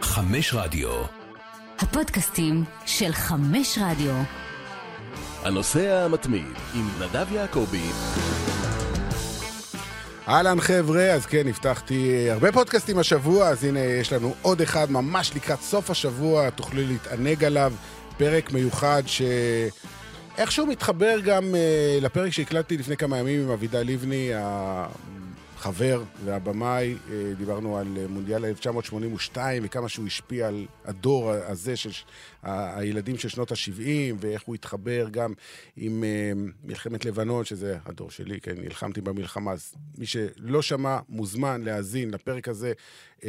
חמש 0.00 0.54
רדיו. 0.54 0.90
הפודקאסטים 1.78 2.64
של 2.86 3.12
חמש 3.12 3.78
רדיו. 3.82 4.14
הנוסע 5.42 6.04
המתמיד 6.04 6.46
עם 6.74 6.88
נדב 7.00 7.26
יעקבי. 7.32 7.90
אהלן 10.28 10.60
חבר'ה, 10.60 11.10
אז 11.10 11.26
כן, 11.26 11.48
הבטחתי 11.48 12.30
הרבה 12.30 12.52
פודקאסטים 12.52 12.98
השבוע, 12.98 13.48
אז 13.48 13.64
הנה 13.64 13.80
יש 13.80 14.12
לנו 14.12 14.34
עוד 14.42 14.60
אחד 14.60 14.90
ממש 14.90 15.32
לקראת 15.36 15.60
סוף 15.60 15.90
השבוע, 15.90 16.50
תוכלו 16.50 16.82
להתענג 16.86 17.44
עליו, 17.44 17.72
פרק 18.16 18.52
מיוחד 18.52 19.02
ש... 19.06 19.22
איכשהו 20.38 20.66
מתחבר 20.66 21.20
גם 21.24 21.44
uh, 21.44 22.04
לפרק 22.04 22.32
שהקלטתי 22.32 22.76
לפני 22.76 22.96
כמה 22.96 23.18
ימים 23.18 23.42
עם 23.42 23.50
אבידע 23.50 23.82
לבני, 23.82 24.30
החבר 25.58 26.02
והבמאי. 26.24 26.94
Uh, 26.94 27.10
דיברנו 27.38 27.78
על 27.78 27.86
uh, 27.86 28.08
מונדיאל 28.08 28.44
1982 28.44 29.62
וכמה 29.64 29.88
שהוא 29.88 30.06
השפיע 30.06 30.48
על 30.48 30.66
הדור 30.84 31.30
הזה 31.30 31.76
של 31.76 31.90
הילדים 32.42 33.18
של 33.18 33.28
שנות 33.28 33.52
ה-70, 33.52 34.14
ואיך 34.20 34.42
הוא 34.42 34.54
התחבר 34.54 35.08
גם 35.10 35.32
עם 35.76 36.04
uh, 36.04 36.52
מלחמת 36.64 37.04
לבנון, 37.04 37.44
שזה 37.44 37.78
הדור 37.86 38.10
שלי, 38.10 38.40
כן, 38.40 38.54
נלחמתי 38.58 39.00
במלחמה. 39.00 39.52
אז 39.52 39.74
מי 39.98 40.06
שלא 40.06 40.62
שמע, 40.62 40.98
מוזמן 41.08 41.62
להאזין 41.62 42.10
לפרק 42.10 42.48
הזה. 42.48 42.72
Uh, 43.18 43.22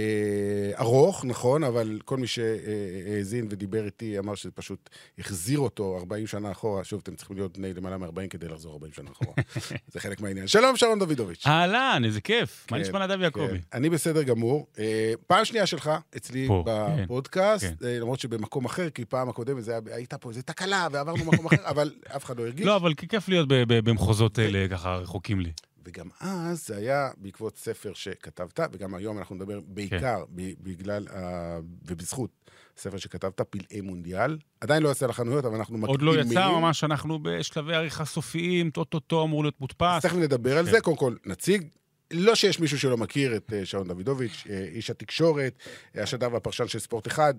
ארוך, 0.80 1.26
נכון, 1.26 1.64
אבל 1.64 2.00
כל 2.06 2.18
מי 2.18 2.28
שהאזין 2.28 3.48
ודיבר 3.50 3.86
איתי 3.86 4.20
אמר 4.20 4.36
שזה 4.36 4.52
פשוט 4.52 4.90
החזיר 5.20 5.60
אותו 5.60 5.98
40 5.98 6.28
שנה 6.28 6.52
אחורה. 6.52 6.84
שוב, 6.84 7.00
אתם 7.04 7.16
צריכים 7.16 7.36
להיות 7.36 7.58
בני 7.58 7.74
למעלה 7.74 7.98
מ-40 7.98 8.28
כדי 8.30 8.48
לחזור 8.48 8.74
40 8.74 8.94
שנה 8.94 9.10
אחורה. 9.12 9.34
זה 9.94 10.00
חלק 10.00 10.22
מהעניין. 10.22 10.48
שלום, 10.48 10.78
שרון 10.78 11.00
דוידוביץ'. 11.00 11.48
אהלן, 11.48 12.02
איזה 12.06 12.22
כיף. 12.22 12.68
מה 12.72 12.78
כן, 12.78 12.84
נשמע 12.84 13.06
נדב 13.06 13.16
כן. 13.16 13.22
יעקבי? 13.22 13.60
אני 13.74 13.90
בסדר 13.90 14.24
גמור. 14.24 14.68
אה, 14.80 15.14
פעם 15.28 15.46
שנייה 15.46 15.66
שלך 15.66 15.92
אצלי. 16.18 16.48
בפודקאסט, 16.66 17.66
כן. 17.66 17.88
אה, 17.88 18.00
למרות 18.00 18.20
שבמקום 18.20 18.66
אחר, 18.66 18.90
כי 18.90 19.06
פעם 19.06 19.30
הקודמת 19.30 19.64
הייתה 19.92 20.18
פה 20.18 20.30
איזה 20.30 20.42
תקלה 20.42 20.88
ועברנו 20.92 21.26
במקום 21.26 21.46
אחר, 21.46 21.68
אבל 21.72 21.92
אף 22.16 22.26
אחד 22.26 22.38
לא 22.38 22.44
הרגיש. 22.44 22.66
לא, 22.66 22.76
אבל 22.76 22.94
כיף 22.94 23.30
להיות 23.30 23.48
במחוזות 23.68 24.38
האלה 24.40 24.68
ככה 24.70 24.96
רחוקים 24.96 25.40
לי. 25.40 25.52
וגם 25.90 26.08
אז 26.20 26.68
זה 26.68 26.78
היה 26.78 27.10
בעקבות 27.18 27.58
ספר 27.58 27.92
שכתבת, 27.94 28.60
וגם 28.72 28.96
היום 28.96 29.18
אנחנו 29.18 29.36
נדבר 29.36 29.60
בעיקר 29.68 30.24
ב- 30.36 30.54
בגלל 30.64 31.08
ה- 31.08 31.60
ובזכות 31.88 32.30
ספר 32.78 32.98
שכתבת, 32.98 33.42
פלאי 33.42 33.82
מונדיאל. 33.82 34.38
עדיין 34.62 34.84
לא 34.84 34.90
יצא 34.90 35.08
לחנויות, 35.08 35.46
אבל 35.46 35.56
אנחנו 35.56 35.78
עוד 35.86 36.02
לא 36.02 36.12
מקדימים. 36.12 36.32
יצא, 36.32 36.50
ממש 36.50 36.84
אנחנו 36.84 37.20
בשלבי 37.24 37.76
עריכה 37.76 38.06
סופיים, 38.06 38.70
טו-טו-טו 38.72 39.24
אמור 39.24 39.44
להיות 39.44 39.56
אז 39.56 39.60
מודפס. 39.62 40.02
תכף 40.06 40.16
נדבר 40.16 40.58
על 40.58 40.66
כן. 40.66 40.72
זה. 40.72 40.82
קודם 40.82 40.98
כל, 40.98 41.16
נציג. 41.26 41.68
לא 42.12 42.36
שיש 42.36 42.60
מישהו 42.60 42.80
שלא 42.80 42.98
מכיר 42.98 43.36
את 43.36 43.54
אה, 43.54 43.66
שרון 43.66 43.88
דוידוביץ', 43.88 44.44
אה, 44.50 44.66
איש 44.72 44.90
התקשורת, 44.90 45.54
אה, 45.98 46.04
השדר 46.04 46.34
והפרשן 46.34 46.68
של 46.68 46.80
ספורט 46.80 47.08
אחד, 47.08 47.34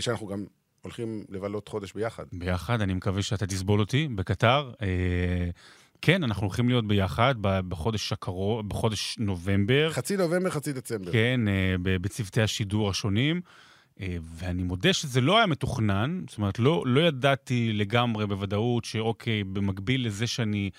שאנחנו 0.00 0.26
גם 0.26 0.44
הולכים 0.82 1.24
לבלות 1.28 1.68
חודש 1.68 1.92
ביחד. 1.92 2.24
ביחד, 2.32 2.80
אני 2.80 2.94
מקווה 2.94 3.22
שאתה 3.22 3.46
תסבול 3.46 3.80
אותי 3.80 4.08
בקטר. 4.14 4.72
כן, 6.02 6.24
אנחנו 6.24 6.42
הולכים 6.42 6.68
להיות 6.68 6.86
ביחד 6.86 7.34
בחודש 7.40 8.12
הקרוב, 8.12 8.68
בחודש 8.68 9.16
נובמבר. 9.18 9.90
חצי 9.92 10.16
נובמבר, 10.16 10.50
חצי 10.50 10.72
דצמבר. 10.72 11.12
כן, 11.12 11.48
אה, 11.48 11.74
בצוותי 11.82 12.42
השידור 12.42 12.90
השונים. 12.90 13.40
אה, 14.00 14.16
ואני 14.22 14.62
מודה 14.62 14.92
שזה 14.92 15.20
לא 15.20 15.36
היה 15.36 15.46
מתוכנן, 15.46 16.22
זאת 16.28 16.38
אומרת, 16.38 16.58
לא, 16.58 16.82
לא 16.86 17.00
ידעתי 17.00 17.72
לגמרי 17.72 18.26
בוודאות 18.26 18.84
שאוקיי, 18.84 19.44
במקביל 19.44 20.06
לזה 20.06 20.26
שאני 20.26 20.70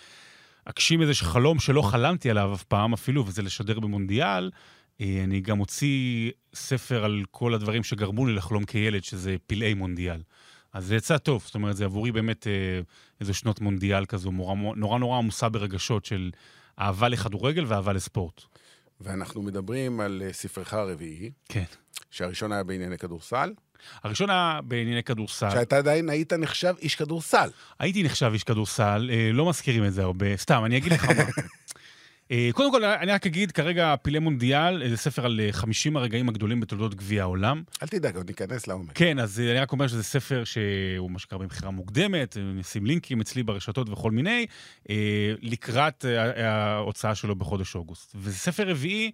אגשים 0.65 1.01
איזה 1.01 1.13
חלום 1.13 1.59
שלא 1.59 1.81
חלמתי 1.81 2.29
עליו 2.29 2.53
אף 2.53 2.63
פעם 2.63 2.93
אפילו, 2.93 3.27
וזה 3.27 3.41
לשדר 3.41 3.79
במונדיאל, 3.79 4.51
אה, 5.01 5.21
אני 5.23 5.41
גם 5.41 5.59
אוציא 5.59 6.31
ספר 6.53 7.05
על 7.05 7.23
כל 7.31 7.53
הדברים 7.53 7.83
שגרמו 7.83 8.27
לי 8.27 8.33
לחלום 8.33 8.65
כילד, 8.65 9.03
שזה 9.03 9.35
פלאי 9.47 9.73
מונדיאל. 9.73 10.21
אז 10.73 10.85
זה 10.85 10.95
יצא 10.95 11.17
טוב, 11.17 11.43
זאת 11.45 11.55
אומרת, 11.55 11.77
זה 11.77 11.85
עבורי 11.85 12.11
באמת 12.11 12.47
אה, 12.47 12.51
איזה 13.21 13.33
שנות 13.33 13.61
מונדיאל 13.61 14.05
כזו, 14.05 14.31
מורה, 14.31 14.55
נורא 14.75 14.99
נורא 14.99 15.17
עמוסה 15.17 15.49
ברגשות 15.49 16.05
של 16.05 16.31
אהבה 16.79 17.09
לכדורגל 17.09 17.65
ואהבה 17.67 17.93
לספורט. 17.93 18.41
ואנחנו 19.01 19.41
מדברים 19.41 19.99
על 19.99 20.23
אה, 20.25 20.33
ספרך 20.33 20.73
הרביעי, 20.73 21.31
כן. 21.49 21.63
שהראשון 22.11 22.51
היה 22.51 22.63
בענייני 22.63 22.97
כדורסל, 22.97 23.53
הראשון 24.03 24.29
היה 24.29 24.59
בענייני 24.63 25.03
כדורסל. 25.03 25.49
שאתה 25.49 25.77
עדיין 25.77 26.09
היית 26.09 26.33
נחשב 26.33 26.73
איש 26.81 26.95
כדורסל. 26.95 27.49
הייתי 27.79 28.03
נחשב 28.03 28.29
איש 28.33 28.43
כדורסל, 28.43 29.09
אה, 29.13 29.29
לא 29.33 29.49
מזכירים 29.49 29.85
את 29.85 29.93
זה 29.93 30.03
הרבה. 30.03 30.37
סתם, 30.37 30.65
אני 30.65 30.77
אגיד 30.77 30.93
לך 30.93 31.05
מה. 31.05 31.13
אה, 32.31 32.49
קודם 32.53 32.71
כל, 32.71 32.83
אני 32.83 33.11
רק 33.11 33.25
אגיד, 33.25 33.51
כרגע 33.51 33.95
פילי 34.01 34.19
מונדיאל, 34.19 34.83
אה, 34.83 34.89
זה 34.89 34.97
ספר 34.97 35.25
על 35.25 35.39
אה, 35.39 35.51
50 35.51 35.97
הרגעים 35.97 36.29
הגדולים 36.29 36.59
בתולדות 36.59 36.95
גביע 36.95 37.21
העולם. 37.21 37.63
אל 37.83 37.87
תדאג, 37.87 38.15
עוד 38.15 38.27
ניכנס 38.27 38.67
לעומק. 38.67 38.97
כן, 38.97 39.19
אז 39.19 39.39
אה, 39.39 39.51
אני 39.51 39.59
רק 39.59 39.71
אומר 39.71 39.87
שזה 39.87 40.03
ספר 40.03 40.43
שהוא 40.43 41.11
מה 41.11 41.19
שקרה 41.19 41.39
במכירה 41.39 41.71
מוקדמת, 41.71 42.37
אה, 42.37 42.41
נשים 42.41 42.85
לינקים 42.85 43.21
אצלי 43.21 43.43
ברשתות 43.43 43.89
וכל 43.89 44.11
מיני, 44.11 44.45
אה, 44.89 45.33
לקראת 45.41 46.05
אה, 46.05 46.75
ההוצאה 46.75 47.15
שלו 47.15 47.35
בחודש 47.35 47.75
אוגוסט. 47.75 48.15
וזה 48.15 48.37
ספר 48.37 48.69
רביעי, 48.69 49.11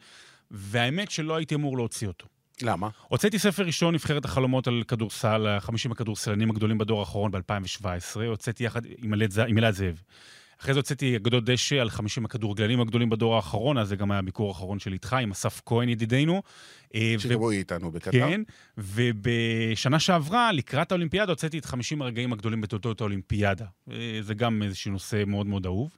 והאמת 0.51 1.11
שלא 1.11 1.35
הייתי 1.35 1.55
אמור 1.55 1.77
להוציא 1.77 2.07
אותו. 2.07 2.27
למה? 2.61 2.89
הוצאתי 3.07 3.39
ספר 3.39 3.63
ראשון, 3.63 3.93
נבחרת 3.93 4.25
החלומות 4.25 4.67
על 4.67 4.83
כדורסל, 4.87 5.47
ה-50 5.47 5.91
הכדורסלנים 5.91 6.49
הגדולים 6.49 6.77
בדור 6.77 6.99
האחרון 6.99 7.31
ב-2017, 7.31 8.19
הוצאתי 8.27 8.63
יחד 8.63 8.81
עם 8.97 9.57
אלעד 9.59 9.73
זאב. 9.73 10.01
אחרי 10.61 10.73
זה 10.73 10.79
הוצאתי 10.79 11.15
אגדות 11.15 11.45
דשא 11.45 11.75
על 11.75 11.89
50 11.89 12.25
הכדורגלנים 12.25 12.81
הגדולים 12.81 13.09
בדור 13.09 13.35
האחרון, 13.35 13.77
אז 13.77 13.87
זה 13.87 13.95
גם 13.95 14.11
היה 14.11 14.19
הביקור 14.19 14.49
האחרון 14.49 14.79
של 14.79 14.93
איתך, 14.93 15.13
עם 15.13 15.31
אסף 15.31 15.61
כהן 15.65 15.89
ידידנו. 15.89 16.41
אה, 16.95 17.15
ו- 17.39 17.49
איתנו 17.51 17.91
בקטר. 17.91 18.11
כן, 18.11 18.41
ובשנה 18.77 19.99
שעברה, 19.99 20.51
לקראת 20.51 20.91
האולימפיאדה, 20.91 21.31
הוצאתי 21.31 21.57
את 21.57 21.65
50 21.65 22.01
הרגעים 22.01 22.33
הגדולים 22.33 22.61
בתולדות 22.61 23.01
האולימפיאדה. 23.01 23.65
אה, 23.91 24.19
זה 24.21 24.33
גם 24.33 24.63
איזשהו 24.63 24.91
נושא 24.91 25.23
מאוד 25.27 25.47
מאוד 25.47 25.65
אהוב. 25.65 25.97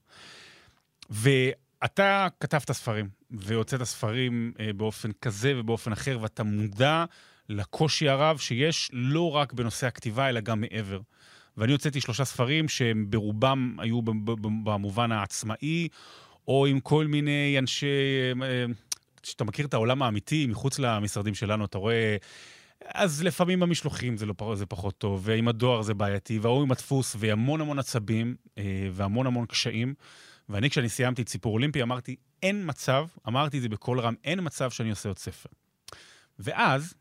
ואתה 1.10 2.28
כתבת 2.40 2.72
ספרים, 2.72 3.10
והוצאת 3.32 3.84
ספרים 3.84 4.54
אה, 4.60 4.74
באופן 4.74 5.10
כזה 5.22 5.54
ובאופן 5.58 5.92
אחר, 5.92 6.18
ואתה 6.22 6.44
מודע 6.44 7.06
לקושי 7.50 8.10
הרב 8.10 8.38
שיש 8.38 8.90
לא 8.94 9.32
רק 9.36 9.54
בנושא 9.54 9.88
הכתיבה, 9.88 10.30
אלא 10.30 10.40
גם 10.40 10.62
מעבר. 10.62 11.00
ואני 11.60 11.72
הוצאתי 11.72 12.02
שלושה 12.02 12.26
ספרים 12.26 12.70
שהם 12.70 13.06
ברובם 13.10 13.76
היו 13.80 14.02
במובן 14.64 15.12
העצמאי, 15.12 15.88
או 16.48 16.66
עם 16.66 16.80
כל 16.80 17.08
מיני 17.08 17.56
אנשי... 17.60 17.88
אה, 18.44 18.66
כשאתה 19.22 19.44
מכיר 19.44 19.66
את 19.66 19.74
העולם 19.74 20.02
האמיתי, 20.02 20.48
מחוץ 20.48 20.80
למשרדים 20.80 21.36
שלנו, 21.36 21.66
אתה 21.66 21.78
רואה... 21.78 22.18
אז 22.86 23.24
לפעמים 23.24 23.60
במשלוחים 23.60 24.18
זה, 24.18 24.26
לא, 24.26 24.34
זה 24.56 24.66
פחות 24.66 24.98
טוב, 24.98 25.22
ועם 25.24 25.48
הדואר 25.48 25.82
זה 25.82 25.94
בעייתי, 25.94 26.40
וההוא 26.40 26.62
עם 26.62 26.72
הדפוס, 26.72 27.16
והמון 27.20 27.62
המון 27.62 27.80
עצבים, 27.80 28.36
אה, 28.58 28.64
והמון 28.92 29.28
המון 29.28 29.46
קשיים. 29.46 29.94
ואני, 30.50 30.70
כשאני 30.70 30.90
סיימתי 30.90 31.22
את 31.22 31.30
סיפור 31.30 31.54
אולימפי, 31.54 31.82
אמרתי, 31.82 32.16
אין 32.44 32.64
מצב, 32.66 33.06
אמרתי 33.28 33.58
את 33.58 33.62
זה 33.62 33.70
בקול 33.70 34.00
רם, 34.00 34.14
אין 34.24 34.40
מצב 34.44 34.72
שאני 34.72 34.90
עושה 34.90 35.10
עוד 35.10 35.18
ספר. 35.18 35.50
ואז, 36.40 36.94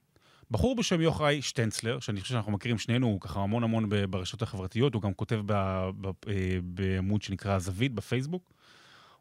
בחור 0.50 0.76
בשם 0.76 1.00
יוחאי 1.00 1.42
שטנצלר, 1.42 2.00
שאני 2.00 2.20
חושב 2.20 2.34
שאנחנו 2.34 2.52
מכירים 2.52 2.78
שנינו, 2.78 3.06
הוא 3.06 3.20
ככה 3.20 3.40
המון 3.40 3.64
המון 3.64 3.88
ברשתות 4.10 4.42
החברתיות, 4.42 4.94
הוא 4.94 5.02
גם 5.02 5.14
כותב 5.14 5.40
ב- 5.46 5.90
ב- 6.00 6.06
אה, 6.28 6.32
בעמוד 6.62 7.22
שנקרא 7.22 7.52
הזווית 7.54 7.94
בפייסבוק. 7.94 8.52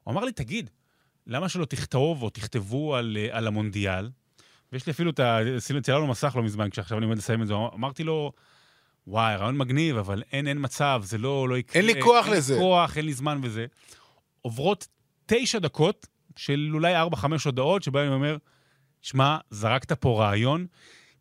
הוא 0.03 0.11
אמר 0.11 0.25
לי, 0.25 0.31
תגיד, 0.31 0.69
למה 1.27 1.49
שלא 1.49 1.65
תכתוב 1.65 2.23
או 2.23 2.29
תכתבו 2.29 2.95
על, 2.95 3.17
אה, 3.19 3.37
על 3.37 3.47
המונדיאל? 3.47 4.09
ויש 4.71 4.87
לי 4.87 4.91
אפילו 4.91 5.11
את 5.11 5.19
ה... 5.19 5.37
עשינו- 5.57 5.81
צילמנו 5.81 6.07
מסך 6.07 6.33
לא 6.35 6.43
מזמן, 6.43 6.69
כשעכשיו 6.69 6.97
אני 6.97 7.05
עומד 7.05 7.17
לסיים 7.17 7.41
את 7.41 7.47
זה, 7.47 7.53
אמרתי 7.73 8.03
לו, 8.03 8.31
וואי, 9.07 9.35
רעיון 9.35 9.57
מגניב, 9.57 9.97
אבל 9.97 10.23
אין, 10.31 10.47
אין 10.47 10.57
מצב, 10.61 11.01
זה 11.05 11.17
לא, 11.17 11.49
לא 11.49 11.57
יקרה. 11.57 11.81
אין 11.81 11.85
לי 11.85 12.01
כוח 12.01 12.25
אין 12.25 12.33
לזה." 12.33 12.53
לי 12.53 12.59
כוח, 12.59 12.97
אין 12.97 13.05
לי 13.05 13.13
זמן 13.13 13.39
וזה. 13.43 13.65
עוברות 14.41 14.87
תשע 15.25 15.59
דקות 15.59 16.07
של 16.35 16.69
אולי 16.73 16.95
ארבע-חמש 16.95 17.43
הודעות, 17.43 17.83
שבהן 17.83 18.05
אני 18.05 18.15
אומר, 18.15 18.37
שמע, 19.01 19.37
זרקת 19.49 19.91
פה 19.91 20.19
רעיון. 20.23 20.67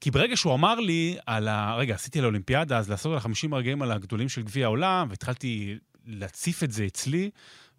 כי 0.01 0.11
ברגע 0.11 0.37
שהוא 0.37 0.55
אמר 0.55 0.75
לי 0.75 1.17
על 1.27 1.49
ה... 1.49 1.75
רגע, 1.75 1.95
עשיתי 1.95 2.19
על 2.19 2.25
האולימפיאדה, 2.25 2.79
אז 2.79 2.91
לעשות 2.91 3.13
על 3.13 3.19
ה-50 3.19 3.55
הרגעים 3.55 3.83
על 3.83 3.93
הגדולים 3.93 4.29
של 4.29 4.43
גביע 4.43 4.67
העולם, 4.67 5.07
והתחלתי 5.11 5.79
להציף 6.07 6.63
את 6.63 6.73
זה 6.73 6.87
אצלי, 6.87 7.31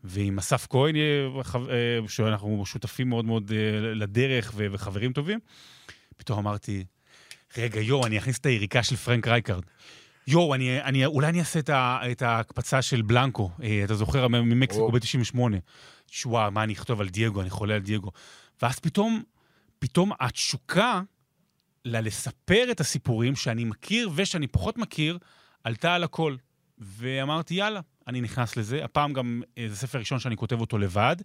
ועם 0.04 0.38
אסף 0.38 0.68
כהן, 0.70 0.96
אה, 0.96 1.28
אה, 1.70 2.08
שאנחנו 2.08 2.66
שותפים 2.66 3.10
מאוד 3.10 3.26
מאוד 3.26 3.52
אה, 3.52 3.94
לדרך 3.94 4.54
וחברים 4.56 5.14
טובים, 5.14 5.40
פתאום 6.18 6.40
אמרתי, 6.40 6.84
רגע, 7.58 7.82
יואו, 7.82 8.06
אני 8.06 8.18
אכניס 8.18 8.38
את 8.38 8.46
היריקה 8.46 8.84
של 8.84 8.96
פרנק 8.96 9.28
רייקארד. 9.28 9.64
יואו, 10.28 10.56
אני, 10.56 10.82
אני, 10.82 11.06
אולי 11.06 11.28
אני 11.28 11.40
אעשה 11.40 11.60
את, 11.60 11.70
ה, 11.70 12.00
את 12.12 12.22
ההקפצה 12.22 12.82
של 12.82 13.02
בלנקו, 13.02 13.52
אתה 13.84 13.96
זוכר, 13.96 14.28
ממקסיקו 14.28 14.84
או. 14.84 14.92
ב-98. 14.92 15.40
וואו, 16.12 16.52
מה 16.52 16.64
אני 16.64 16.74
אכתוב 16.74 17.02
על 17.02 17.10
דייגו, 17.10 17.42
אני 17.42 17.50
חולה 17.50 17.76
על 17.76 17.82
דייגו. 17.82 18.12
ואז 18.62 18.80
פתאום, 18.80 19.24
פתאום 19.80 20.12
התשוקה 20.20 21.02
ל- 21.88 22.08
לספר 22.08 22.68
את 22.72 22.80
הסיפורים 22.80 23.36
שאני 23.36 23.64
מכיר 23.64 24.10
ושאני 24.16 24.48
פחות 24.48 24.78
מכיר, 24.78 25.18
עלתה 25.64 25.94
על 25.96 26.04
הכל. 26.04 26.36
ואמרתי, 26.80 27.54
יאללה, 27.54 27.80
אני 28.08 28.22
נכנס 28.22 28.58
לזה. 28.58 28.84
הפעם 28.84 29.14
גם 29.14 29.42
אה, 29.58 29.66
זה 29.70 29.76
ספר 29.76 30.00
ראשון 30.00 30.20
שאני 30.20 30.38
כותב 30.38 30.60
אותו 30.62 30.78
לבד, 30.78 31.16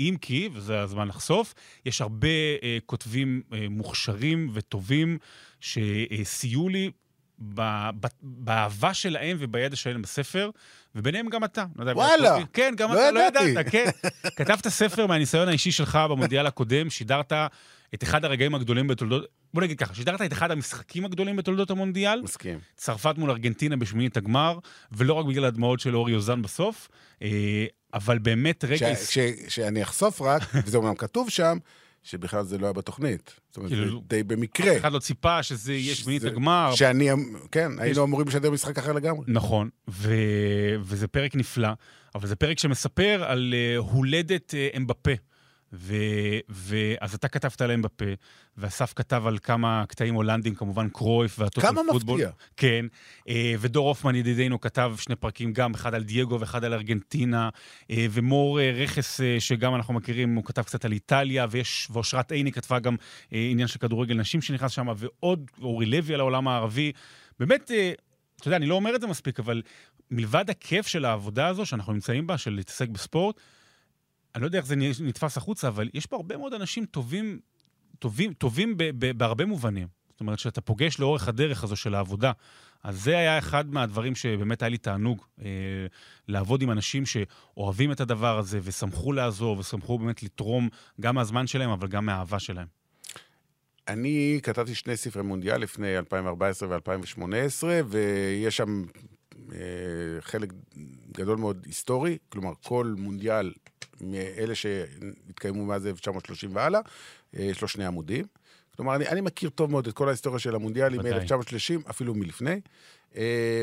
אם 0.00 0.16
כי, 0.20 0.48
וזה 0.52 0.80
הזמן 0.80 1.08
לחשוף, 1.08 1.54
יש 1.86 2.00
הרבה 2.00 2.28
אה, 2.62 2.78
כותבים 2.86 3.42
אה, 3.52 3.66
מוכשרים 3.70 4.50
וטובים 4.52 5.18
שסייעו 5.60 6.68
לי 6.68 6.90
ב- 7.38 7.60
ב- 8.00 8.06
באהבה 8.22 8.94
שלהם 8.94 9.36
ובידע 9.40 9.76
שלהם 9.76 10.02
בספר, 10.02 10.50
וביניהם 10.94 11.28
גם 11.28 11.44
אתה. 11.44 11.64
לא 11.76 11.82
יודע, 11.82 11.92
וואלה, 11.92 12.28
כותבים- 12.30 12.46
כן, 12.52 12.74
גם 12.76 12.92
לא 12.92 12.94
אתה, 12.94 13.10
לא 13.10 13.20
ידעתי. 13.20 13.48
ידעת, 13.48 13.66
כן. 13.70 13.90
כתבת 14.36 14.68
ספר 14.68 15.06
מהניסיון 15.06 15.48
האישי 15.48 15.72
שלך 15.72 15.98
במונדיאל 16.10 16.46
הקודם, 16.46 16.90
שידרת 16.90 17.32
את 17.94 18.02
אחד 18.02 18.24
הרגעים 18.24 18.54
הגדולים 18.54 18.86
בתולדות, 18.88 19.24
בוא 19.54 19.62
נגיד 19.62 19.78
ככה, 19.78 19.94
שידרת 19.94 20.22
את 20.22 20.32
אחד 20.32 20.50
המשחקים 20.50 21.04
הגדולים 21.04 21.36
בתולדות 21.36 21.70
המונדיאל, 21.70 22.20
מסכים. 22.22 22.58
צרפת 22.76 23.14
מול 23.18 23.30
ארגנטינה 23.30 23.76
בשמינית 23.76 24.16
הגמר, 24.16 24.58
ולא 24.92 25.12
רק 25.14 25.26
בגלל 25.26 25.44
הדמעות 25.44 25.80
של 25.80 25.96
אורי 25.96 26.14
אוזן 26.14 26.42
בסוף, 26.42 26.88
אה, 27.22 27.66
אבל 27.94 28.18
באמת 28.18 28.64
רגע... 28.64 28.94
ש- 28.96 29.18
ש- 29.18 29.18
שאני 29.54 29.82
אחשוף 29.82 30.22
רק, 30.22 30.42
וזה 30.66 30.76
אומנם 30.76 30.94
כתוב 30.94 31.30
שם, 31.30 31.58
שבכלל 32.02 32.44
זה 32.44 32.58
לא 32.58 32.66
היה 32.66 32.72
בתוכנית. 32.72 33.34
זאת 33.48 33.56
אומרת, 33.56 33.70
כאילו, 33.70 34.02
די 34.06 34.22
במקרה. 34.22 34.76
אחד 34.76 34.92
לא 34.92 34.98
ציפה 34.98 35.42
שזה 35.42 35.72
יהיה 35.74 35.94
שמינית 35.94 36.22
זה- 36.22 36.28
הגמר. 36.28 36.74
שאני, 36.74 37.08
כן, 37.50 37.72
היינו 37.78 38.04
אמורים 38.04 38.28
לשדר 38.28 38.50
משחק 38.50 38.78
אחר 38.78 38.92
לגמרי. 38.92 39.24
נכון, 39.28 39.68
ו... 39.90 40.14
וזה 40.80 41.08
פרק 41.08 41.34
נפלא, 41.36 41.68
אבל 42.14 42.26
זה 42.26 42.36
פרק 42.36 42.58
שמספר 42.58 43.24
על 43.26 43.54
uh, 43.54 43.80
הולדת 43.80 44.54
uh, 44.72 44.76
אמבפה. 44.76 45.10
ו... 45.72 45.94
ו... 46.50 46.76
אז 47.00 47.14
אתה 47.14 47.28
כתבת 47.28 47.60
על 47.60 47.70
אמבפה, 47.70 48.04
ואסף 48.56 48.92
כתב 48.96 49.22
על 49.26 49.38
כמה 49.38 49.84
קטעים 49.88 50.14
הולנדים, 50.14 50.54
כמובן 50.54 50.88
קרויף 50.88 51.38
והטוטל 51.38 51.66
כמה 51.66 51.80
פוטבול. 51.90 52.20
מפתיע. 52.20 52.32
כן, 52.56 52.86
אה, 53.28 53.54
ודור 53.58 53.88
הופמן 53.88 54.14
ידידנו 54.14 54.60
כתב 54.60 54.94
שני 54.98 55.16
פרקים, 55.16 55.52
גם 55.52 55.74
אחד 55.74 55.94
על 55.94 56.02
דייגו 56.02 56.40
ואחד 56.40 56.64
על 56.64 56.74
ארגנטינה, 56.74 57.48
אה, 57.90 58.06
ומור 58.10 58.60
אה, 58.60 58.72
רכס, 58.76 59.20
שגם 59.38 59.74
אנחנו 59.74 59.94
מכירים, 59.94 60.34
הוא 60.34 60.44
כתב 60.44 60.62
קצת 60.62 60.84
על 60.84 60.92
איטליה, 60.92 61.46
ויש, 61.50 61.88
ואושרת 61.90 62.32
עיני 62.32 62.52
כתבה 62.52 62.78
גם 62.78 62.96
עניין 63.30 63.68
של 63.68 63.78
כדורגל 63.78 64.14
נשים 64.14 64.42
שנכנס 64.42 64.72
שם, 64.72 64.86
ועוד 64.96 65.50
אורי 65.62 65.86
לוי 65.86 66.14
על 66.14 66.20
העולם 66.20 66.48
הערבי. 66.48 66.92
באמת, 67.40 67.70
אתה 68.40 68.48
יודע, 68.48 68.56
אני 68.56 68.66
לא 68.66 68.74
אומר 68.74 68.94
את 68.94 69.00
זה 69.00 69.06
מספיק, 69.06 69.40
אבל 69.40 69.62
מלבד 70.10 70.50
הכיף 70.50 70.86
של 70.86 71.04
העבודה 71.04 71.46
הזו 71.46 71.66
שאנחנו 71.66 71.92
נמצאים 71.92 72.26
בה, 72.26 72.38
של 72.38 72.50
להתעסק 72.50 72.88
בספורט, 72.88 73.40
אני 74.36 74.42
לא 74.42 74.46
יודע 74.46 74.58
איך 74.58 74.66
זה 74.66 74.76
נתפס 75.00 75.36
החוצה, 75.36 75.68
אבל 75.68 75.88
יש 75.94 76.06
פה 76.06 76.16
הרבה 76.16 76.36
מאוד 76.36 76.54
אנשים 76.54 76.84
טובים, 76.84 77.38
טובים, 77.98 78.32
טובים 78.32 78.76
ב, 78.76 78.84
ב, 78.98 79.18
בהרבה 79.18 79.44
מובנים. 79.44 79.88
זאת 80.10 80.20
אומרת, 80.20 80.38
שאתה 80.38 80.60
פוגש 80.60 81.00
לאורך 81.00 81.28
הדרך 81.28 81.64
הזו 81.64 81.76
של 81.76 81.94
העבודה. 81.94 82.32
אז 82.82 83.02
זה 83.02 83.18
היה 83.18 83.38
אחד 83.38 83.70
מהדברים 83.70 84.14
שבאמת 84.14 84.62
היה 84.62 84.68
לי 84.68 84.78
תענוג, 84.78 85.24
אה, 85.42 85.46
לעבוד 86.28 86.62
עם 86.62 86.70
אנשים 86.70 87.04
שאוהבים 87.06 87.92
את 87.92 88.00
הדבר 88.00 88.38
הזה, 88.38 88.60
ושמחו 88.62 89.12
לעזור, 89.12 89.58
ושמחו 89.58 89.98
באמת 89.98 90.22
לתרום 90.22 90.68
גם 91.00 91.14
מהזמן 91.14 91.46
שלהם, 91.46 91.70
אבל 91.70 91.88
גם 91.88 92.06
מהאהבה 92.06 92.38
שלהם. 92.38 92.66
אני 93.88 94.40
כתבתי 94.42 94.74
שני 94.74 94.96
ספרי 94.96 95.22
מונדיאל 95.22 95.60
לפני 95.60 95.98
2014 95.98 96.68
ו-2018, 96.68 97.64
ויש 97.88 98.56
שם 98.56 98.82
חלק 100.20 100.52
גדול 101.12 101.38
מאוד 101.38 101.62
היסטורי, 101.66 102.18
כלומר, 102.28 102.52
כל 102.62 102.94
מונדיאל 102.98 103.52
מאלה 104.00 104.54
שהתקיימו 104.54 105.64
מאז 105.64 105.86
1930 105.86 106.56
והלאה, 106.56 106.80
אה, 107.36 107.42
יש 107.42 107.62
לו 107.62 107.68
שני 107.68 107.84
עמודים. 107.84 108.24
כלומר, 108.76 108.96
אני, 108.96 109.08
אני 109.08 109.20
מכיר 109.20 109.50
טוב 109.50 109.70
מאוד 109.70 109.86
את 109.86 109.94
כל 109.94 110.08
ההיסטוריה 110.08 110.38
של 110.38 110.54
המונדיאלים 110.54 111.00
ודאי. 111.00 111.12
מ-1930, 111.12 111.90
אפילו 111.90 112.14
מלפני. 112.14 112.60
אה, 113.16 113.62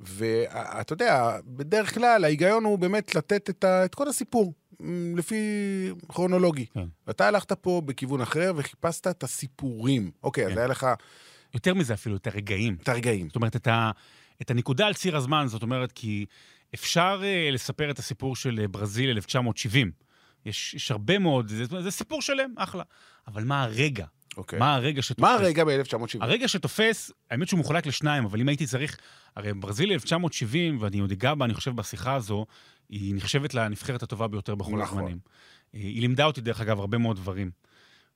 ואתה 0.00 0.92
יודע, 0.92 1.38
בדרך 1.46 1.94
כלל 1.94 2.24
ההיגיון 2.24 2.64
הוא 2.64 2.78
באמת 2.78 3.14
לתת 3.14 3.50
את, 3.50 3.64
ה, 3.64 3.84
את 3.84 3.94
כל 3.94 4.08
הסיפור, 4.08 4.52
מ, 4.80 5.16
לפי 5.16 5.36
כרונולוגי. 6.08 6.66
כן. 6.66 6.84
ואתה 7.06 7.28
הלכת 7.28 7.52
פה 7.52 7.82
בכיוון 7.84 8.20
אחר 8.20 8.52
וחיפשת 8.56 9.06
את 9.06 9.22
הסיפורים. 9.22 10.10
אוקיי, 10.22 10.46
אז 10.46 10.52
כן. 10.52 10.58
היה 10.58 10.66
לך 10.66 10.86
יותר 11.54 11.74
מזה 11.74 11.94
אפילו, 11.94 12.16
את 12.16 12.26
הרגעים. 12.26 12.76
את 12.82 12.88
הרגעים. 12.88 13.26
זאת 13.26 13.36
אומרת, 13.36 13.56
את, 13.56 13.66
ה, 13.66 13.90
את 14.42 14.50
הנקודה 14.50 14.86
על 14.86 14.94
ציר 14.94 15.16
הזמן, 15.16 15.44
זאת 15.46 15.62
אומרת, 15.62 15.92
כי 15.92 16.26
אפשר 16.74 17.20
uh, 17.22 17.52
לספר 17.52 17.90
את 17.90 17.98
הסיפור 17.98 18.36
של 18.36 18.58
אה, 18.62 18.68
ברזיל 18.68 19.10
1970. 19.10 19.90
יש, 20.46 20.74
יש 20.74 20.90
הרבה 20.90 21.18
מאוד, 21.18 21.48
זה, 21.48 21.64
זה 21.80 21.90
סיפור 21.90 22.22
שלם, 22.22 22.54
אחלה. 22.56 22.82
אבל 23.26 23.44
מה 23.44 23.62
הרגע? 23.62 24.06
אוקיי. 24.36 24.58
מה 24.58 24.74
הרגע 24.74 25.02
שתופס? 25.02 25.20
מה 25.20 25.34
הרגע 25.34 25.64
ב-1970? 25.64 26.18
הרגע 26.20 26.48
שתופס, 26.48 27.10
האמת 27.30 27.48
שהוא 27.48 27.60
מחולק 27.60 27.86
לשניים, 27.86 28.24
אבל 28.24 28.40
אם 28.40 28.48
הייתי 28.48 28.66
צריך... 28.66 28.98
הרי 29.36 29.54
ברזיל 29.54 29.92
1970, 29.92 30.78
ואני 30.80 30.98
עוד 30.98 31.12
אגע 31.12 31.34
בה, 31.34 31.44
אני 31.44 31.54
חושב, 31.54 31.76
בשיחה 31.76 32.14
הזו, 32.14 32.46
היא 32.88 33.14
נחשבת 33.14 33.54
לנבחרת 33.54 34.02
הטובה 34.02 34.28
ביותר 34.28 34.54
בכל 34.54 34.70
נכון. 34.70 34.98
הזמנים. 34.98 35.18
אה, 35.74 35.80
היא 35.80 36.00
לימדה 36.00 36.24
אותי, 36.24 36.40
דרך 36.40 36.60
אגב, 36.60 36.80
הרבה 36.80 36.98
מאוד 36.98 37.16
דברים. 37.16 37.50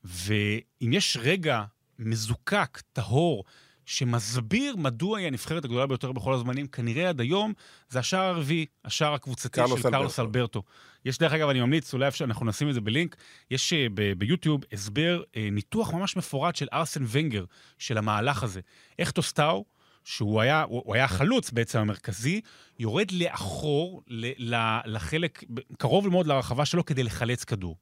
ואם 0.04 0.92
יש 0.92 1.16
רגע 1.20 1.64
מזוקק, 1.98 2.80
טהור, 2.92 3.44
שמסביר 3.87 4.76
מדוע 4.76 5.19
היא 5.19 5.26
הנבחרת 5.26 5.64
הגדולה 5.64 5.87
ביותר 5.87 6.12
בכל 6.12 6.34
הזמנים, 6.34 6.67
כנראה 6.67 7.08
עד 7.08 7.20
היום, 7.20 7.52
זה 7.88 7.99
השער 7.99 8.25
הרביעי, 8.25 8.67
השער 8.84 9.14
הקבוצתי 9.14 9.61
של 9.67 9.90
קרלוס 9.90 10.19
אלברטו. 10.19 10.23
אלברטו. 10.23 10.62
יש, 11.05 11.19
דרך 11.19 11.32
אגב, 11.32 11.49
אני 11.49 11.61
ממליץ, 11.61 11.94
אולי 11.94 12.08
אפשר, 12.08 12.25
אנחנו 12.25 12.46
נשים 12.46 12.69
את 12.69 12.75
זה 12.75 12.81
בלינק, 12.81 13.17
יש 13.50 13.73
אה, 13.73 13.87
ב- 13.94 14.12
ביוטיוב 14.12 14.61
הסבר, 14.73 15.23
אה, 15.37 15.49
ניתוח 15.52 15.93
ממש 15.93 16.17
מפורט 16.17 16.56
של 16.56 16.67
ארסן 16.73 17.05
ונגר, 17.08 17.44
של 17.79 17.99
המהלך 17.99 18.43
הזה. 18.43 18.61
איך 18.99 19.11
טוסטאו, 19.11 19.64
שהוא 20.05 20.40
היה, 20.40 20.62
הוא 20.62 20.82
הוא 20.84 20.94
היה 20.94 21.05
החלוץ 21.05 21.50
בעצם 21.50 21.79
המרכזי, 21.79 22.40
יורד 22.79 23.11
לאחור, 23.11 24.02
ל, 24.06 24.55
ל, 24.55 24.79
לחלק, 24.84 25.44
קרוב 25.79 26.08
מאוד 26.08 26.26
לרחבה 26.26 26.64
שלו 26.64 26.84
כדי 26.84 27.02
לחלץ 27.02 27.44
כדור. 27.44 27.76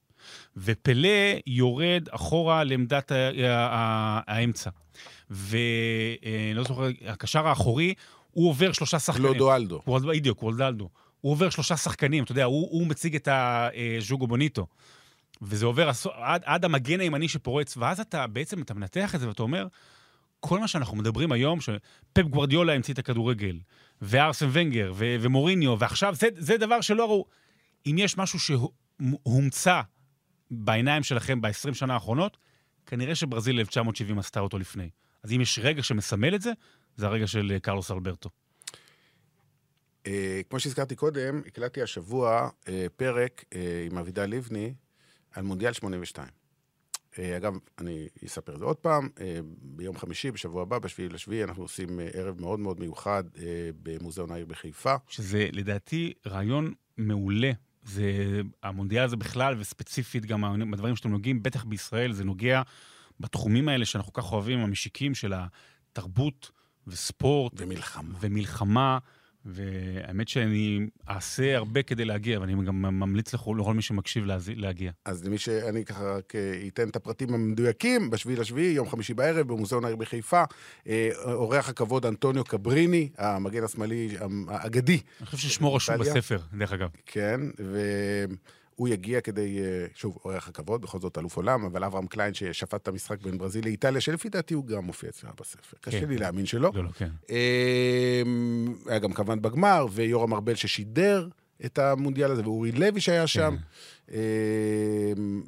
ופלא 0.56 1.08
יורד 1.46 2.08
אחורה 2.10 2.64
לעמדת 2.64 3.12
האמצע. 4.26 4.70
ואני 5.30 6.54
לא 6.54 6.62
זוכר, 6.64 6.82
הקשר 7.06 7.46
האחורי, 7.48 7.94
הוא 8.30 8.48
עובר 8.48 8.72
שלושה 8.72 8.98
שחקנים. 8.98 9.26
קלודואלדו. 9.26 9.80
וולד- 9.86 10.06
בדיוק, 10.06 10.42
וולדלדו. 10.42 10.88
הוא 11.20 11.32
עובר 11.32 11.50
שלושה 11.50 11.76
שחקנים, 11.76 12.24
אתה 12.24 12.32
יודע, 12.32 12.44
הוא, 12.44 12.68
הוא 12.70 12.86
מציג 12.86 13.14
את 13.16 13.28
הז'וגו 13.32 14.26
בוניטו. 14.26 14.66
וזה 15.42 15.66
עובר 15.66 15.90
עד, 16.14 16.42
עד 16.44 16.64
המגן 16.64 17.00
הימני 17.00 17.28
שפורץ, 17.28 17.76
ואז 17.76 18.00
אתה 18.00 18.26
בעצם, 18.26 18.62
אתה 18.62 18.74
מנתח 18.74 19.14
את 19.14 19.20
זה 19.20 19.28
ואתה 19.28 19.42
אומר, 19.42 19.66
כל 20.40 20.58
מה 20.58 20.68
שאנחנו 20.68 20.96
מדברים 20.96 21.32
היום, 21.32 21.60
שפפ 21.60 22.22
גוורדיולה 22.30 22.72
המציא 22.72 22.94
את 22.94 22.98
הכדורגל, 22.98 23.58
וארסן 24.02 24.48
ונגר, 24.52 24.92
ו- 24.94 25.16
ומוריניו, 25.20 25.76
ועכשיו, 25.78 26.14
זה, 26.14 26.28
זה 26.36 26.56
דבר 26.56 26.80
שלא 26.80 27.06
ראו. 27.06 27.26
אם 27.86 27.96
יש 27.98 28.18
משהו 28.18 28.38
שהומצא 28.38 29.80
בעיניים 30.50 31.02
שלכם 31.02 31.40
ב-20 31.40 31.74
שנה 31.74 31.94
האחרונות, 31.94 32.36
כנראה 32.86 33.14
שברזיל 33.14 33.58
1970 33.58 34.18
עשתה 34.18 34.40
אותו 34.40 34.58
לפני. 34.58 34.90
אז 35.22 35.32
אם 35.32 35.40
יש 35.40 35.58
רגע 35.62 35.82
שמסמל 35.82 36.34
את 36.34 36.42
זה, 36.42 36.52
זה 36.96 37.06
הרגע 37.06 37.26
של 37.26 37.50
אה, 37.54 37.60
קרלוס 37.60 37.90
אלברטו. 37.90 38.30
אה, 40.06 40.40
כמו 40.50 40.60
שהזכרתי 40.60 40.96
קודם, 40.96 41.42
הקלטתי 41.46 41.82
השבוע 41.82 42.48
אה, 42.68 42.86
פרק 42.96 43.44
אה, 43.54 43.86
עם 43.90 43.98
אבידל 43.98 44.26
לבני 44.26 44.74
על 45.32 45.44
מונדיאל 45.44 45.72
82. 45.72 46.28
אה, 47.18 47.36
אגב, 47.36 47.54
אני 47.78 48.08
אספר 48.26 48.54
את 48.54 48.58
זה 48.58 48.64
עוד 48.64 48.76
פעם, 48.76 49.08
אה, 49.20 49.38
ביום 49.62 49.98
חמישי, 49.98 50.30
בשבוע 50.30 50.62
הבא, 50.62 50.78
בשביעי 50.78 51.08
לשביעי, 51.08 51.44
אנחנו 51.44 51.62
עושים 51.62 52.00
אה, 52.00 52.08
ערב 52.12 52.40
מאוד 52.40 52.60
מאוד 52.60 52.80
מיוחד 52.80 53.24
אה, 53.38 53.70
במוזיאון 53.82 54.30
העיר 54.30 54.46
בחיפה. 54.46 54.94
שזה 55.08 55.48
לדעתי 55.52 56.12
רעיון 56.26 56.74
מעולה. 56.98 57.52
זה, 57.82 58.04
המונדיאל 58.62 59.04
הזה 59.04 59.16
בכלל, 59.16 59.54
וספציפית 59.58 60.26
גם 60.26 60.70
בדברים 60.70 60.96
שאתם 60.96 61.10
נוגעים, 61.10 61.42
בטח 61.42 61.64
בישראל, 61.64 62.12
זה 62.12 62.24
נוגע 62.24 62.62
בתחומים 63.20 63.68
האלה 63.68 63.84
שאנחנו 63.84 64.12
כך 64.12 64.32
אוהבים, 64.32 64.58
המשיקים 64.58 65.14
של 65.14 65.32
התרבות 65.36 66.50
וספורט 66.86 67.52
ומלחמה. 67.56 68.14
ומלחמה, 68.20 68.98
והאמת 69.44 70.28
שאני 70.28 70.86
אעשה 71.08 71.56
הרבה 71.56 71.82
כדי 71.82 72.04
להגיע, 72.04 72.40
ואני 72.40 72.64
גם 72.64 72.82
ממליץ 72.82 73.34
לכל, 73.34 73.56
לכל 73.60 73.74
מי 73.74 73.82
שמקשיב 73.82 74.24
להגיע. 74.56 74.92
אז 75.04 75.24
למי 75.24 75.38
שאני 75.38 75.84
ככה 75.84 76.16
רק 76.16 76.34
אה, 76.34 76.62
אתן 76.66 76.88
את 76.88 76.96
הפרטים 76.96 77.34
המדויקים, 77.34 78.10
בשביעי 78.10 78.36
לשביעי, 78.36 78.72
יום 78.72 78.88
חמישי 78.88 79.14
בערב, 79.14 79.48
במוזיאון 79.48 79.84
העיר 79.84 79.96
בחיפה, 79.96 80.42
אה, 80.88 81.10
אורח 81.24 81.68
הכבוד 81.68 82.06
אנטוניו 82.06 82.44
קבריני, 82.44 83.08
המגן 83.18 83.64
השמאלי 83.64 84.16
האגדי, 84.48 85.00
אני 85.20 85.26
חושב 85.26 85.48
ששמו 85.48 85.74
רשום? 85.74 85.98
בספר, 85.98 86.38
דרך 86.58 86.72
אגב. 86.72 86.88
כן, 87.06 87.40
והוא 88.80 88.88
יגיע 88.88 89.20
כדי, 89.20 89.58
אה, 89.58 89.86
שוב, 89.94 90.18
אורח 90.24 90.48
הכבוד, 90.48 90.82
בכל 90.82 91.00
זאת 91.00 91.18
אלוף 91.18 91.36
עולם, 91.36 91.64
אבל 91.64 91.84
אברהם 91.84 92.06
קליין 92.06 92.34
ששפט 92.34 92.74
את 92.74 92.88
המשחק 92.88 93.22
בין 93.22 93.38
ברזיל 93.38 93.64
לאיטליה, 93.64 94.00
שלפי 94.00 94.28
דעתי 94.28 94.54
הוא 94.54 94.66
גם 94.66 94.84
מופיע 94.84 95.10
אצלנו 95.10 95.32
בספר. 95.40 95.76
קשה 95.80 96.00
כן. 96.00 96.08
לי 96.08 96.16
להאמין 96.16 96.46
שלא. 96.46 96.70
לא, 96.74 96.84
לא, 96.84 96.90
כן. 96.90 97.08
אה, 97.30 98.22
היה 98.86 98.98
גם 98.98 99.12
כמובן 99.12 99.42
בגמר, 99.42 99.86
ויורם 99.92 100.34
ארבל 100.34 100.54
ששידר 100.54 101.28
את 101.64 101.78
המונדיאל 101.78 102.30
הזה, 102.30 102.42
ואורי 102.42 102.72
לוי 102.72 103.00
שהיה 103.00 103.26
שם. 103.26 103.56
אה, 104.12 104.18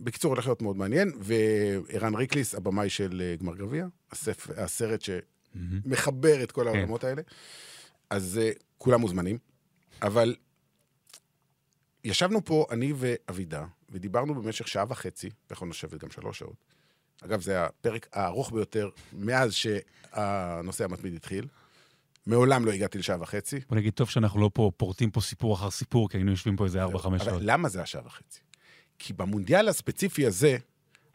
בקיצור, 0.04 0.32
הולך 0.32 0.46
להיות 0.46 0.62
מאוד 0.62 0.76
מעניין, 0.76 1.12
וערן 1.18 2.14
ריקליס, 2.14 2.54
הבמאי 2.54 2.90
של 2.90 3.22
אה, 3.24 3.36
גמר 3.36 3.56
גביע, 3.56 3.86
הסרט 4.56 5.00
שמחבר 5.00 6.42
את 6.42 6.52
כל 6.52 6.68
העולמות 6.68 7.04
האלה. 7.04 7.22
אז 8.10 8.40
אה, 8.42 8.50
כולם 8.78 9.00
מוזמנים, 9.00 9.38
אבל 10.02 10.34
ישבנו 12.04 12.44
פה, 12.44 12.66
אני 12.70 12.92
ואבידה, 12.96 13.64
ודיברנו 13.90 14.34
במשך 14.34 14.68
שעה 14.68 14.84
וחצי, 14.88 15.30
יכולנו 15.50 15.70
לשבת 15.70 16.02
גם 16.02 16.10
שלוש 16.10 16.38
שעות. 16.38 16.64
אגב, 17.24 17.40
זה 17.40 17.64
הפרק 17.64 18.06
הארוך 18.12 18.52
ביותר 18.52 18.88
מאז 19.12 19.54
שהנושא 19.54 20.84
המתמיד 20.84 21.14
התחיל. 21.14 21.46
מעולם 22.26 22.64
לא 22.64 22.70
הגעתי 22.72 22.98
לשעה 22.98 23.20
וחצי. 23.20 23.60
בוא 23.68 23.76
נגיד, 23.76 23.92
טוב 23.92 24.10
שאנחנו 24.10 24.40
לא 24.40 24.50
פה 24.54 24.70
פורטים 24.76 25.10
פה 25.10 25.20
סיפור 25.20 25.54
אחר 25.54 25.70
סיפור, 25.70 26.08
כי 26.08 26.16
היינו 26.16 26.30
יושבים 26.30 26.56
פה 26.56 26.64
איזה 26.64 26.84
4-5 26.84 26.88
אבל 26.88 27.18
שעות. 27.18 27.42
למה 27.44 27.68
זה 27.68 27.82
השעה 27.82 28.06
וחצי? 28.06 28.40
כי 28.98 29.12
במונדיאל 29.12 29.68
הספציפי 29.68 30.26
הזה 30.26 30.56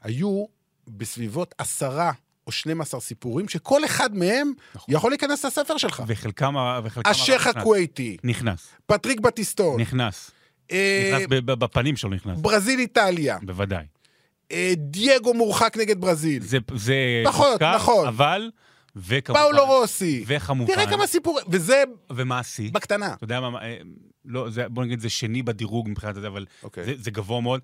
היו 0.01 0.45
בסביבות 0.87 1.55
עשרה 1.57 2.11
או 2.47 2.51
12 2.51 2.99
סיפורים, 3.01 3.49
שכל 3.49 3.85
אחד 3.85 4.15
מהם 4.15 4.53
נכון. 4.75 4.95
יכול 4.95 5.11
להיכנס 5.11 5.45
לספר 5.45 5.77
שלך. 5.77 6.03
וחלקם... 6.07 6.55
וחלקם 6.83 7.09
השייח. 7.09 7.47
הכווייתי, 7.47 8.17
נכנס, 8.23 8.67
פטריק 8.85 9.19
בטיסטון, 9.19 9.81
נכנס. 9.81 10.31
אה, 10.71 11.11
נכנס 11.13 11.27
ב- 11.29 11.51
בפנים 11.53 11.95
שלו 11.95 12.09
נכנס, 12.09 12.39
ברזיל 12.39 12.79
איטליה, 12.79 13.37
בוודאי. 13.41 13.85
אה, 14.51 14.73
דייגו 14.77 15.33
מורחק 15.33 15.77
נגד 15.77 16.01
ברזיל, 16.01 16.43
זה, 16.43 16.57
זה 16.75 16.95
פחות, 17.25 17.47
מוזכר, 17.51 17.75
נכון. 17.75 18.07
אבל, 18.07 18.51
וכמובן, 18.95 19.41
פאולו 19.41 19.65
רוסי. 19.65 20.23
וכמובן, 20.27 20.73
תראה 20.73 20.89
כמה 20.89 21.07
סיפורים, 21.07 21.45
וזה 21.49 21.83
ומעשי. 22.09 22.69
בקטנה. 22.71 23.13
אתה 23.13 23.23
יודע 23.23 23.39
מה, 23.39 23.61
אה, 23.61 23.77
לא, 24.25 24.49
זה, 24.49 24.69
בוא 24.69 24.83
נגיד, 24.83 24.99
זה 24.99 25.09
שני 25.09 25.43
בדירוג 25.43 25.89
מבחינת 25.89 26.15
זה, 26.15 26.27
אבל 26.27 26.45
אוקיי. 26.63 26.83
זה, 26.83 26.93
זה 26.97 27.11
גבוה 27.11 27.41
מאוד. 27.41 27.61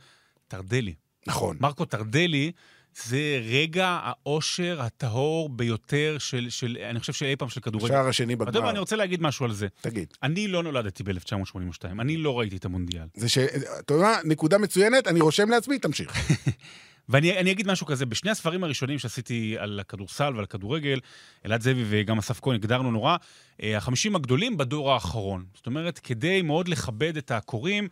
טרדלי. 0.47 0.93
נכון. 1.27 1.57
מרקו 1.59 1.85
טרדלי 1.85 2.51
זה 2.95 3.41
רגע 3.49 3.99
האושר 4.03 4.81
הטהור 4.81 5.49
ביותר 5.49 6.15
של, 6.19 6.49
של 6.49 6.77
אני 6.89 6.99
חושב 6.99 7.13
שאי 7.13 7.35
פעם 7.35 7.49
של 7.49 7.61
כדורגל. 7.61 7.85
השער 7.85 8.07
השני 8.07 8.33
אתה 8.33 8.43
יודע 8.43 8.59
מה, 8.59 8.65
אני 8.65 8.71
בגמר. 8.71 8.79
רוצה 8.79 8.95
להגיד 8.95 9.21
משהו 9.21 9.45
על 9.45 9.53
זה. 9.53 9.67
תגיד. 9.81 10.13
אני 10.23 10.47
לא 10.47 10.63
נולדתי 10.63 11.03
ב-1982, 11.03 11.85
אני 11.99 12.17
לא 12.17 12.39
ראיתי 12.39 12.57
את 12.57 12.65
המונדיאל. 12.65 13.05
זה 13.15 13.29
ש... 13.29 13.37
אתה 13.79 13.93
יודע? 13.93 14.17
נקודה 14.23 14.57
מצוינת, 14.57 15.07
אני 15.07 15.21
רושם 15.21 15.49
לעצמי, 15.49 15.79
תמשיך. 15.79 16.11
ואני 17.09 17.39
אני 17.39 17.51
אגיד 17.51 17.67
משהו 17.67 17.85
כזה, 17.85 18.05
בשני 18.05 18.31
הספרים 18.31 18.63
הראשונים 18.63 18.99
שעשיתי 18.99 19.55
על 19.59 19.79
הכדורסל 19.79 20.31
ועל 20.35 20.43
הכדורגל, 20.43 20.99
אלעד 21.45 21.61
זאבי 21.61 21.83
וגם 21.89 22.17
אסף 22.17 22.39
כהן 22.41 22.55
הגדרנו 22.55 22.91
נורא, 22.91 23.17
אה, 23.63 23.77
החמישים 23.77 24.15
הגדולים 24.15 24.57
בדור 24.57 24.93
האחרון. 24.93 25.45
זאת 25.55 25.65
אומרת, 25.65 25.99
כדי 25.99 26.41
מאוד 26.41 26.67
לכבד 26.67 27.17
את 27.17 27.31
הקוראים, 27.31 27.87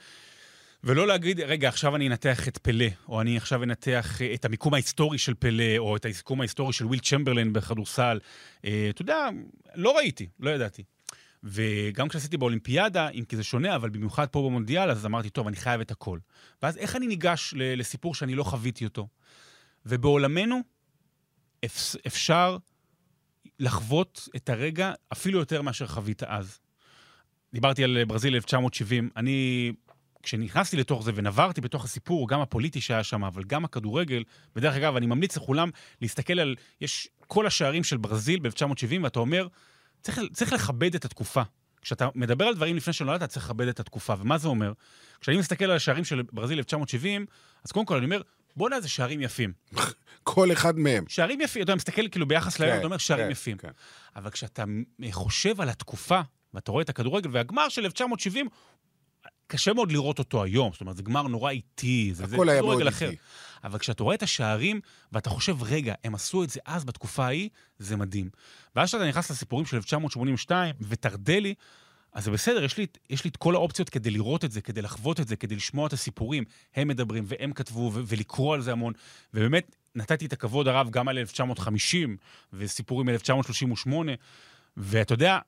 ולא 0.84 1.08
להגיד, 1.08 1.40
רגע, 1.40 1.68
עכשיו 1.70 1.96
אני 1.96 2.08
אנתח 2.08 2.48
את 2.48 2.58
פלא, 2.58 2.86
או 3.08 3.22
אני 3.22 3.38
עכשיו 3.38 3.64
אנתח 3.64 4.22
את 4.34 4.46
המיקום 4.46 4.74
ההיסטורי 4.74 5.18
של 5.18 5.34
פלא, 5.34 5.78
או 5.78 5.96
את 5.96 6.06
המיקום 6.06 6.42
ההיסטורי 6.42 6.74
של 6.74 6.86
וויל 6.86 7.00
צ'מברלין 7.00 7.54
בכדורסל. 7.54 8.20
אה, 8.66 8.88
אתה 8.90 9.02
יודע, 9.02 9.30
לא 9.76 9.98
ראיתי, 9.98 10.28
לא 10.40 10.50
ידעתי. 10.50 10.84
וגם 11.44 12.08
כשעשיתי 12.10 12.38
באולימפיאדה, 12.38 13.10
אם 13.10 13.24
כי 13.26 13.36
זה 13.36 13.44
שונה, 13.44 13.76
אבל 13.76 13.90
במיוחד 13.90 14.28
פה 14.28 14.40
במונדיאל, 14.42 14.92
אז 14.92 15.06
אמרתי, 15.06 15.30
טוב, 15.30 15.48
אני 15.48 15.56
חייב 15.56 15.82
את 15.82 15.92
הכל. 15.92 16.20
ואז 16.64 16.78
איך 16.78 16.96
אני 16.96 17.08
ניגש 17.08 17.54
לסיפור 17.58 18.16
שאני 18.16 18.36
לא 18.36 18.44
חוויתי 18.44 18.86
אותו? 18.86 19.08
ובעולמנו 19.86 20.60
אפ- 21.66 21.96
אפשר 22.08 22.58
לחוות 23.60 24.30
את 24.36 24.50
הרגע 24.50 24.94
אפילו 25.14 25.40
יותר 25.40 25.62
מאשר 25.62 25.88
חווית 25.88 26.24
אז. 26.24 26.60
דיברתי 27.54 27.84
על 27.84 28.04
ברזיל 28.04 28.36
1970. 28.36 29.10
אני, 29.18 29.72
כשנכנסתי 30.24 30.78
לתוך 30.78 31.04
זה 31.04 31.12
ונברתי 31.16 31.62
בתוך 31.62 31.86
הסיפור, 31.86 32.30
גם 32.30 32.42
הפוליטי 32.42 32.82
שהיה 32.82 33.04
שם, 33.04 33.24
אבל 33.24 33.44
גם 33.44 33.66
הכדורגל, 33.66 34.24
ודרך 34.56 34.76
אגב, 34.76 34.96
אני 34.96 35.06
ממליץ 35.06 35.38
לכולם 35.38 35.70
להסתכל 36.02 36.40
על, 36.40 36.56
יש 36.82 37.08
כל 37.28 37.48
השערים 37.48 37.84
של 37.84 37.98
ברזיל 37.98 38.40
ב-1970, 38.40 39.04
ואתה 39.04 39.20
אומר, 39.20 39.48
צריך, 40.02 40.20
צריך 40.34 40.54
לכבד 40.54 40.96
את 40.96 41.06
התקופה. 41.06 41.42
כשאתה 41.82 42.08
מדבר 42.16 42.46
על 42.46 42.56
דברים 42.56 42.76
לפני 42.76 42.94
שנולדת, 42.94 43.30
צריך 43.30 43.46
לכבד 43.46 43.68
את 43.68 43.80
התקופה. 43.80 44.14
ומה 44.20 44.38
זה 44.38 44.48
אומר? 44.48 44.74
כשאני 45.22 45.38
מסתכל 45.38 45.66
על 45.66 45.72
השערים 45.72 46.04
של 46.04 46.22
ברזיל 46.32 46.58
1970, 46.58 47.26
אז 47.66 47.72
קודם 47.72 47.86
כל 47.86 47.96
אני 47.96 48.06
אומר, 48.06 48.22
בואנה, 48.56 48.82
זה 48.82 48.90
שערים 48.90 49.22
יפים. 49.22 49.54
כל 50.24 50.52
אחד 50.52 50.80
מהם. 50.80 51.06
שערים 51.08 51.42
יפים, 51.42 51.64
אתה 51.64 51.76
מסתכל 51.76 52.08
כאילו 52.08 52.28
ביחס 52.28 52.58
כן, 52.58 52.78
אתה 52.78 52.86
אומר 52.86 52.98
שערים 52.98 53.26
כן, 53.26 53.32
יפים. 53.32 53.58
כן. 53.58 53.70
אבל 54.16 54.30
כשאתה 54.30 54.64
חושב 55.12 55.62
על 55.62 55.70
התקופה, 55.70 56.22
ואתה 56.54 56.72
רואה 56.72 56.84
את 56.84 56.90
הכדורגל, 56.90 57.30
והגמר 57.34 57.70
של 57.70 57.86
1970, 57.86 58.48
קשה 59.52 59.74
מאוד 59.74 59.92
לראות 59.92 60.20
אותו 60.20 60.44
היום. 60.44 60.72
זאת 60.72 60.82
אומרת, 60.82 60.98
זה 60.98 61.04
גמר 61.04 61.28
נורא 61.28 61.52
איטי, 61.52 62.12
זה, 62.14 62.28
זה 62.28 62.36
הכל 62.36 62.50
היה 62.50 62.62
מאוד. 62.62 62.82
איטי. 62.82 63.16
אבל 63.64 63.80
כשאתה 63.80 64.04
רואה 64.04 64.16
את 64.16 64.24
השערים, 64.24 64.82
ואתה 65.12 65.30
חושב, 65.30 65.64
רגע, 65.64 65.94
הם 66.04 66.16
עשו 66.16 66.44
את 66.44 66.50
זה 66.50 66.60
אז, 66.66 66.84
בתקופה 66.84 67.26
ההיא, 67.26 67.50
זה 67.80 67.98
מדהים. 67.98 68.30
ואז 68.76 68.90
כשאתה 68.90 69.08
נכנס 69.08 69.32
לסיפורים 69.32 69.66
של 69.66 69.76
1982, 69.76 70.76
וטרדלי, 70.82 71.54
אז 72.14 72.24
זה 72.24 72.32
בסדר, 72.32 72.64
יש 72.64 72.78
לי, 72.78 72.86
יש 73.10 73.24
לי 73.24 73.30
את 73.30 73.38
כל 73.38 73.56
האופציות 73.56 73.90
כדי 73.90 74.10
לראות 74.10 74.46
את 74.46 74.52
זה, 74.52 74.62
כדי 74.62 74.82
לחוות 74.82 75.20
את 75.20 75.28
זה, 75.28 75.36
כדי 75.36 75.56
לשמוע 75.56 75.88
את 75.88 75.94
הסיפורים. 75.94 76.44
הם 76.76 76.88
מדברים, 76.88 77.24
והם 77.28 77.54
כתבו, 77.54 77.92
ו- 77.94 78.02
ולקרוא 78.08 78.56
על 78.56 78.62
זה 78.62 78.72
המון. 78.72 78.94
ובאמת, 79.34 79.76
נתתי 79.96 80.26
את 80.26 80.34
הכבוד 80.34 80.68
הרב 80.68 80.90
גם 80.90 81.08
על 81.08 81.18
1950, 81.18 82.18
וסיפורים 82.54 83.10
מ-1938. 83.10 83.92
ואתה 84.78 85.14
יודע, 85.14 85.40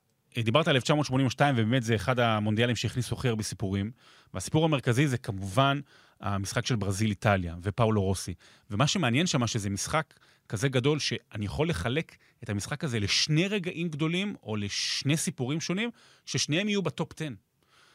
דיברת 0.42 0.68
על 0.68 0.76
1982, 0.76 1.54
ובאמת 1.58 1.82
זה 1.82 1.94
אחד 1.94 2.18
המונדיאלים 2.18 2.76
שהכניסו 2.76 3.14
הכי 3.14 3.28
הרבה 3.28 3.42
סיפורים. 3.42 3.90
והסיפור 4.34 4.64
המרכזי 4.64 5.08
זה 5.08 5.18
כמובן 5.18 5.80
המשחק 6.20 6.66
של 6.66 6.76
ברזיל-איטליה 6.76 7.56
ופאולו 7.62 8.02
רוסי. 8.02 8.34
ומה 8.70 8.86
שמעניין 8.86 9.26
שם, 9.26 9.46
שזה 9.46 9.70
משחק 9.70 10.14
כזה 10.48 10.68
גדול, 10.68 10.98
שאני 10.98 11.44
יכול 11.44 11.68
לחלק 11.68 12.16
את 12.44 12.50
המשחק 12.50 12.84
הזה 12.84 13.00
לשני 13.00 13.48
רגעים 13.48 13.88
גדולים, 13.88 14.34
או 14.42 14.56
לשני 14.56 15.16
סיפורים 15.16 15.60
שונים, 15.60 15.90
ששניהם 16.26 16.68
יהיו 16.68 16.82
בטופ 16.82 17.12
10. 17.16 17.28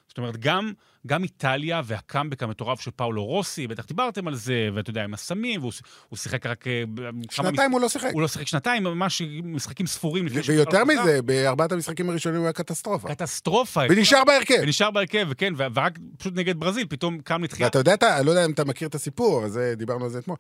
זאת 0.10 0.18
אומרת, 0.18 0.38
גם, 0.38 0.72
גם 1.08 1.24
איטליה 1.24 1.82
והקאמבק 1.86 2.44
המטורף 2.44 2.80
של 2.82 2.92
פאולו 2.96 3.26
רוסי, 3.26 3.68
בטח 3.68 3.86
דיברתם 3.86 4.28
על 4.28 4.36
זה, 4.36 4.70
ואתה 4.74 4.90
יודע, 4.90 5.04
עם 5.04 5.14
הסמים, 5.14 5.60
והוא 5.62 5.72
הוא 6.10 6.18
שיחק 6.18 6.46
רק... 6.46 6.68
אה, 6.68 6.84
שנתיים 7.32 7.72
הוא 7.72 7.82
לא 7.82 7.90
שיחק. 7.90 8.10
הוא 8.14 8.22
לא 8.22 8.28
שיחק 8.28 8.48
שנתיים, 8.48 8.84
ממש 8.84 9.22
משחקים 9.44 9.88
ספורים. 9.88 10.26
ויותר. 10.46 10.84
מזה, 10.86 11.22
בארבעת 11.22 11.72
המשחקים 11.72 12.10
הראשונים 12.10 12.40
הוא 12.40 12.46
היה 12.46 12.54
קטסטרופה. 12.54 13.10
קטסטרופה. 13.10 13.82
ונשאר 13.90 14.24
בהרכב. 14.24 14.60
ונשאר 14.62 14.92
בהרכב, 14.92 15.28
וכן, 15.30 15.54
ו- 15.58 15.64
ורק 15.74 16.00
פשוט 16.18 16.34
נגד 16.36 16.60
ברזיל, 16.60 16.88
פתאום 16.90 17.20
קם 17.22 17.44
לתחייה. 17.44 17.68
ואתה 17.68 17.80
יודע, 17.80 18.18
אני 18.18 18.26
לא 18.26 18.32
יודע 18.32 18.46
אם 18.46 18.52
אתה 18.52 18.66
מכיר 18.66 18.88
את 18.88 18.96
הסיפור, 18.96 19.44
דיברנו 19.78 20.04
על 20.06 20.10
זה 20.12 20.20
אתמול. 20.20 20.38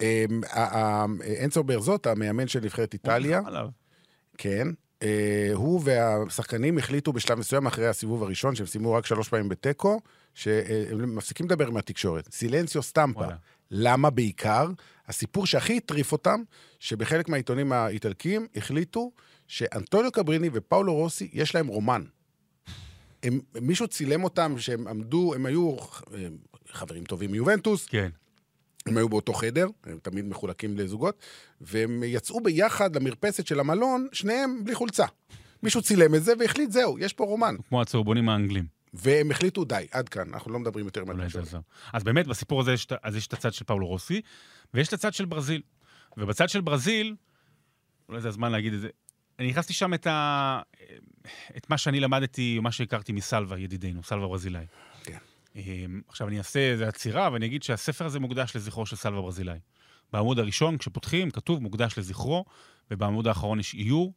אמ, 0.00 0.06
ה- 0.50 0.78
ה- 0.78 1.06
אנצו 1.44 1.64
ברזוט, 1.64 2.06
המאמן 2.06 2.48
של 2.48 2.60
נבחרת 2.60 2.94
איטליה. 2.94 3.40
כן, 4.38 4.68
הוא 5.54 5.80
והשחקנים 5.84 6.78
החליטו 6.78 7.12
בשלב 7.12 7.38
מסוים, 7.38 7.66
אחרי 7.66 7.86
הסיבוב 7.86 8.22
הראשון, 8.22 8.54
שהם 8.54 8.66
סיימו 8.66 8.92
רק 8.92 9.06
שלוש 9.06 9.28
פעמים 9.28 9.48
בתיקו, 9.48 10.00
שהם 10.34 11.16
מפסיקים 11.16 11.46
לדבר 11.46 11.66
עם 11.66 11.76
התקשורת. 11.76 12.28
סילנסיו 12.32 12.82
סטמפה. 12.82 13.26
למה 13.70 14.10
בעיקר? 14.10 14.70
הסיפור 15.08 15.46
שהכי 15.46 15.76
הטריף 15.76 16.12
אותם, 16.12 16.42
שבחלק 16.78 17.28
מהעיתונים 17.28 17.72
האיטלקיים 17.72 18.46
החליטו 18.56 19.10
שאנטוניו 19.46 20.12
קבריני 20.12 20.50
ופאולו 20.52 20.94
רוסי, 20.94 21.30
יש 21.32 21.54
להם 21.54 21.66
רומן. 21.66 22.04
הם, 23.22 23.40
מישהו 23.60 23.88
צילם 23.88 24.24
אותם 24.24 24.54
שהם 24.58 24.88
עמדו, 24.88 25.34
הם 25.34 25.46
היו 25.46 25.76
אה, 26.14 26.28
חברים 26.68 27.04
טובים 27.04 27.30
מיובנטוס, 27.30 27.86
כן. 27.86 28.08
הם 28.86 28.96
היו 28.96 29.08
באותו 29.08 29.32
חדר, 29.32 29.66
הם 29.84 29.98
תמיד 30.02 30.24
מחולקים 30.24 30.78
לזוגות, 30.78 31.16
והם 31.60 32.02
יצאו 32.06 32.40
ביחד 32.40 32.96
למרפסת 32.96 33.46
של 33.46 33.60
המלון, 33.60 34.08
שניהם 34.12 34.64
בלי 34.64 34.74
חולצה. 34.74 35.06
מישהו 35.62 35.82
צילם 35.82 36.14
את 36.14 36.24
זה 36.24 36.32
והחליט, 36.38 36.70
זהו, 36.70 36.98
יש 36.98 37.12
פה 37.12 37.24
רומן. 37.24 37.54
כמו 37.68 37.82
הצהובונים 37.82 38.28
האנגלים. 38.28 38.66
והם 38.94 39.30
החליטו, 39.30 39.64
די, 39.64 39.86
עד 39.90 40.08
כאן, 40.08 40.28
אנחנו 40.28 40.52
לא 40.52 40.58
מדברים 40.58 40.84
יותר 40.84 41.04
מהתקשורת. 41.04 41.54
אז 41.92 42.04
באמת, 42.04 42.26
בסיפור 42.26 42.60
הזה 42.60 42.72
יש, 42.72 42.86
אז 43.02 43.16
יש 43.16 43.26
את 43.26 43.32
הצד 43.32 43.52
של 43.52 43.64
פאולו 43.64 43.86
רוסי, 43.86 44.20
ויש 44.74 44.88
את 44.88 44.92
הצד 44.92 45.14
של 45.14 45.24
ברזיל. 45.24 45.62
ובצד 46.16 46.48
של 46.48 46.60
ברזיל, 46.60 47.14
אולי 48.08 48.20
זה 48.20 48.28
הזמן 48.28 48.52
להגיד 48.52 48.72
את 48.72 48.80
זה, 48.80 48.88
אני 49.38 49.48
נכנסתי 49.48 49.72
שם 49.72 49.94
את, 49.94 50.06
ה... 50.06 50.60
את 51.56 51.70
מה 51.70 51.78
שאני 51.78 52.00
למדתי, 52.00 52.58
מה 52.62 52.72
שהכרתי 52.72 53.12
מסלווה, 53.12 53.58
ידידנו, 53.58 54.02
סלווה 54.02 54.28
ברזילאי. 54.28 54.64
אמ, 55.56 56.00
עכשיו, 56.08 56.28
אני 56.28 56.38
אעשה 56.38 56.60
איזה 56.60 56.88
עצירה, 56.88 57.28
ואני 57.32 57.46
אגיד 57.46 57.62
שהספר 57.62 58.06
הזה 58.06 58.20
מוקדש 58.20 58.56
לזכרו 58.56 58.86
של 58.86 58.96
סלווה 58.96 59.22
ברזילאי. 59.22 59.58
בעמוד 60.12 60.38
הראשון, 60.38 60.78
כשפותחים, 60.78 61.30
כתוב 61.30 61.62
מוקדש 61.62 61.98
לזכרו, 61.98 62.44
ובעמוד 62.90 63.26
האחרון 63.26 63.60
יש 63.60 63.74
איור, 63.74 64.12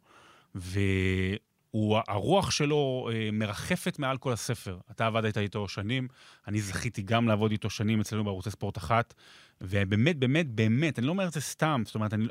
והרוח 0.55 2.51
שלו 2.51 3.09
אה, 3.13 3.29
מרחפת 3.33 3.99
מעל 3.99 4.17
כל 4.17 4.33
הספר. 4.33 4.77
אתה 4.91 5.05
עבדת 5.05 5.37
איתו 5.37 5.67
שנים, 5.67 6.07
אני 6.47 6.61
זכיתי 6.61 7.01
גם 7.01 7.27
לעבוד 7.27 7.51
איתו 7.51 7.69
שנים 7.69 8.01
אצלנו 8.01 8.23
בערוצי 8.23 8.51
ספורט 8.51 8.77
אחת, 8.77 9.13
ובאמת, 9.61 10.17
באמת, 10.17 10.47
באמת, 10.47 10.99
אני 10.99 11.07
לא 11.07 11.11
אומר 11.11 11.27
את 11.27 11.33
זה 11.33 11.41
סתם, 11.41 11.81
זאת 11.85 11.95
אומרת, 11.95 12.13
אני, 12.13 12.27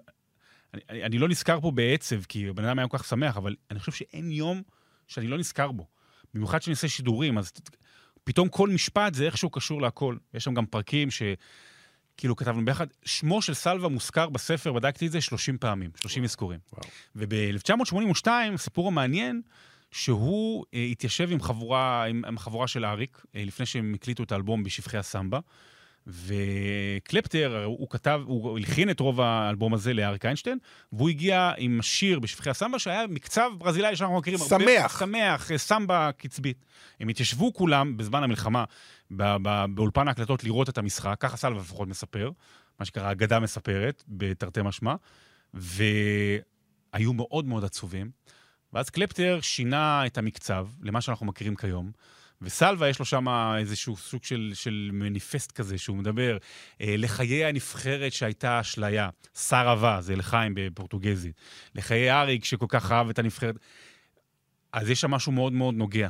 אני, 0.74 1.04
אני, 1.04 1.18
לא 1.18 1.28
נזכר 1.28 1.60
פה 1.60 1.70
בעצב, 1.70 2.24
כי 2.24 2.48
הבן 2.48 2.64
אדם 2.64 2.78
היה 2.78 2.88
כל 2.88 2.98
כך 2.98 3.04
שמח, 3.04 3.36
אבל 3.36 3.56
אני 3.70 3.78
חושב 3.78 3.92
שאין 3.92 4.30
יום 4.30 4.62
שאני 5.08 5.26
לא 5.26 5.38
נזכר 5.38 5.72
בו. 5.72 5.86
במיוחד 6.34 6.62
שאני 6.62 6.72
עושה 6.72 6.88
שידורים, 6.88 7.38
אז 7.38 7.52
פתאום 8.24 8.48
כל 8.48 8.68
משפט 8.68 9.14
זה 9.14 9.26
איכשהו 9.26 9.50
קשור 9.50 9.82
להכל. 9.82 10.16
יש 10.34 10.44
שם 10.44 10.54
גם 10.54 10.66
פרקים 10.66 11.10
ש... 11.10 11.22
כאילו 12.16 12.36
כתבנו 12.36 12.64
ביחד, 12.64 12.86
שמו 13.04 13.42
של 13.42 13.54
סלווה 13.54 13.88
מוזכר 13.88 14.28
בספר, 14.28 14.72
בדקתי 14.72 15.06
את 15.06 15.12
זה 15.12 15.20
30 15.20 15.58
פעמים, 15.58 15.90
30 15.96 16.24
אזכורים. 16.24 16.60
וואו. 16.72 16.88
וב-1982, 17.16 18.28
הסיפור 18.54 18.88
המעניין, 18.88 19.42
שהוא 19.90 20.64
אה, 20.74 20.82
התיישב 20.82 21.28
עם 21.32 21.40
חבורה, 21.40 22.04
עם, 22.04 22.24
עם 22.24 22.38
חבורה 22.38 22.68
של 22.68 22.84
אריק, 22.84 23.24
אה, 23.36 23.44
לפני 23.44 23.66
שהם 23.66 23.94
הקליטו 23.94 24.22
את 24.22 24.32
האלבום 24.32 24.62
בשפחי 24.62 24.98
הסמבה. 24.98 25.38
וקלפטר, 26.06 27.64
הוא 27.64 27.90
כתב, 27.90 28.20
הוא 28.26 28.58
הלחין 28.58 28.90
את 28.90 29.00
רוב 29.00 29.20
האלבום 29.20 29.74
הזה 29.74 29.94
לאריק 29.94 30.24
איינשטיין, 30.24 30.58
והוא 30.92 31.08
הגיע 31.08 31.52
עם 31.56 31.82
שיר 31.82 32.18
בשפחי 32.18 32.50
הסמבה, 32.50 32.78
שהיה 32.78 33.06
מקצב 33.06 33.50
ברזילאי 33.58 33.96
שאנחנו 33.96 34.18
מכירים 34.18 34.38
שמח. 34.38 34.52
הרבה. 34.52 34.88
שמח, 34.88 35.50
אה, 35.50 35.58
סמבה 35.58 36.10
קצבית. 36.16 36.64
הם 37.00 37.08
התיישבו 37.08 37.52
כולם 37.52 37.96
בזמן 37.96 38.22
המלחמה 38.22 38.64
באולפן 39.10 40.08
ההקלטות 40.08 40.44
לראות 40.44 40.68
את 40.68 40.78
המשחק, 40.78 41.16
ככה 41.20 41.36
סלווה 41.36 41.60
לפחות 41.60 41.88
מספר, 41.88 42.30
מה 42.80 42.84
שקרה, 42.84 43.12
אגדה 43.12 43.40
מספרת, 43.40 44.04
בתרתי 44.08 44.60
משמע, 44.62 44.94
והיו 45.54 47.12
מאוד 47.12 47.44
מאוד 47.44 47.64
עצובים. 47.64 48.10
ואז 48.72 48.90
קלפטר 48.90 49.38
שינה 49.42 50.06
את 50.06 50.18
המקצב 50.18 50.68
למה 50.82 51.00
שאנחנו 51.00 51.26
מכירים 51.26 51.56
כיום. 51.56 51.90
וסלווה 52.42 52.88
יש 52.88 52.98
לו 52.98 53.04
שם 53.04 53.28
איזשהו 53.58 53.96
סוג 53.96 54.24
של, 54.24 54.52
של 54.54 54.90
מניפסט 54.92 55.52
כזה, 55.52 55.78
שהוא 55.78 55.96
מדבר 55.96 56.36
אה, 56.80 56.94
לחיי 56.98 57.44
הנבחרת 57.44 58.12
שהייתה 58.12 58.60
אשליה, 58.60 59.08
סרבה, 59.34 60.00
זה 60.00 60.16
לחיים 60.16 60.52
בפורטוגזית, 60.56 61.34
לחיי 61.74 62.12
אריק 62.12 62.44
שכל 62.44 62.66
כך 62.68 62.92
אהב 62.92 63.08
את 63.08 63.18
הנבחרת. 63.18 63.54
אז 64.72 64.90
יש 64.90 65.00
שם 65.00 65.10
משהו 65.10 65.32
מאוד 65.32 65.52
מאוד 65.52 65.74
נוגע. 65.74 66.08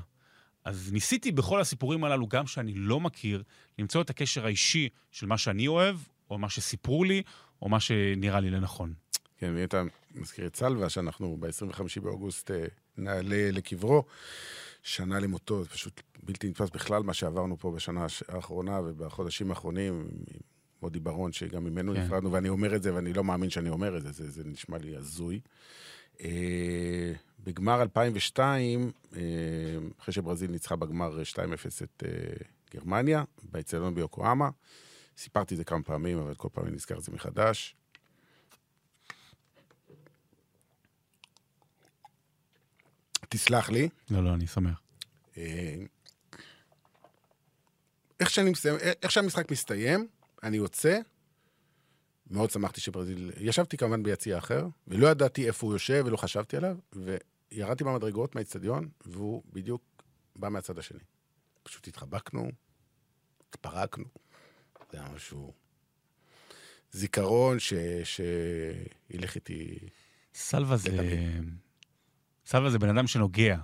אז 0.65 0.93
ניסיתי 0.93 1.33
בכל 1.33 1.61
הסיפורים 1.61 2.05
הללו, 2.05 2.29
גם 2.29 2.47
שאני 2.47 2.75
לא 2.75 3.01
מכיר, 3.01 3.43
למצוא 3.79 4.03
את 4.03 4.11
הקשר 4.11 4.47
האישי 4.47 4.89
של 5.11 5.27
מה 5.27 5.39
שאני 5.39 5.67
אוהב, 5.67 5.97
או 6.31 6.39
מה 6.39 6.51
שסיפרו 6.51 7.05
לי, 7.05 7.23
או 7.63 7.69
מה 7.69 7.81
שנראה 7.81 8.41
לי 8.41 8.51
לנכון. 8.51 8.95
כן, 9.39 9.53
ואם 9.57 9.65
אתה 9.65 9.83
מזכיר 10.15 10.47
את 10.47 10.57
סלווה, 10.57 10.89
שאנחנו 10.89 11.37
ב-25 11.41 12.01
באוגוסט 12.03 12.51
אה, 12.51 12.65
נעלה 12.97 13.51
לקברו, 13.53 14.05
שנה 14.85 15.21
למותו, 15.21 15.63
זה 15.63 15.69
פשוט 15.69 16.03
בלתי 16.23 16.49
נתפס 16.49 16.71
בכלל 16.71 17.03
מה 17.03 17.15
שעברנו 17.15 17.59
פה 17.59 17.71
בשנה 17.71 18.07
האחרונה 18.29 18.81
ובחודשים 18.81 19.51
האחרונים, 19.51 19.95
עם 20.01 20.07
מודי 20.83 21.01
ברון, 21.01 21.33
שגם 21.33 21.65
ממנו 21.65 21.95
כן. 21.95 22.01
נפרדנו, 22.01 22.33
ואני 22.33 22.49
אומר 22.49 22.77
את 22.77 22.83
זה, 22.83 22.95
ואני 22.95 23.13
לא 23.13 23.25
מאמין 23.25 23.51
שאני 23.51 23.69
אומר 23.69 23.97
את 23.97 24.03
זה, 24.03 24.13
זה, 24.13 24.31
זה 24.31 24.43
נשמע 24.45 24.79
לי 24.79 24.97
הזוי. 24.97 25.41
אה, 26.21 27.13
בגמר 27.45 27.83
2002, 27.83 28.93
אה, 29.17 29.21
אחרי 30.01 30.15
שברזיל 30.15 30.51
ניצחה 30.51 30.77
בגמר 30.77 31.23
2-0 31.23 31.39
את 31.83 32.03
אה, 32.07 32.11
גרמניה, 32.75 33.25
באצטדיון 33.53 33.95
ביוקואמה, 33.95 34.51
סיפרתי 35.17 35.55
את 35.55 35.59
זה 35.59 35.65
כמה 35.65 35.83
פעמים, 35.83 36.19
אבל 36.19 36.35
כל 36.35 36.49
פעם 36.53 36.67
אני 36.67 36.75
נזכר 36.75 36.99
את 36.99 37.03
זה 37.03 37.13
מחדש. 37.13 37.77
תסלח 43.35 43.71
לי. 43.71 43.89
לא, 44.11 44.25
לא, 44.25 44.35
אני 44.35 44.47
שמח. 44.47 44.81
אה, 45.37 45.75
איך, 48.21 48.31
שאני 48.31 48.51
מסיים, 48.51 48.77
איך 49.03 49.11
שהמשחק 49.11 49.51
מסתיים, 49.51 50.09
אני 50.43 50.57
יוצא, 50.57 50.99
מאוד 52.31 52.51
שמחתי 52.51 52.81
שברזיל... 52.81 53.31
ישבתי 53.41 53.77
כמובן 53.77 54.03
ביציע 54.03 54.39
אחר, 54.39 54.67
ולא 54.89 55.07
ידעתי 55.07 55.47
איפה 55.47 55.67
הוא 55.67 55.75
יושב 55.75 56.03
ולא 56.07 56.17
חשבתי 56.17 56.57
עליו, 56.57 56.77
וירדתי 56.93 57.85
במדרגות 57.85 58.35
מהאיצטדיון, 58.35 58.89
והוא 59.05 59.43
בדיוק 59.53 59.83
בא 60.37 60.49
מהצד 60.49 60.79
השני. 60.79 60.99
פשוט 61.63 61.89
התחבקנו, 61.89 62.51
התפרקנו. 63.49 64.05
זה 64.93 64.99
היה 64.99 65.09
משהו... 65.15 65.53
זיכרון. 66.93 67.57
שילך 68.05 69.35
איתי... 69.35 69.79
סלווה 70.35 70.77
זה... 70.77 70.91
סלווה 72.47 72.71
זה 72.71 72.79
בן 72.79 72.97
אדם 72.97 73.07
שנוגע, 73.07 73.57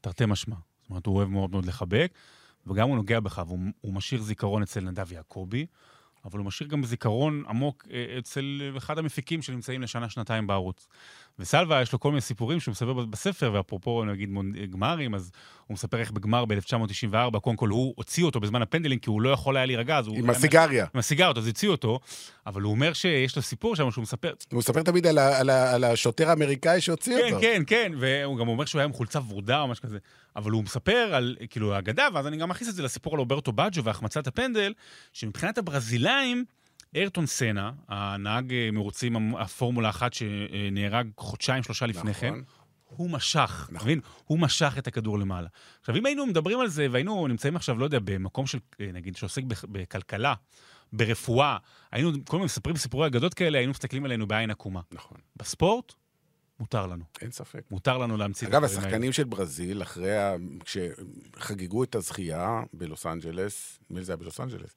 תרתי 0.00 0.26
משמע. 0.26 0.56
זאת 0.82 0.90
אומרת, 0.90 1.06
הוא 1.06 1.16
אוהב 1.16 1.28
מאוד 1.28 1.50
מאוד 1.50 1.66
לחבק, 1.66 2.12
וגם 2.66 2.88
הוא 2.88 2.96
נוגע 2.96 3.20
בך, 3.20 3.42
והוא 3.46 3.58
הוא 3.80 3.94
משאיר 3.94 4.22
זיכרון 4.22 4.62
אצל 4.62 4.80
נדב 4.80 5.12
יעקבי, 5.12 5.66
אבל 6.24 6.38
הוא 6.38 6.46
משאיר 6.46 6.68
גם 6.68 6.84
זיכרון 6.84 7.44
עמוק 7.48 7.86
אה, 7.90 8.18
אצל 8.18 8.74
אחד 8.76 8.98
המפיקים 8.98 9.42
שנמצאים 9.42 9.82
לשנה-שנתיים 9.82 10.46
בערוץ. 10.46 10.88
וסלווה, 11.38 11.82
יש 11.82 11.92
לו 11.92 12.00
כל 12.00 12.08
מיני 12.08 12.20
סיפורים 12.20 12.60
שהוא 12.60 12.72
מספר 12.72 12.92
בספר, 12.92 13.50
ואפרופו, 13.54 14.04
נגיד, 14.04 14.30
גמרים, 14.70 15.14
אז 15.14 15.30
הוא 15.66 15.74
מספר 15.74 15.98
איך 15.98 16.10
בגמר 16.10 16.44
ב-1994, 16.44 17.38
קודם 17.40 17.56
כל 17.56 17.68
הוא 17.68 17.94
הוציא 17.96 18.24
אותו 18.24 18.40
בזמן 18.40 18.62
הפנדלים, 18.62 18.98
כי 18.98 19.10
הוא 19.10 19.22
לא 19.22 19.28
יכול 19.28 19.56
היה 19.56 19.66
להירגע, 19.66 19.98
אז 19.98 20.06
הוא... 20.06 20.16
עם 20.16 20.30
הסיגריה. 20.30 20.86
עם 20.94 20.98
הסיגריות, 20.98 21.38
אז 21.38 21.46
הציעו 21.46 21.72
אותו, 21.72 22.00
אבל 22.46 22.62
הוא 22.62 22.70
אומר 22.70 22.92
שיש 22.92 23.36
לו 23.36 23.42
סיפור 23.42 23.76
שם 23.76 23.90
שהוא 23.90 24.02
מספר, 24.02 24.32
הוא 24.52 24.58
מספר 24.58 24.82
תמיד 24.82 25.06
על, 25.06 25.18
על, 25.18 25.50
על 25.50 25.84
השוטר 25.84 26.28
האמריקאי 26.28 26.80
שהוציא 26.80 27.16
כן, 27.16 27.34
אותו. 27.34 27.40
כן, 27.40 27.62
כן, 27.66 27.92
והוא 27.98 28.38
גם 28.38 28.48
אומר 28.48 28.64
שהוא 28.64 28.78
היה 28.78 28.84
עם 28.84 28.92
חולצה 28.92 29.20
ורודה 29.28 29.60
או 29.60 29.68
משהו 29.68 29.82
כזה. 29.82 29.98
אבל 30.36 30.50
הוא 30.50 30.64
מספר 30.64 31.10
על, 31.14 31.36
כאילו, 31.50 31.74
האגדה, 31.74 32.08
ואז 32.14 32.26
אני 32.26 32.36
גם 32.36 32.48
מכניס 32.48 32.68
את 32.68 32.74
זה 32.74 32.82
לסיפור 32.82 33.14
על 33.14 33.20
אוברטו 33.20 33.52
בג'ו 33.52 33.84
והחמצת 33.84 34.26
הפנדל, 34.26 34.72
שמבחינת 35.12 35.58
הברזילאים, 35.58 36.44
איירטון 36.94 37.26
סנה, 37.26 37.72
הנהג 37.88 38.52
אה, 38.52 38.70
מרוצים 38.72 39.34
הפורמולה 39.36 39.88
אחת 39.90 40.12
שנהרג 40.14 41.08
חודשיים, 41.18 41.62
שלושה 41.62 41.86
לפני 41.86 42.14
כן, 42.14 42.26
נכון. 42.28 42.44
הוא 42.84 43.10
משך, 43.10 43.68
אתה 43.72 43.84
מבין? 43.84 44.00
הוא 44.24 44.38
משך 44.38 44.74
את 44.78 44.86
הכדור 44.86 45.18
למעלה. 45.18 45.48
עכשיו, 45.80 45.96
אם 45.96 46.06
היינו 46.06 46.26
מדברים 46.26 46.60
על 46.60 46.68
זה, 46.68 46.86
והיינו 46.90 47.26
נמצאים 47.28 47.56
עכשיו, 47.56 47.78
לא 47.78 47.84
יודע, 47.84 47.98
במקום 48.04 48.46
של, 48.46 48.58
אה, 48.80 48.90
נגיד, 48.92 49.16
שעוסק 49.16 49.42
בכ- 49.42 49.64
בכלכלה, 49.68 50.34
ברפואה, 50.92 51.56
היינו 51.92 52.10
כל 52.24 52.36
הזמן 52.36 52.44
מספרים 52.44 52.76
סיפורי 52.76 53.06
אגדות 53.06 53.34
כאלה, 53.34 53.58
היינו 53.58 53.70
מסתכלים 53.70 54.04
עלינו 54.04 54.26
בעין 54.26 54.50
עקומה. 54.50 54.80
נכון, 54.92 55.18
בספורט, 55.36 55.92
מותר 56.60 56.86
לנו. 56.86 57.04
אין 57.20 57.30
ספק. 57.30 57.62
מותר 57.70 57.98
לנו 57.98 58.16
להמציא 58.16 58.48
אגב, 58.48 58.64
הדברים 58.64 58.78
האלה. 58.78 58.88
השחקנים 58.88 59.12
של 59.12 59.24
ברזיל, 59.24 59.82
אחרי 59.82 60.16
ה... 60.18 60.34
כשחגגו 60.64 61.82
את 61.84 61.94
הזכייה 61.94 62.62
בלוס 62.72 63.06
אנג'לס, 63.06 63.78
לי 63.90 64.04
זה 64.04 64.12
היה 64.12 64.16
בלוס 64.16 64.40
אנג'לס, 64.40 64.76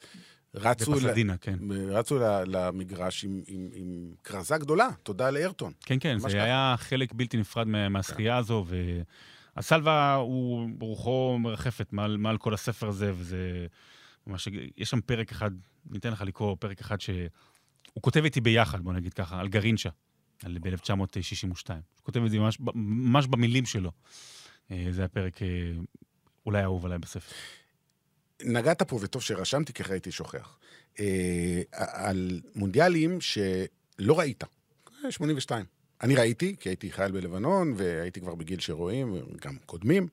רצו, 0.56 0.92
ל... 0.92 0.96
בפסדינה, 0.96 1.38
כן. 1.38 1.58
רצו 1.90 2.18
ל... 2.20 2.24
למגרש 2.46 3.24
עם, 3.24 3.42
עם, 3.48 3.70
עם 3.74 4.14
כרזה 4.24 4.58
גדולה, 4.58 4.88
תודה 5.04 5.30
לאיירטון. 5.30 5.74
כן, 5.86 5.98
כן, 6.00 6.18
זה 6.20 6.28
ככה. 6.28 6.44
היה 6.44 6.76
חלק 6.78 7.14
בלתי 7.14 7.38
נפרד 7.38 7.68
מה- 7.68 7.90
מהזכייה 7.90 8.38
הזו, 8.38 8.66
והסלווה 9.56 10.14
הוא 10.16 10.70
רוחו 10.80 11.38
מרחפת 11.40 11.94
מעל, 11.94 12.18
מעל 12.18 12.38
כל 12.38 12.54
הספר 12.54 12.88
הזה, 12.88 13.12
וזה 13.16 13.68
ממש... 14.28 14.48
יש 14.78 14.90
שם 14.90 15.02
פרק 15.02 15.32
אחד, 15.32 15.52
ניתן 15.90 16.12
לך 16.12 16.22
לקרוא 16.22 16.56
פרק 16.60 16.82
אחד 16.82 17.02
שהוא 17.02 17.18
כותב 18.02 18.24
איתי 18.24 18.42
ביחד, 18.42 18.82
בוא 18.82 18.94
נגיד 18.94 19.14
ככה, 19.14 19.40
על 19.40 19.48
גרינצ'ה, 19.48 19.90
על- 20.44 20.58
ב-1962. 20.62 21.70
הוא 21.70 21.80
כותב 22.04 22.24
את 22.24 22.32
זה 22.32 22.40
ממש, 22.40 22.58
ממש 22.76 23.28
במילים 23.28 23.66
שלו. 23.66 23.92
אה, 24.72 24.88
זה 24.92 25.06
הפרק 25.06 25.42
אה, 25.42 25.48
אולי 26.46 26.60
האהוב 26.62 26.86
עליי 26.86 26.98
בספר. 27.00 27.36
נגעת 28.43 28.82
פה, 28.82 28.99
וטוב 29.02 29.21
שרשמתי, 29.21 29.82
אחרי 29.82 29.95
הייתי 29.95 30.12
שוכח, 30.12 30.58
אה, 30.99 31.62
על 31.73 32.41
מונדיאלים 32.56 33.21
שלא 33.21 34.19
ראית. 34.19 34.43
אה, 35.06 35.12
82. 35.12 35.65
אני 36.02 36.15
ראיתי, 36.15 36.56
כי 36.60 36.69
הייתי 36.69 36.91
חייל 36.91 37.12
בלבנון, 37.12 37.73
והייתי 37.78 38.21
כבר 38.21 38.36
בגיל 38.36 38.60
שרואים, 38.60 39.21
גם 39.41 39.58
קודמים, 39.65 40.08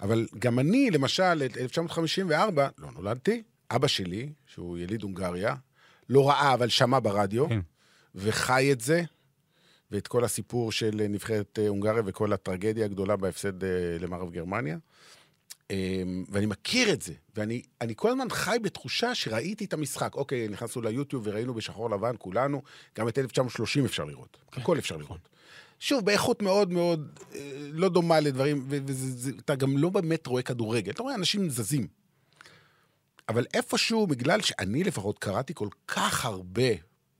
אבל 0.00 0.26
גם 0.38 0.58
אני, 0.58 0.90
למשל, 0.90 1.42
את 1.46 1.56
1954, 1.56 2.68
לא 2.78 2.90
נולדתי, 2.90 3.42
אבא 3.70 3.86
שלי, 3.86 4.32
שהוא 4.46 4.78
יליד 4.78 5.02
הונגריה, 5.02 5.54
לא 6.08 6.28
ראה, 6.28 6.54
אבל 6.54 6.68
שמע 6.68 6.98
ברדיו, 7.02 7.48
כן. 7.48 7.60
וחי 8.14 8.72
את 8.72 8.80
זה, 8.80 9.02
ואת 9.90 10.06
כל 10.06 10.24
הסיפור 10.24 10.72
של 10.72 11.06
נבחרת 11.08 11.58
אה, 11.58 11.68
הונגריה 11.68 12.02
וכל 12.06 12.32
הטרגדיה 12.32 12.84
הגדולה 12.84 13.16
בהפסד 13.16 13.64
אה, 13.64 13.70
למערב 14.00 14.30
גרמניה. 14.30 14.78
אמ, 15.70 16.24
ואני 16.28 16.46
מכיר 16.46 16.92
את 16.92 17.02
זה, 17.02 17.12
ואני 17.36 17.62
אני 17.80 17.92
כל 17.96 18.10
הזמן 18.10 18.30
חי 18.30 18.56
בתחושה 18.62 19.14
שראיתי 19.14 19.64
את 19.64 19.72
המשחק. 19.72 20.14
אוקיי, 20.14 20.48
נכנסנו 20.48 20.82
ליוטיוב 20.82 21.22
וראינו 21.26 21.54
בשחור 21.54 21.90
לבן 21.90 22.14
כולנו, 22.18 22.62
גם 22.98 23.08
את 23.08 23.18
1930 23.18 23.84
אפשר 23.84 24.04
לראות, 24.04 24.36
כן. 24.52 24.60
הכל 24.60 24.78
אפשר 24.78 24.96
לראות. 24.96 25.28
שוב, 25.78 26.04
באיכות 26.04 26.42
מאוד 26.42 26.72
מאוד 26.72 27.18
אה, 27.34 27.40
לא 27.72 27.88
דומה 27.88 28.20
לדברים, 28.20 28.66
ואתה 28.68 29.54
גם 29.54 29.78
לא 29.78 29.90
באמת 29.90 30.26
רואה 30.26 30.42
כדורגל, 30.42 30.90
אתה 30.90 31.02
רואה 31.02 31.14
אנשים 31.14 31.50
זזים. 31.50 31.86
אבל 33.28 33.46
איפשהו, 33.54 34.06
בגלל 34.06 34.40
שאני 34.40 34.84
לפחות 34.84 35.18
קראתי 35.18 35.54
כל 35.54 35.68
כך 35.88 36.24
הרבה, 36.24 36.70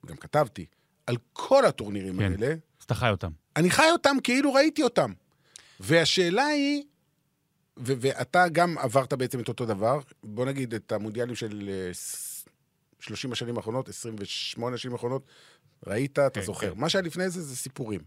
גם 0.06 0.16
כתבתי, 0.16 0.66
על 1.06 1.16
כל 1.32 1.64
הטורנירים 1.64 2.18
כן. 2.18 2.22
האלה, 2.22 2.46
אז 2.48 2.84
אתה 2.84 2.94
חי 2.94 3.10
אותם. 3.10 3.30
אני 3.56 3.70
חי 3.70 3.90
אותם 3.92 4.16
כאילו 4.22 4.52
ראיתי 4.52 4.82
אותם. 4.82 5.12
והשאלה 5.80 6.46
היא, 6.46 6.82
ו- 7.78 7.92
ואתה 8.00 8.48
גם 8.48 8.78
עברת 8.78 9.12
בעצם 9.12 9.40
את 9.40 9.48
אותו 9.48 9.66
דבר, 9.66 10.00
בוא 10.24 10.44
נגיד 10.46 10.74
את 10.74 10.92
המונדיאלים 10.92 11.34
של 11.34 11.70
אה, 11.72 11.94
ס- 11.94 12.44
30 13.00 13.32
השנים 13.32 13.56
האחרונות, 13.56 13.88
28 13.88 14.74
השנים 14.74 14.92
האחרונות, 14.92 15.22
ראית, 15.86 16.12
אתה 16.12 16.40
כן, 16.40 16.42
זוכר. 16.42 16.74
כן. 16.74 16.80
מה 16.80 16.88
שהיה 16.88 17.02
לפני 17.02 17.30
זה, 17.30 17.42
זה 17.42 17.56
סיפורים. 17.56 18.00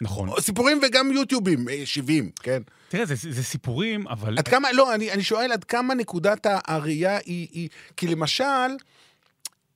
נכון. 0.00 0.28
סיפורים 0.40 0.80
וגם 0.88 1.12
יוטיובים, 1.12 1.68
אה, 1.68 1.86
70, 1.86 2.30
כן? 2.42 2.62
תראה, 2.88 3.04
זה, 3.04 3.14
זה 3.14 3.42
סיפורים, 3.44 4.08
אבל... 4.08 4.38
עד 4.38 4.48
כמה, 4.48 4.72
לא, 4.72 4.94
אני, 4.94 5.12
אני 5.12 5.22
שואל 5.22 5.52
עד 5.52 5.64
כמה 5.64 5.94
נקודת 5.94 6.46
הראייה 6.66 7.16
היא, 7.16 7.48
היא... 7.52 7.68
כי 7.96 8.06
למשל, 8.06 8.44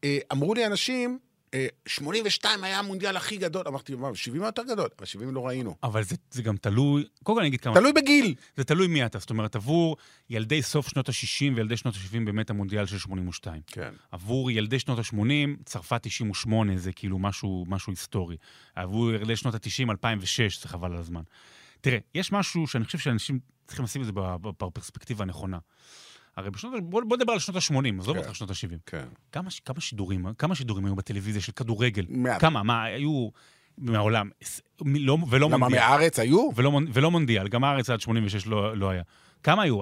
אה, 0.04 0.18
אמרו 0.32 0.54
לי 0.54 0.66
אנשים, 0.66 1.10
אה, 1.10 1.18
82 1.86 2.64
היה 2.64 2.78
המונדיאל 2.78 3.16
הכי 3.16 3.36
גדול. 3.36 3.62
אמרתי, 3.68 3.94
מה, 3.94 4.14
70 4.14 4.42
יותר 4.42 4.62
גדול? 4.62 4.88
אבל 4.98 5.06
70 5.06 5.34
לא 5.34 5.46
ראינו. 5.46 5.76
אבל 5.82 6.02
זה, 6.02 6.16
זה 6.30 6.42
גם 6.42 6.56
תלוי, 6.56 7.04
קודם 7.22 7.36
כל 7.36 7.40
אני 7.40 7.48
אגיד 7.48 7.60
כמה, 7.60 7.74
תלוי 7.74 7.92
בגיל. 7.92 8.34
זה 8.56 8.64
תלוי 8.64 8.86
מי 8.86 9.06
אתה. 9.06 9.18
זאת 9.18 9.30
אומרת, 9.30 9.56
עבור 9.56 9.96
ילדי 10.30 10.62
סוף 10.62 10.88
שנות 10.88 11.08
ה-60 11.08 11.56
וילדי 11.56 11.76
שנות 11.76 11.94
ה-70 11.94 12.24
באמת 12.24 12.50
המונדיאל 12.50 12.86
של 12.86 12.98
82. 12.98 13.60
כן. 13.66 13.92
עבור 14.12 14.50
ילדי 14.50 14.78
שנות 14.78 14.98
ה-80, 14.98 15.64
צרפת 15.64 16.02
98 16.02 16.76
זה 16.76 16.92
כאילו 16.92 17.18
משהו, 17.18 17.64
משהו 17.68 17.92
היסטורי. 17.92 18.36
עבור 18.74 19.12
ילדי 19.12 19.36
שנות 19.36 19.54
ה-90, 19.54 19.90
2006, 19.90 20.62
זה 20.62 20.68
חבל 20.68 20.92
על 20.92 20.98
הזמן. 20.98 21.22
תראה, 21.80 21.98
יש 22.14 22.32
משהו 22.32 22.66
שאני 22.66 22.84
חושב 22.84 22.98
שאנשים 22.98 23.38
צריכים 23.66 23.84
לשים 23.84 24.02
את 24.02 24.06
זה 24.06 24.12
בפרספקטיבה 24.42 25.24
הנכונה. 25.24 25.58
הרי 26.36 26.50
בשנות, 26.50 26.90
בוא, 26.90 27.02
בוא 27.08 27.16
נדבר 27.16 27.32
על 27.32 27.38
שנות 27.38 27.56
ה-80, 27.56 28.00
עזוב 28.00 28.16
כן. 28.16 28.22
אותך 28.22 28.34
שנות 28.34 28.50
ה-70. 28.50 28.78
כן. 28.86 29.04
כמה, 29.32 29.50
כמה 29.64 29.80
שידורים, 29.80 30.26
כמה 30.38 30.54
שידורים 30.54 30.84
היו 30.84 30.96
בטלוויזיה 30.96 31.42
של 31.42 31.52
כדורגל? 31.52 32.04
מעט. 32.08 32.40
כמה? 32.40 32.62
מה, 32.62 32.84
היו 32.84 33.28
מהעולם? 33.78 34.30
לא, 34.84 35.18
ולא 35.30 35.46
למה, 35.46 35.58
מונדיאל. 35.58 35.80
מהארץ 35.80 36.18
היו? 36.18 36.50
ולא, 36.56 36.80
ולא 36.92 37.10
מונדיאל, 37.10 37.48
גם 37.48 37.64
הארץ 37.64 37.90
עד 37.90 38.00
86 38.00 38.46
לא, 38.46 38.76
לא 38.76 38.90
היה. 38.90 39.02
כמה 39.42 39.62
היו? 39.62 39.80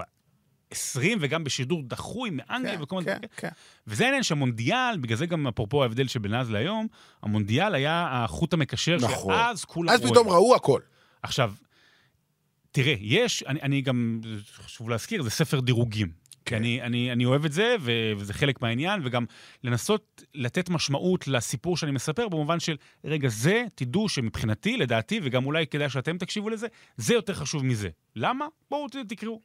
20 0.70 1.18
וגם 1.20 1.44
בשידור 1.44 1.82
דחוי 1.82 2.30
מאנגליה 2.30 2.76
כן, 2.76 2.82
וכל 2.82 2.96
מיני... 2.96 3.10
כן, 3.20 3.26
כן. 3.36 3.48
וזה 3.86 4.04
העניין 4.04 4.22
שהמונדיאל, 4.22 4.98
בגלל 5.00 5.16
זה 5.16 5.26
גם 5.26 5.46
אפרופו 5.46 5.82
ההבדל 5.82 6.08
שבין 6.08 6.34
אז 6.34 6.50
להיום, 6.50 6.86
המונדיאל 7.22 7.74
היה 7.74 8.08
החוט 8.12 8.52
המקשר, 8.52 8.96
נכון. 9.00 9.34
שאז 9.34 9.64
כולם 9.64 9.90
אז. 9.94 10.02
פתאום 10.02 10.28
ראו 10.28 10.54
הכל. 10.54 10.80
עכשיו, 11.22 11.52
תראה, 12.70 12.94
יש, 13.00 13.42
אני, 13.42 13.62
אני 13.62 13.82
גם, 13.82 14.20
חשוב 14.54 14.88
להזכיר, 14.88 15.22
זה 15.22 15.30
ספר 15.30 15.60
דירוגים. 15.60 16.21
כי. 16.44 16.56
אני, 16.56 16.82
אני, 16.82 17.12
אני 17.12 17.24
אוהב 17.24 17.44
את 17.44 17.52
זה, 17.52 17.76
וזה 18.16 18.34
חלק 18.34 18.62
מהעניין, 18.62 19.00
וגם 19.04 19.24
לנסות 19.64 20.22
לתת 20.34 20.68
משמעות 20.70 21.28
לסיפור 21.28 21.76
שאני 21.76 21.92
מספר, 21.92 22.28
במובן 22.28 22.60
של, 22.60 22.76
רגע, 23.04 23.28
זה, 23.28 23.64
תדעו 23.74 24.08
שמבחינתי, 24.08 24.76
לדעתי, 24.76 25.20
וגם 25.22 25.46
אולי 25.46 25.66
כדאי 25.66 25.90
שאתם 25.90 26.18
תקשיבו 26.18 26.50
לזה, 26.50 26.66
זה 26.96 27.14
יותר 27.14 27.34
חשוב 27.34 27.64
מזה. 27.64 27.88
למה? 28.16 28.46
בואו 28.70 28.86
תקראו. 29.08 29.40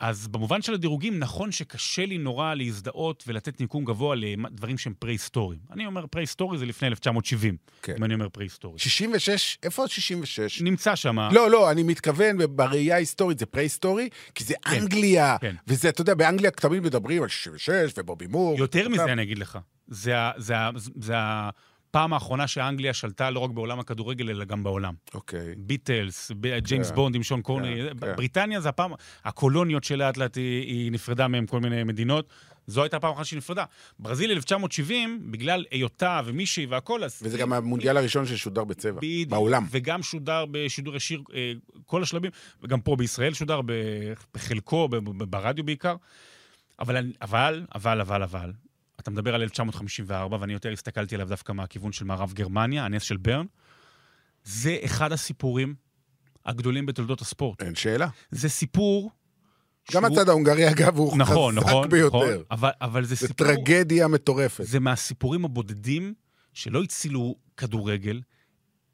אז 0.00 0.28
במובן 0.28 0.62
של 0.62 0.74
הדירוגים, 0.74 1.18
נכון 1.18 1.52
שקשה 1.52 2.06
לי 2.06 2.18
נורא 2.18 2.54
להזדהות 2.54 3.24
ולתת 3.26 3.60
ניקום 3.60 3.84
גבוה 3.84 4.16
לדברים 4.16 4.78
שהם 4.78 4.94
פרה-היסטוריים. 4.98 5.60
אני 5.70 5.86
אומר 5.86 6.06
פרה-היסטורי 6.06 6.58
זה 6.58 6.66
לפני 6.66 6.88
1970, 6.88 7.56
כן. 7.82 7.94
אם 7.98 8.04
אני 8.04 8.14
אומר 8.14 8.28
פרה-היסטורי. 8.28 8.78
66, 8.78 9.58
איפה 9.62 9.88
66? 9.88 10.62
נמצא 10.62 10.96
שם. 10.96 11.18
לא, 11.32 11.50
לא, 11.50 11.70
אני 11.70 11.82
מתכוון, 11.82 12.36
בראייה 12.56 12.94
ההיסטורית 12.94 13.38
זה 13.38 13.46
פרה-היסטורי, 13.46 14.08
כי 14.34 14.44
זה 14.44 14.54
כן, 14.64 14.70
אנגליה. 14.80 15.36
כן. 15.40 15.54
וזה, 15.66 15.88
אתה 15.88 16.00
יודע, 16.00 16.14
באנגליה 16.14 16.50
תמיד 16.50 16.82
מדברים 16.82 17.22
על 17.22 17.28
66 17.28 17.92
ובובי 17.98 18.26
מור. 18.26 18.58
יותר 18.58 18.88
מזה 18.88 19.04
אני 19.04 19.22
אגיד 19.22 19.38
לך. 19.38 19.58
זה, 19.88 20.18
ה- 20.18 20.32
זה, 20.36 20.56
ה- 20.58 20.70
זה 20.94 21.12
הפעם 21.96 22.12
האחרונה 22.12 22.46
שאנגליה 22.46 22.94
שלטה 22.94 23.30
לא 23.30 23.40
רק 23.40 23.50
בעולם 23.50 23.80
הכדורגל, 23.80 24.30
אלא 24.30 24.44
גם 24.44 24.62
בעולם. 24.62 24.94
אוקיי. 25.14 25.54
ביטלס, 25.56 26.32
ב- 26.40 26.58
ג'יימס 26.58 26.88
כן, 26.88 26.94
בונד 26.94 27.14
עם 27.14 27.22
שון 27.22 27.42
קורני. 27.42 27.76
כן, 27.76 28.06
כן. 28.06 28.16
בריטניה 28.16 28.60
זה 28.60 28.68
הפעם, 28.68 28.92
הקולוניות 29.24 29.84
שלאט 29.84 30.16
לאט 30.16 30.36
היא, 30.36 30.92
נפרדה 30.92 31.28
מהם 31.28 31.46
כל 31.46 31.60
מיני 31.60 31.84
מדינות. 31.84 32.28
זו 32.66 32.82
הייתה 32.82 32.96
הפעם 32.96 33.12
אחת 33.12 33.24
שהיא 33.24 33.36
נפרדה. 33.36 33.64
ברזיל 33.98 34.30
1970, 34.30 35.30
בגלל 35.30 35.64
היותה 35.70 36.20
ומישהי 36.24 36.66
והכל, 36.66 37.04
אז... 37.04 37.20
וזה 37.22 37.38
גם 37.38 37.52
המונדיאל 37.52 37.96
הראשון 37.96 38.26
ששודר 38.26 38.64
בצבע. 38.64 38.98
בדיוק. 39.00 39.30
בעולם. 39.30 39.66
וגם 39.70 40.02
שודר 40.02 40.44
בשידור 40.50 40.96
ישיר, 40.96 41.22
אה, 41.34 41.52
כל 41.86 42.02
השלבים, 42.02 42.30
וגם 42.62 42.80
פה 42.80 42.96
בישראל 42.96 43.34
שודר 43.34 43.60
בחלקו, 44.34 44.88
ברדיו 45.28 45.64
בעיקר. 45.64 45.96
אבל, 46.80 47.12
אבל, 47.22 47.66
אבל, 47.74 48.00
אבל, 48.00 48.22
אבל, 48.22 48.52
אתה 49.06 49.12
מדבר 49.12 49.34
על 49.34 49.42
1954, 49.42 50.36
ואני 50.40 50.52
יותר 50.52 50.72
הסתכלתי 50.72 51.14
עליו 51.14 51.28
דווקא 51.28 51.52
מהכיוון 51.52 51.92
של 51.92 52.04
מערב 52.04 52.32
גרמניה, 52.32 52.84
הנס 52.84 53.02
של 53.02 53.16
ברן. 53.16 53.46
זה 54.44 54.78
אחד 54.84 55.12
הסיפורים 55.12 55.74
הגדולים 56.46 56.86
בתולדות 56.86 57.20
הספורט. 57.20 57.62
אין 57.62 57.74
שאלה. 57.74 58.08
זה 58.30 58.48
סיפור... 58.48 59.10
גם 59.92 60.02
שהוא- 60.02 60.16
הצד 60.20 60.28
ההונגרי, 60.28 60.70
אגב, 60.70 60.96
הוא 60.98 61.18
נכון, 61.18 61.54
חזק 61.60 61.66
נכון, 61.68 61.88
ביותר. 61.88 62.16
נכון, 62.18 62.42
אבל, 62.50 62.70
אבל 62.80 63.04
זה 63.04 63.14
זה 63.14 63.26
סיפור... 63.26 63.46
טרגדיה 63.46 64.08
מטורפת. 64.08 64.64
זה 64.64 64.80
מהסיפורים 64.80 65.44
הבודדים 65.44 66.14
שלא 66.52 66.82
הצילו 66.82 67.36
כדורגל, 67.56 68.20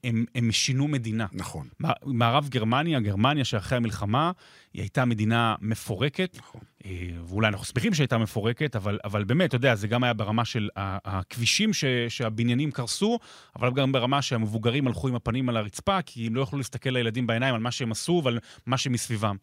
הם, 0.05 0.25
הם 0.35 0.53
שינו 0.53 0.89
מדינה. 0.89 1.27
נכון. 1.33 1.69
מע- 1.81 1.93
מערב 2.05 2.49
גרמניה, 2.49 3.01
גרמניה 3.01 3.45
שאחרי 3.45 3.77
המלחמה, 3.77 4.33
היא 4.75 4.83
הייתה 4.83 5.05
מדינה 5.05 5.55
מפורקת. 5.61 6.37
נכון. 6.39 6.61
אה, 6.85 7.09
ואולי 7.27 7.49
אנחנו 7.49 7.65
שמחים 7.65 7.95
שהייתה 7.95 8.19
מפורקת, 8.19 8.77
אבל, 8.77 8.99
אבל 9.05 9.25
באמת, 9.25 9.49
אתה 9.49 9.57
יודע, 9.57 9.75
זה 9.75 9.89
גם 9.89 10.05
היה 10.05 10.13
ברמה 10.13 10.45
של 10.45 10.69
הכבישים 10.77 11.73
ש, 11.73 11.85
שהבניינים 12.09 12.71
קרסו, 12.71 13.19
אבל 13.57 13.73
גם 13.73 13.93
ברמה 13.93 14.23
שהמבוגרים 14.23 14.87
הלכו 14.87 15.09
עם 15.09 15.15
הפנים 15.15 15.49
על 15.49 15.57
הרצפה, 15.57 16.03
כי 16.03 16.27
הם 16.27 16.35
לא 16.35 16.41
יכלו 16.41 16.59
להסתכל 16.59 16.91
לילדים 16.91 17.27
בעיניים 17.27 17.55
על 17.55 17.61
מה 17.61 17.71
שהם 17.71 17.93
עשו 17.93 18.23
ועל 18.25 18.39
מה 18.67 18.79
שמסביבם. 18.79 19.37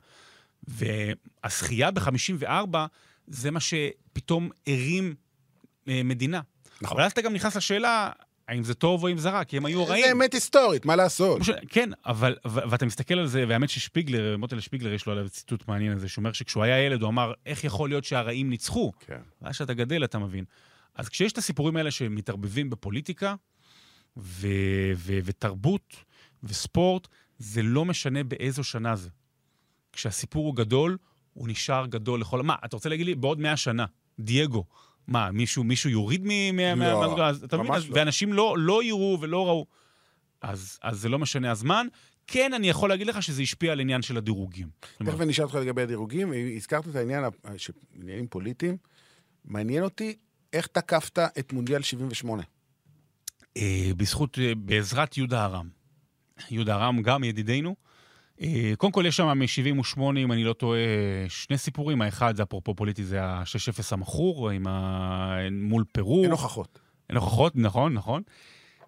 והזכייה 0.67 1.91
ב-54, 1.91 2.75
זה 3.27 3.51
מה 3.51 3.59
שפתאום 3.59 4.49
הרים 4.67 5.15
אה, 5.87 6.01
מדינה. 6.03 6.41
נכון. 6.81 6.97
אבל 6.97 7.05
אז 7.05 7.11
אתה 7.11 7.21
גם 7.21 7.33
נכנס 7.33 7.55
לשאלה, 7.55 8.09
האם 8.49 8.63
זה 8.63 8.73
טוב 8.73 9.03
או 9.03 9.11
אם 9.11 9.17
זה 9.17 9.29
רע, 9.29 9.43
כי 9.43 9.57
הם 9.57 9.65
היו 9.65 9.87
רעים. 9.87 10.05
זה 10.05 10.11
אמת 10.11 10.33
היסטורית, 10.33 10.85
מה 10.85 10.95
לעשות? 10.95 11.41
כן, 11.69 11.89
אבל, 12.05 12.35
ואתה 12.45 12.85
מסתכל 12.85 13.13
על 13.13 13.27
זה, 13.27 13.45
והאמת 13.47 13.69
ששפיגלר, 13.69 14.37
מוטל 14.37 14.59
שפיגלר, 14.59 14.93
יש 14.93 15.05
לו 15.05 15.13
עליו 15.13 15.29
ציטוט 15.29 15.67
מעניין 15.67 15.91
הזה, 15.93 16.09
שאומר 16.09 16.31
שכשהוא 16.31 16.63
היה 16.63 16.85
ילד, 16.85 17.01
הוא 17.01 17.09
אמר, 17.09 17.33
איך 17.45 17.63
יכול 17.63 17.89
להיות 17.89 18.03
שהרעים 18.03 18.49
ניצחו? 18.49 18.91
כן. 18.99 19.19
ואז 19.41 19.55
כשאתה 19.55 19.73
גדל, 19.73 20.03
אתה 20.03 20.19
מבין. 20.19 20.45
אז 20.95 21.09
כשיש 21.09 21.31
את 21.31 21.37
הסיפורים 21.37 21.75
האלה 21.77 21.91
שמתערבבים 21.91 22.69
בפוליטיקה, 22.69 23.35
ו- 24.17 24.91
ו- 24.95 25.19
ותרבות, 25.23 25.95
וספורט, 26.43 27.07
זה 27.39 27.61
לא 27.63 27.85
משנה 27.85 28.23
באיזו 28.23 28.63
שנה 28.63 28.95
זה. 28.95 29.09
כשהסיפור 29.93 30.45
הוא 30.45 30.55
גדול, 30.55 30.97
הוא 31.33 31.47
נשאר 31.47 31.85
גדול 31.85 32.21
לכל... 32.21 32.43
מה, 32.43 32.55
אתה 32.65 32.75
רוצה 32.75 32.89
להגיד 32.89 33.05
לי, 33.05 33.15
בעוד 33.15 33.39
מאה 33.39 33.57
שנה, 33.57 33.85
דייגו, 34.19 34.65
מה, 35.09 35.31
מישהו, 35.31 35.63
מישהו 35.63 35.89
יוריד 35.89 36.21
מ... 36.23 36.55
מה- 36.55 36.75
מה- 36.75 36.87
לא, 36.91 37.29
אתה 37.43 37.57
מבין? 37.57 37.71
לא. 37.71 37.79
ואנשים 37.95 38.33
לא, 38.33 38.55
לא 38.59 38.83
יראו 38.83 39.17
ולא 39.21 39.47
ראו. 39.47 39.65
אז, 40.41 40.79
אז 40.83 40.97
זה 40.99 41.09
לא 41.09 41.19
משנה 41.19 41.51
הזמן. 41.51 41.87
כן, 42.27 42.53
אני 42.53 42.69
יכול 42.69 42.89
להגיד 42.89 43.07
לך 43.07 43.23
שזה 43.23 43.41
השפיע 43.41 43.71
על 43.71 43.79
עניין 43.79 44.01
של 44.01 44.17
הדירוגים. 44.17 44.67
תכף 45.03 45.21
אני 45.21 45.31
אשאל 45.31 45.45
אותך 45.45 45.55
לגבי 45.55 45.81
הדירוגים. 45.81 46.33
הזכרת 46.57 46.87
את 46.87 46.95
העניין, 46.95 47.23
ה- 47.23 47.29
ש- 47.57 47.71
עניינים 48.01 48.27
פוליטיים. 48.27 48.77
מעניין 49.45 49.83
אותי 49.83 50.15
איך 50.53 50.67
תקפת 50.67 51.19
את 51.39 51.53
מונדיאל 51.53 51.81
78. 51.81 52.43
אה, 53.57 53.91
בזכות, 53.97 54.39
אה, 54.39 54.55
בעזרת 54.55 55.17
יהודה 55.17 55.45
ארם. 55.45 55.69
יהודה 56.51 56.75
ארם 56.75 57.01
גם 57.01 57.23
ידידנו. 57.23 57.75
אה, 58.41 58.73
קודם 58.77 58.91
כל, 58.91 59.03
יש 59.07 59.17
שם 59.17 59.39
מ-78, 59.39 60.01
אם 60.17 60.31
אני 60.31 60.43
לא 60.43 60.53
טועה, 60.53 60.79
שני 61.29 61.57
סיפורים. 61.57 62.01
האחד, 62.01 62.35
זה 62.35 62.43
אפרופו 62.43 62.75
פוליטי, 62.75 63.03
זה 63.03 63.23
ה-6-0 63.23 63.83
המכור, 63.91 64.49
עם 64.49 64.67
ה... 64.67 65.37
מול 65.51 65.83
פרו. 65.91 66.23
אין 66.23 66.31
הוכחות. 66.31 66.79
אין 67.09 67.17
הוכחות, 67.17 67.55
נכון, 67.55 67.93
נכון. 67.93 68.21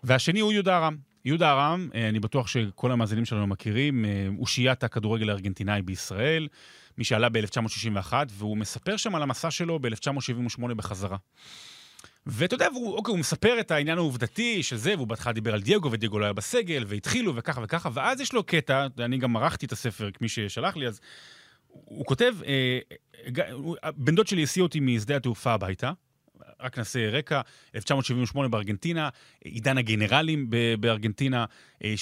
והשני 0.03 0.39
הוא 0.39 0.51
יהודה 0.51 0.77
ארם. 0.77 0.95
יהודה 1.25 1.51
ארם, 1.51 1.89
אה, 1.95 2.09
אני 2.09 2.19
בטוח 2.19 2.47
שכל 2.47 2.91
המאזינים 2.91 3.25
שלנו 3.25 3.47
מכירים, 3.47 4.05
אה, 4.05 4.27
הוא 4.37 4.47
שיית 4.47 4.83
הכדורגל 4.83 5.29
הארגנטינאי 5.29 5.81
בישראל, 5.81 6.47
מי 6.97 7.03
שעלה 7.03 7.29
ב-1961, 7.29 8.13
והוא 8.29 8.57
מספר 8.57 8.97
שם 8.97 9.15
על 9.15 9.23
המסע 9.23 9.51
שלו 9.51 9.79
ב-1978 9.79 10.73
בחזרה. 10.75 11.17
ואתה 12.25 12.55
יודע, 12.55 12.67
והוא, 12.73 12.95
אוקיי, 12.95 13.11
הוא 13.11 13.19
מספר 13.19 13.59
את 13.59 13.71
העניין 13.71 13.97
העובדתי 13.97 14.63
של 14.63 14.75
זה, 14.77 14.95
והוא 14.95 15.07
בהתחלה 15.07 15.33
דיבר 15.33 15.53
על 15.53 15.61
דייגו, 15.61 15.91
ודייגו 15.91 16.19
לא 16.19 16.25
היה 16.25 16.33
בסגל, 16.33 16.83
והתחילו, 16.87 17.35
וככה 17.35 17.61
וככה, 17.63 17.89
ואז 17.93 18.21
יש 18.21 18.33
לו 18.33 18.43
קטע, 18.43 18.87
אני 18.99 19.17
גם 19.17 19.37
ערכתי 19.37 19.65
את 19.65 19.71
הספר, 19.71 20.09
מי 20.21 20.29
ששלח 20.29 20.75
לי, 20.75 20.87
אז 20.87 20.99
הוא 21.67 22.05
כותב, 22.05 22.35
אה, 22.45 22.79
הוא- 23.51 23.75
בן 23.95 24.15
דוד 24.15 24.27
שלי 24.27 24.43
הסיע 24.43 24.63
אותי 24.63 24.79
משדה 24.79 25.15
התעופה 25.15 25.53
הביתה, 25.53 25.91
רק 26.61 26.77
נעשה 26.77 27.09
רקע, 27.09 27.41
1978 27.75 28.47
בארגנטינה, 28.47 29.09
עידן 29.43 29.77
הגנרלים 29.77 30.49
בארגנטינה, 30.79 31.45
אה, 31.83 31.93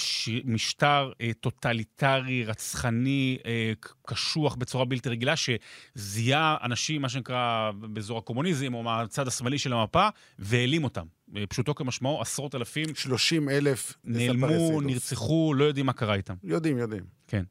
משטר 0.46 1.12
אה, 1.22 1.32
טוטליטרי, 1.40 2.46
רצחני, 2.46 3.38
אה, 3.46 3.72
קשוח 4.06 4.56
בצורה 4.56 4.86
בלתי 4.86 5.10
רגילה, 5.10 5.34
שזיהה 5.36 6.58
אנשים, 6.64 7.02
מה 7.02 7.10
שנקרא, 7.10 7.72
באזור 7.80 8.18
הקומוניזם, 8.18 8.74
או 8.74 8.84
מהצד 8.84 9.28
השמאלי 9.28 9.58
של 9.58 9.74
המפה, 9.74 10.08
והעלים 10.40 10.84
אותם. 10.84 11.06
פשוטו 11.50 11.76
כמשמעו, 11.76 12.22
עשרות 12.22 12.56
אלפים 12.56 12.96
30 12.96 13.50
אלף 13.50 13.94
נעלמו, 14.04 14.82
נרצחו, 14.82 15.54
לא 15.54 15.64
יודעים 15.66 15.86
מה 15.86 15.94
קרה 15.94 16.16
איתם. 16.16 16.34
יודעים, 16.44 16.78
יודעים. 16.78 17.04
כן. 17.28 17.44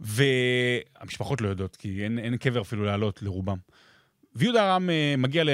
והמשפחות 0.00 1.40
לא 1.40 1.48
יודעות, 1.48 1.76
כי 1.76 2.04
אין, 2.04 2.18
אין 2.18 2.36
קבר 2.36 2.60
אפילו 2.60 2.84
לעלות 2.84 3.22
לרובם. 3.22 3.56
ויהודה 4.36 4.74
רם 4.74 4.90
אה, 4.90 5.14
מגיע 5.18 5.44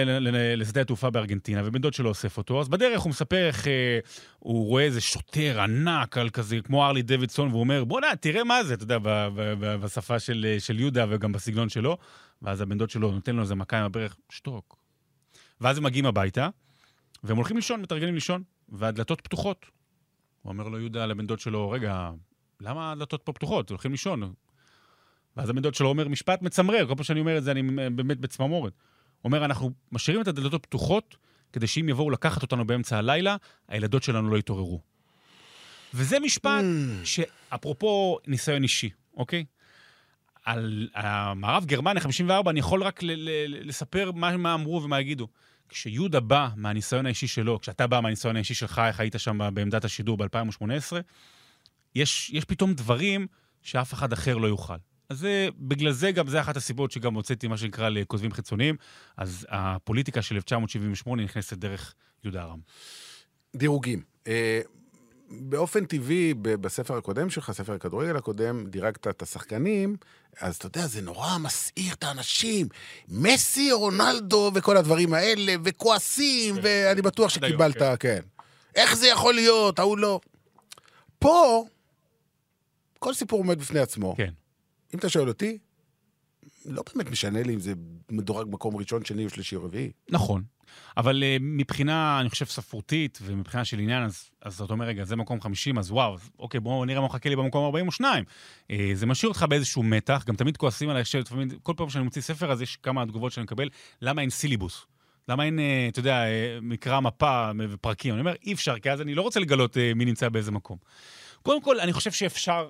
לשדה 0.56 0.80
התעופה 0.80 1.10
בארגנטינה, 1.10 1.62
ובן 1.64 1.80
דוד 1.80 1.94
שלו 1.94 2.08
אוסף 2.08 2.36
אותו, 2.36 2.60
אז 2.60 2.68
בדרך 2.68 3.00
הוא 3.00 3.10
מספר 3.10 3.46
איך 3.46 3.66
אה, 3.66 3.98
הוא 4.38 4.66
רואה 4.66 4.84
איזה 4.84 5.00
שוטר 5.00 5.60
ענק 5.60 6.18
על 6.18 6.30
כזה, 6.30 6.60
כמו 6.64 6.86
ארלי 6.86 7.02
דוידסון, 7.02 7.48
והוא 7.48 7.60
אומר, 7.60 7.84
בוא'נה, 7.84 8.16
תראה 8.16 8.44
מה 8.44 8.64
זה, 8.64 8.74
אתה 8.74 8.82
יודע, 8.82 8.98
בשפה 9.80 10.18
של, 10.18 10.46
אה, 10.48 10.60
של 10.60 10.80
יהודה 10.80 11.06
וגם 11.08 11.32
בסגנון 11.32 11.68
שלו, 11.68 11.98
ואז 12.42 12.60
הבן 12.60 12.78
דוד 12.78 12.90
שלו 12.90 13.12
נותן 13.12 13.36
לו 13.36 13.42
איזה 13.42 13.54
מכה 13.54 13.78
עם 13.78 13.84
הברך, 13.84 14.16
שתוק. 14.30 14.76
ואז 15.60 15.78
הם 15.78 15.84
מגיעים 15.84 16.06
הביתה, 16.06 16.48
והם 17.24 17.36
הולכים 17.36 17.56
לישון, 17.56 17.80
מתארגנים 17.82 18.14
לישון, 18.14 18.42
והדלתות 18.68 19.20
פתוחות. 19.20 19.66
הוא 20.42 20.52
אומר 20.52 20.68
לו, 20.68 20.78
יהודה, 20.78 21.06
לבן 21.06 21.26
דוד 21.26 21.40
שלו, 21.40 21.70
רגע, 21.70 22.10
למה 22.60 22.92
הדלתות 22.92 23.22
פה 23.22 23.32
פתוחות? 23.32 23.70
הולכים 23.70 23.90
לישון. 23.90 24.32
ואז 25.38 25.50
הבן 25.50 25.62
דוד 25.62 25.74
שלו 25.74 25.88
אומר, 25.88 26.08
משפט 26.08 26.42
מצמרר, 26.42 26.86
כל 26.86 26.94
פעם 26.94 27.04
שאני 27.04 27.20
אומר 27.20 27.38
את 27.38 27.44
זה, 27.44 27.50
אני 27.50 27.62
באמת 27.90 28.18
בצמרמורת. 28.20 28.72
אומר, 29.24 29.44
אנחנו 29.44 29.70
משאירים 29.92 30.22
את 30.22 30.28
הדלתות 30.28 30.62
פתוחות, 30.62 31.16
כדי 31.52 31.66
שאם 31.66 31.88
יבואו 31.88 32.10
לקחת 32.10 32.42
אותנו 32.42 32.66
באמצע 32.66 32.98
הלילה, 32.98 33.36
הילדות 33.68 34.02
שלנו 34.02 34.30
לא 34.30 34.36
יתעוררו. 34.36 34.80
וזה 35.94 36.20
משפט 36.20 36.62
Mm. 36.62 37.06
שאפרופו 37.06 38.18
ניסיון 38.26 38.62
אישי, 38.62 38.90
אוקיי? 39.16 39.44
על 40.44 40.88
המערב 40.94 41.64
גרמניה 41.64 42.00
54, 42.00 42.50
אני 42.50 42.60
יכול 42.60 42.82
רק 42.82 43.00
לספר 43.48 44.12
מה, 44.12 44.36
מה 44.36 44.54
אמרו 44.54 44.82
ומה 44.82 45.00
יגידו. 45.00 45.28
כשיהודה 45.68 46.20
בא 46.20 46.48
מהניסיון 46.56 47.06
האישי 47.06 47.26
שלו, 47.26 47.60
כשאתה 47.60 47.86
בא 47.86 48.00
מהניסיון 48.00 48.36
האישי 48.36 48.54
שלך, 48.54 48.82
איך 48.86 49.00
היית 49.00 49.14
שם 49.18 49.38
בעמדת 49.54 49.84
השידור 49.84 50.16
ב-2018, 50.16 50.92
יש, 51.94 52.30
יש 52.30 52.44
פתאום 52.44 52.74
דברים 52.74 53.26
שאף 53.62 53.94
אחד 53.94 54.12
אחר 54.12 54.36
לא 54.36 54.46
יוכל. 54.46 54.76
אז 55.10 55.18
זה, 55.18 55.48
בגלל 55.58 55.92
זה 55.92 56.10
גם, 56.10 56.28
זה 56.28 56.40
אחת 56.40 56.56
הסיבות 56.56 56.90
שגם 56.90 57.14
הוצאתי 57.14 57.48
מה 57.48 57.56
שנקרא 57.56 57.88
לכותבים 57.88 58.32
חיצוניים, 58.32 58.76
אז 59.16 59.46
הפוליטיקה 59.50 60.22
של 60.22 60.34
1978 60.34 61.22
נכנסת 61.22 61.58
דרך 61.58 61.94
יהודה 62.24 62.42
ארם. 62.42 62.58
דירוגים. 63.56 64.02
אה, 64.26 64.60
באופן 65.30 65.84
טבעי, 65.84 66.34
בספר 66.34 66.96
הקודם 66.96 67.30
שלך, 67.30 67.52
ספר 67.52 67.72
הכדורגל 67.72 68.16
הקודם, 68.16 68.66
דירגת 68.66 69.06
את 69.06 69.22
השחקנים, 69.22 69.96
אז 70.40 70.56
אתה 70.56 70.66
יודע, 70.66 70.86
זה 70.86 71.02
נורא 71.02 71.38
מסעיר 71.38 71.94
את 71.94 72.04
האנשים. 72.04 72.68
מסי 73.08 73.72
רונלדו 73.72 74.50
וכל 74.54 74.76
הדברים 74.76 75.14
האלה, 75.14 75.54
וכועסים, 75.64 76.54
כן. 76.54 76.60
ואני 76.64 77.02
בטוח 77.02 77.36
עד 77.36 77.44
היום, 77.44 77.52
שקיבלת, 77.52 78.00
כן. 78.00 78.20
איך 78.74 78.94
זה 78.94 79.08
יכול 79.08 79.34
להיות? 79.34 79.78
ההוא 79.78 79.98
לא. 79.98 80.20
פה, 81.18 81.64
כל 82.98 83.14
סיפור 83.14 83.38
עומד 83.38 83.58
בפני 83.58 83.80
עצמו. 83.80 84.14
כן. 84.16 84.32
אם 84.94 84.98
אתה 84.98 85.08
שואל 85.08 85.28
אותי, 85.28 85.58
לא 86.64 86.82
באמת 86.94 87.10
משנה 87.10 87.42
לי 87.42 87.54
אם 87.54 87.60
זה 87.60 87.72
מדורג 88.10 88.46
מקום 88.50 88.76
ראשון, 88.76 89.04
שני 89.04 89.24
או 89.24 89.30
שלישי 89.30 89.56
או 89.56 89.64
רביעי. 89.64 89.90
נכון. 90.10 90.42
אבל 90.96 91.22
uh, 91.22 91.42
מבחינה, 91.42 92.20
אני 92.20 92.30
חושב, 92.30 92.44
ספרותית, 92.44 93.18
ומבחינה 93.22 93.64
של 93.64 93.78
עניין, 93.78 94.02
אז, 94.02 94.30
אז 94.42 94.60
אתה 94.60 94.72
אומר, 94.72 94.86
רגע, 94.86 95.04
זה 95.04 95.16
מקום 95.16 95.40
50, 95.40 95.78
אז 95.78 95.90
וואו, 95.90 96.14
אז, 96.14 96.30
אוקיי, 96.38 96.60
בואו 96.60 96.84
נראה 96.84 97.00
מה 97.00 97.06
מחכה 97.06 97.28
לי 97.28 97.36
במקום 97.36 97.64
42. 97.64 98.24
Uh, 98.24 98.74
זה 98.94 99.06
משאיר 99.06 99.28
אותך 99.28 99.46
באיזשהו 99.48 99.82
מתח, 99.82 100.24
גם 100.26 100.36
תמיד 100.36 100.56
כועסים 100.56 100.88
עליי, 100.88 101.04
שלפעמים, 101.04 101.48
כל 101.62 101.72
פעם 101.76 101.90
שאני 101.90 102.04
מוציא 102.04 102.22
ספר, 102.22 102.52
אז 102.52 102.62
יש 102.62 102.76
כמה 102.76 103.06
תגובות 103.06 103.32
שאני 103.32 103.44
מקבל, 103.44 103.68
למה 104.02 104.22
אין 104.22 104.30
סילבוס? 104.30 104.86
למה 105.28 105.44
אין, 105.44 105.58
uh, 105.58 105.62
אתה 105.92 105.98
יודע, 105.98 106.24
מקרא 106.62 107.00
מפה 107.00 107.50
ופרקים? 107.70 108.14
אני 108.14 108.20
אומר, 108.20 108.34
אי 108.46 108.52
אפשר, 108.52 108.78
כי 108.78 108.90
אז 108.90 109.00
אני 109.00 109.14
לא 109.14 109.22
רוצה 109.22 109.40
לגלות 109.40 109.76
מי 109.96 110.04
נמצא 110.04 110.28
באיזה 110.28 110.50
מקום. 110.50 110.78
קודם 111.42 111.62
כל, 111.62 111.80
אני 111.80 111.92
חושב 111.92 112.12
שאפשר 112.12 112.68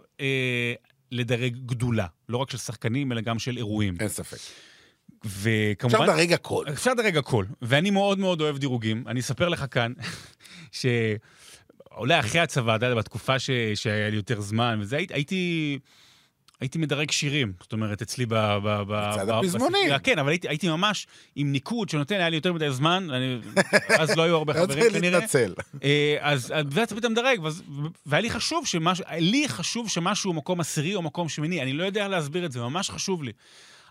לדרג 1.13 1.57
גדולה, 1.67 2.07
לא 2.29 2.37
רק 2.37 2.51
של 2.51 2.59
שחקנים, 2.59 3.13
אלא 3.13 3.21
גם 3.21 3.39
של 3.39 3.57
אירועים. 3.57 3.97
אין 4.01 4.09
ספק. 4.09 4.37
וכמובן... 5.25 5.97
אפשר 6.01 6.13
לדרג 6.13 6.33
הכל. 6.33 6.65
אפשר 6.73 6.93
לדרג 6.93 7.17
הכל, 7.17 7.45
ואני 7.63 7.91
מאוד 7.91 8.19
מאוד 8.19 8.41
אוהב 8.41 8.59
דירוגים. 8.59 9.05
אני 9.07 9.21
אספר 9.21 9.49
לך 9.49 9.65
כאן, 9.71 9.93
שאולי 11.91 12.21
אחרי 12.21 12.41
הצבא, 12.41 12.77
אתה 12.77 12.87
יודע, 12.87 12.95
בתקופה 12.95 13.39
ש... 13.39 13.51
שהיה 13.75 14.11
לי 14.11 14.17
יותר 14.17 14.41
זמן, 14.41 14.79
וזה, 14.83 14.97
הייתי... 14.97 15.79
הייתי... 16.61 16.79
מדרג 16.79 17.11
שירים, 17.11 17.53
זאת 17.63 17.73
אומרת, 17.73 18.03
אצלי 18.03 18.27
ב... 18.27 18.35
ב, 18.35 18.59
ב 18.65 18.83
בצד 18.89 19.29
הפזמונים. 19.29 19.73
בספרייה. 19.73 19.99
כן, 19.99 20.19
אבל 20.19 20.29
הייתי, 20.29 20.49
הייתי 20.49 20.69
ממש 20.69 21.07
עם 21.37 21.53
ניקוד 21.53 21.89
שנותן, 21.89 22.15
היה 22.15 22.29
לי 22.29 22.37
יותר 22.37 22.53
מדי 22.53 22.71
זמן, 22.71 23.09
אני, 23.11 23.39
אז 24.01 24.17
לא 24.17 24.23
היו 24.23 24.37
הרבה 24.37 24.53
אתה 24.53 24.61
חברים 24.63 24.81
צריך 24.81 24.93
כנראה. 24.95 25.11
להתנצל. 25.19 25.55
אה, 25.85 26.17
אז 26.21 26.53
אז- 26.55 26.67
ואז 26.71 26.93
פתאום 26.93 27.13
מדרג, 27.13 27.41
והיה 28.07 28.21
לי 28.23 28.31
חשוב 28.31 28.67
שמשהו, 28.67 29.05
לי 29.19 29.49
חשוב 29.49 29.89
שמשהו 29.89 30.29
הוא 30.31 30.37
מקום 30.37 30.61
עשירי 30.61 30.95
או 30.95 31.03
מקום 31.03 31.29
שמיני, 31.29 31.63
אני 31.63 31.73
לא 31.73 31.85
יודע 31.85 32.09
להסביר 32.09 32.45
את 32.47 32.53
זה, 32.53 32.61
ממש 32.61 32.91
חשוב 32.91 33.23
לי. 33.23 33.33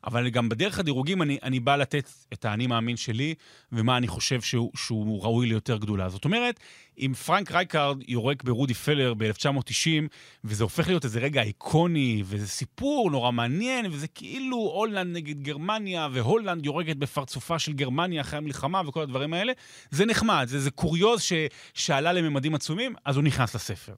אבל 0.04 0.30
גם 0.30 0.50
בדרך 0.50 0.80
הדירוגים 0.80 1.22
אני, 1.22 1.38
אני 1.44 1.60
בא 1.60 1.76
לתת 1.76 2.10
את 2.34 2.46
האני 2.46 2.68
מאמין 2.68 2.98
שלי, 2.98 3.34
ומה 3.72 3.98
אני 3.98 4.08
חושב 4.08 4.42
שהוא, 4.42 4.72
שהוא 4.76 5.24
ראוי 5.24 5.48
ליותר 5.48 5.78
גדולה. 5.78 6.10
זאת 6.10 6.26
אומרת, 6.26 6.60
אם 7.00 7.14
פרנק 7.26 7.52
רייקארד 7.52 7.98
יורק 8.08 8.44
ברודי 8.44 8.74
פלר 8.74 9.14
ב-1990, 9.14 10.08
וזה 10.44 10.64
הופך 10.64 10.88
להיות 10.88 11.06
איזה 11.06 11.20
רגע 11.20 11.42
איקוני, 11.42 12.24
וזה 12.26 12.48
סיפור 12.48 13.12
נורא 13.12 13.32
מעניין, 13.32 13.86
וזה 13.92 14.08
כאילו 14.08 14.58
הולנד 14.58 15.16
נגד 15.16 15.44
גרמניה, 15.44 16.08
והולנד 16.12 16.66
יורקת 16.66 16.96
בפרצופה 16.96 17.60
של 17.60 17.74
גרמניה 17.74 18.22
אחרי 18.22 18.38
המלחמה 18.38 18.82
וכל 18.88 19.02
הדברים 19.02 19.34
האלה, 19.34 19.54
זה 19.92 20.06
נחמד, 20.06 20.46
זה, 20.48 20.60
זה 20.60 20.72
קוריוז 20.72 21.22
ש, 21.22 21.34
שעלה 21.74 22.14
לממדים 22.14 22.56
עצומים, 22.56 22.96
אז 23.06 23.16
הוא 23.16 23.24
נכנס 23.24 23.56
לספר. 23.56 23.94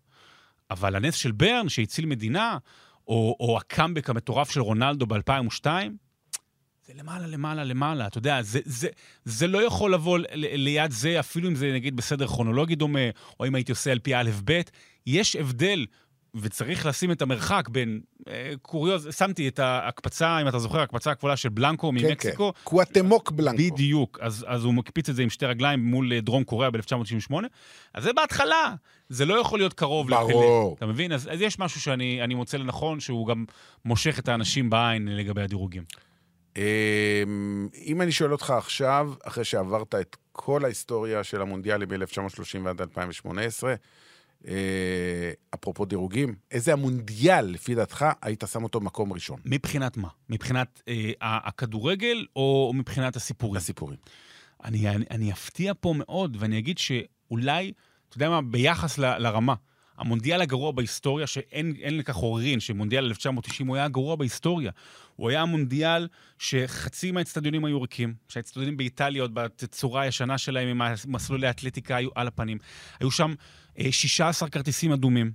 אבל 0.71 0.95
הנס 0.95 1.15
של 1.15 1.31
ברן, 1.31 1.69
שהציל 1.69 2.05
מדינה, 2.05 2.57
או, 3.09 3.35
או 3.39 3.57
הקאמבק 3.57 4.09
המטורף 4.09 4.51
של 4.51 4.61
רונלדו 4.61 5.05
ב-2002, 5.05 5.65
זה 6.87 6.93
למעלה, 6.95 7.27
למעלה, 7.27 7.63
למעלה. 7.63 8.07
אתה 8.07 8.17
יודע, 8.17 8.41
זה, 8.41 8.59
זה, 8.65 8.87
זה 9.25 9.47
לא 9.47 9.63
יכול 9.63 9.93
לבוא 9.93 10.19
ל- 10.19 10.25
ל- 10.33 10.55
ליד 10.55 10.91
זה, 10.91 11.19
אפילו 11.19 11.49
אם 11.49 11.55
זה 11.55 11.71
נגיד 11.73 11.95
בסדר 11.95 12.27
כרונולוגי 12.27 12.75
דומה, 12.75 13.09
או 13.39 13.47
אם 13.47 13.55
הייתי 13.55 13.71
עושה 13.71 13.91
על 13.91 13.99
פי 13.99 14.15
א'-ב', 14.15 14.51
יש 15.07 15.35
הבדל, 15.35 15.85
וצריך 16.35 16.85
לשים 16.85 17.11
את 17.11 17.21
המרחק 17.21 17.69
בין 17.69 18.01
אה, 18.27 18.53
קוריוז, 18.61 19.07
שמתי 19.11 19.47
את 19.47 19.59
ההקפצה, 19.59 20.41
אם 20.41 20.47
אתה 20.47 20.59
זוכר, 20.59 20.79
ההקפצה 20.79 21.11
הכפולה 21.11 21.37
של 21.37 21.49
בלנקו 21.49 21.91
כן, 21.91 21.99
כן. 21.99 22.07
ממקסיקו, 22.07 22.53
קואטמוק 22.63 23.31
בלנקו. 23.31 23.57
בדיוק, 23.57 24.19
אז, 24.21 24.45
אז 24.47 24.63
הוא 24.63 24.73
מקפיץ 24.73 25.09
את 25.09 25.15
זה 25.15 25.23
עם 25.23 25.29
שתי 25.29 25.45
רגליים 25.45 25.79
מול 25.79 26.13
אה, 26.13 26.21
דרום 26.21 26.43
קוריאה 26.43 26.71
ב-1998, 26.71 27.33
אז 27.93 28.03
זה 28.03 28.13
בהתחלה, 28.13 28.75
זה 29.09 29.25
לא 29.25 29.33
יכול 29.33 29.59
להיות 29.59 29.73
קרוב 29.73 30.09
לפלא. 30.09 30.27
ברור. 30.27 30.75
אתה 30.77 30.85
מבין? 30.85 31.11
אז, 31.11 31.29
אז 31.31 31.41
יש 31.41 31.59
משהו 31.59 31.81
שאני 31.81 32.23
אני 32.23 32.35
מוצא 32.35 32.57
לנכון, 32.57 32.99
שהוא 32.99 33.27
גם 33.27 33.45
מושך 33.85 34.19
את 34.19 34.27
האנשים 34.27 34.69
בעין 34.69 35.07
לגבי 35.07 35.41
הדירוגים. 35.41 35.83
אמ, 36.57 37.69
אם 37.85 38.01
אני 38.01 38.11
שואל 38.11 38.31
אותך 38.31 38.49
עכשיו, 38.57 39.13
אחרי 39.23 39.43
שעברת 39.43 39.95
את 39.95 40.17
כל 40.31 40.65
ההיסטוריה 40.65 41.23
של 41.23 41.41
המונדיאלי 41.41 41.85
ב-1930 41.85 42.59
ועד 42.63 42.81
2018, 42.81 43.69
אה, 43.71 43.75
אפרופו 45.53 45.85
דירוגים, 45.85 46.35
איזה 46.51 46.73
המונדיאל, 46.73 47.45
לפי 47.45 47.75
דעתך, 47.75 48.05
היית 48.21 48.43
שם 48.51 48.63
אותו 48.63 48.79
במקום 48.79 49.13
ראשון? 49.13 49.39
מבחינת 49.45 49.97
מה? 49.97 50.07
מבחינת 50.29 50.81
אה, 50.87 51.11
הכדורגל 51.21 52.25
או 52.35 52.71
מבחינת 52.75 53.15
הסיפורים? 53.15 53.55
הסיפורים. 53.55 53.97
אני, 54.63 54.89
אני, 54.89 55.05
אני 55.11 55.31
אפתיע 55.31 55.73
פה 55.79 55.93
מאוד, 55.97 56.37
ואני 56.39 56.59
אגיד 56.59 56.77
שאולי, 56.77 57.71
אתה 58.09 58.17
יודע 58.17 58.29
מה, 58.29 58.41
ביחס 58.41 58.97
ל, 58.97 59.17
לרמה, 59.17 59.53
המונדיאל 59.99 60.41
הגרוע 60.41 60.71
בהיסטוריה, 60.71 61.27
שאין 61.27 61.73
אין 61.81 61.97
לכך 61.97 62.15
עוררין, 62.15 62.59
שמונדיאל 62.59 63.05
1990 63.05 63.67
הוא 63.67 63.75
היה 63.75 63.85
הגרוע 63.85 64.15
בהיסטוריה. 64.15 64.71
הוא 65.15 65.29
היה 65.29 65.41
המונדיאל 65.41 66.07
שחצי 66.39 67.11
מהאצטדיונים 67.11 67.65
היו 67.65 67.81
ריקים, 67.81 68.13
שהאצטדיונים 68.27 68.77
באיטליה 68.77 69.21
עוד 69.21 69.33
בתצורה 69.33 70.01
הישנה 70.01 70.37
שלהם 70.37 70.67
עם 70.67 70.95
מסלולי 71.07 71.47
האתלטיקה 71.47 71.95
היו 71.95 72.09
על 72.15 72.27
הפנים. 72.27 72.57
היו 72.99 73.11
שם 73.11 73.29
אה, 73.31 73.33
16 73.91 74.49
כרטיסים 74.49 74.91
אדומים. 74.91 75.31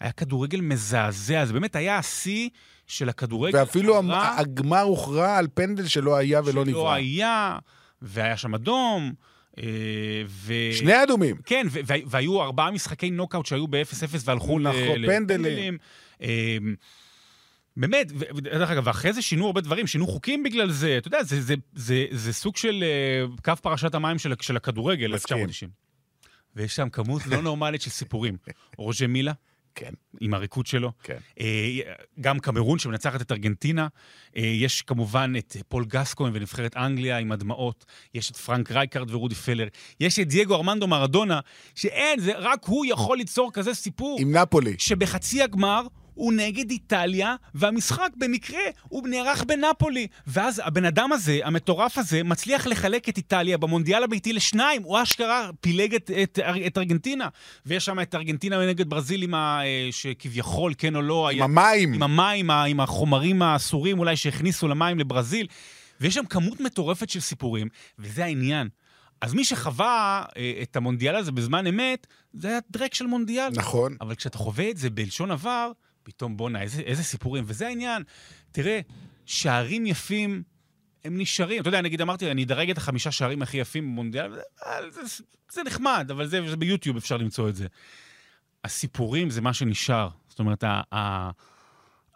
היה 0.00 0.12
כדורגל 0.12 0.60
מזעזע, 0.60 1.44
זה 1.44 1.52
באמת 1.52 1.76
היה 1.76 1.98
השיא 1.98 2.48
של 2.86 3.08
הכדורגל. 3.08 3.58
ואפילו 3.58 3.96
הרע. 3.96 4.34
הגמר 4.38 4.80
הוכרע 4.80 5.36
על 5.36 5.46
פנדל 5.54 5.86
שלא 5.86 6.16
היה 6.16 6.40
ולא 6.40 6.52
שלא 6.52 6.64
נברא. 6.64 6.92
היה, 6.92 7.58
והיה 8.02 8.36
שם 8.36 8.54
אדום, 8.54 9.12
אה, 9.58 9.64
ו... 10.28 10.52
שני 10.72 11.02
אדומים. 11.02 11.36
כן, 11.44 11.66
ו- 11.70 11.80
וה- 11.86 11.96
והיו 12.06 12.42
ארבעה 12.42 12.70
משחקי 12.70 13.10
נוקאוט 13.10 13.46
שהיו 13.46 13.66
ב-0-0 13.66 14.16
והלכו 14.24 14.58
נכון, 14.58 14.80
פנדלים. 14.82 15.02
לפנדלים. 15.02 15.78
אה, 16.22 16.56
באמת, 17.76 18.12
ודרך 18.14 18.70
אגב, 18.70 18.86
ואחרי 18.86 19.12
זה 19.12 19.22
שינו 19.22 19.46
הרבה 19.46 19.60
דברים, 19.60 19.86
שינו 19.86 20.06
חוקים 20.06 20.42
בגלל 20.42 20.70
זה, 20.70 20.98
אתה 20.98 21.08
יודע, 21.08 21.22
זה, 21.22 21.40
זה, 21.42 21.54
זה, 21.74 22.06
זה 22.10 22.32
סוג 22.32 22.56
של 22.56 22.84
אה, 22.86 23.36
קו 23.44 23.62
פרשת 23.62 23.94
המים 23.94 24.18
של, 24.18 24.32
של 24.40 24.56
הכדורגל, 24.56 25.14
מסכים. 25.14 25.36
1990. 25.36 25.87
ויש 26.56 26.76
שם 26.76 26.88
כמות 26.88 27.26
לא 27.26 27.42
נורמלית 27.42 27.82
של 27.82 27.90
סיפורים. 27.90 28.36
רוז'ה 28.78 29.06
מילה, 29.06 29.32
כן, 29.74 29.92
עם 30.20 30.34
הריקוד 30.34 30.66
שלו. 30.66 30.92
כן. 31.02 31.16
אה, 31.40 31.78
גם 32.20 32.38
קמרון 32.38 32.78
שמנצחת 32.78 33.20
את 33.20 33.32
ארגנטינה. 33.32 33.88
אה, 34.36 34.42
יש 34.42 34.82
כמובן 34.82 35.32
את 35.38 35.56
פול 35.68 35.84
גסקוין 35.84 36.32
ונבחרת 36.34 36.76
אנגליה 36.76 37.18
עם 37.18 37.32
הדמעות. 37.32 37.84
יש 38.14 38.30
את 38.30 38.36
פרנק 38.36 38.72
רייקארד 38.72 39.10
ורודי 39.10 39.34
פלר. 39.34 39.68
יש 40.00 40.18
את 40.18 40.28
דייגו 40.28 40.54
ארמנדו 40.54 40.86
מרדונה, 40.86 41.40
שאין, 41.74 42.20
זה 42.20 42.32
רק 42.36 42.64
הוא 42.64 42.86
יכול 42.88 43.18
ליצור 43.18 43.52
כזה 43.52 43.74
סיפור. 43.74 44.18
עם 44.20 44.36
נפולי. 44.36 44.74
שבחצי 44.78 45.42
הגמר 45.42 45.82
הוא 46.18 46.32
נגד 46.32 46.70
איטליה, 46.70 47.34
והמשחק 47.54 48.08
במקרה 48.16 48.60
הוא 48.88 49.08
נערך 49.08 49.44
בנפולי. 49.44 50.06
ואז 50.26 50.62
הבן 50.64 50.84
אדם 50.84 51.12
הזה, 51.12 51.40
המטורף 51.44 51.98
הזה, 51.98 52.22
מצליח 52.22 52.66
לחלק 52.66 53.08
את 53.08 53.16
איטליה 53.16 53.58
במונדיאל 53.58 54.02
הביתי 54.04 54.32
לשניים. 54.32 54.82
הוא 54.82 55.02
אשכרה 55.02 55.50
פילג 55.60 55.94
את, 55.94 56.10
את, 56.22 56.38
את 56.66 56.78
ארגנטינה. 56.78 57.28
ויש 57.66 57.84
שם 57.84 58.00
את 58.00 58.14
ארגנטינה 58.14 58.66
נגד 58.66 58.90
ברזיל, 58.90 59.22
עם 59.22 59.34
ה, 59.34 59.60
אה, 59.64 59.88
שכביכול, 59.90 60.72
כן 60.78 60.96
או 60.96 61.02
לא, 61.02 61.28
עם 61.28 61.36
היה- 61.36 61.44
המים. 61.44 61.92
עם 61.94 62.02
המים, 62.02 62.50
עם 62.50 62.80
החומרים 62.80 63.42
האסורים 63.42 63.98
אולי 63.98 64.16
שהכניסו 64.16 64.68
למים 64.68 64.98
לברזיל. 64.98 65.46
ויש 66.00 66.14
שם 66.14 66.24
כמות 66.26 66.60
מטורפת 66.60 67.10
של 67.10 67.20
סיפורים, 67.20 67.68
וזה 67.98 68.24
העניין. 68.24 68.68
אז 69.20 69.34
מי 69.34 69.44
שחווה 69.44 70.24
אה, 70.36 70.52
את 70.62 70.76
המונדיאל 70.76 71.16
הזה 71.16 71.32
בזמן 71.32 71.66
אמת, 71.66 72.06
זה 72.32 72.48
היה 72.48 72.58
דרק 72.70 72.94
של 72.94 73.06
מונדיאל. 73.06 73.48
נכון. 73.54 73.96
אבל 74.00 74.14
כשאתה 74.14 74.38
חווה 74.38 74.70
את 74.70 74.76
זה 74.76 74.90
בלשון 74.90 75.30
עבר, 75.30 75.72
פתאום 76.08 76.36
בואנה, 76.36 76.62
איזה, 76.62 76.82
איזה 76.82 77.02
סיפורים. 77.02 77.44
וזה 77.46 77.66
העניין. 77.66 78.02
תראה, 78.52 78.80
שערים 79.26 79.86
יפים, 79.86 80.42
הם 81.04 81.18
נשארים. 81.18 81.60
אתה 81.60 81.68
יודע, 81.68 81.80
נגיד 81.80 82.00
אמרתי, 82.00 82.30
אני 82.30 82.44
אדרג 82.44 82.70
את 82.70 82.78
החמישה 82.78 83.10
שערים 83.10 83.42
הכי 83.42 83.56
יפים 83.56 83.84
במונדיאל, 83.84 84.32
זה, 84.34 84.40
זה, 85.06 85.24
זה 85.52 85.62
נחמד, 85.62 86.08
אבל 86.10 86.26
זה, 86.26 86.50
זה 86.50 86.56
ביוטיוב 86.56 86.96
אפשר 86.96 87.16
למצוא 87.16 87.48
את 87.48 87.56
זה. 87.56 87.66
הסיפורים 88.64 89.30
זה 89.30 89.40
מה 89.40 89.52
שנשאר. 89.52 90.08
זאת 90.28 90.38
אומרת, 90.38 90.64
ה, 90.64 90.80
ה, 90.92 91.30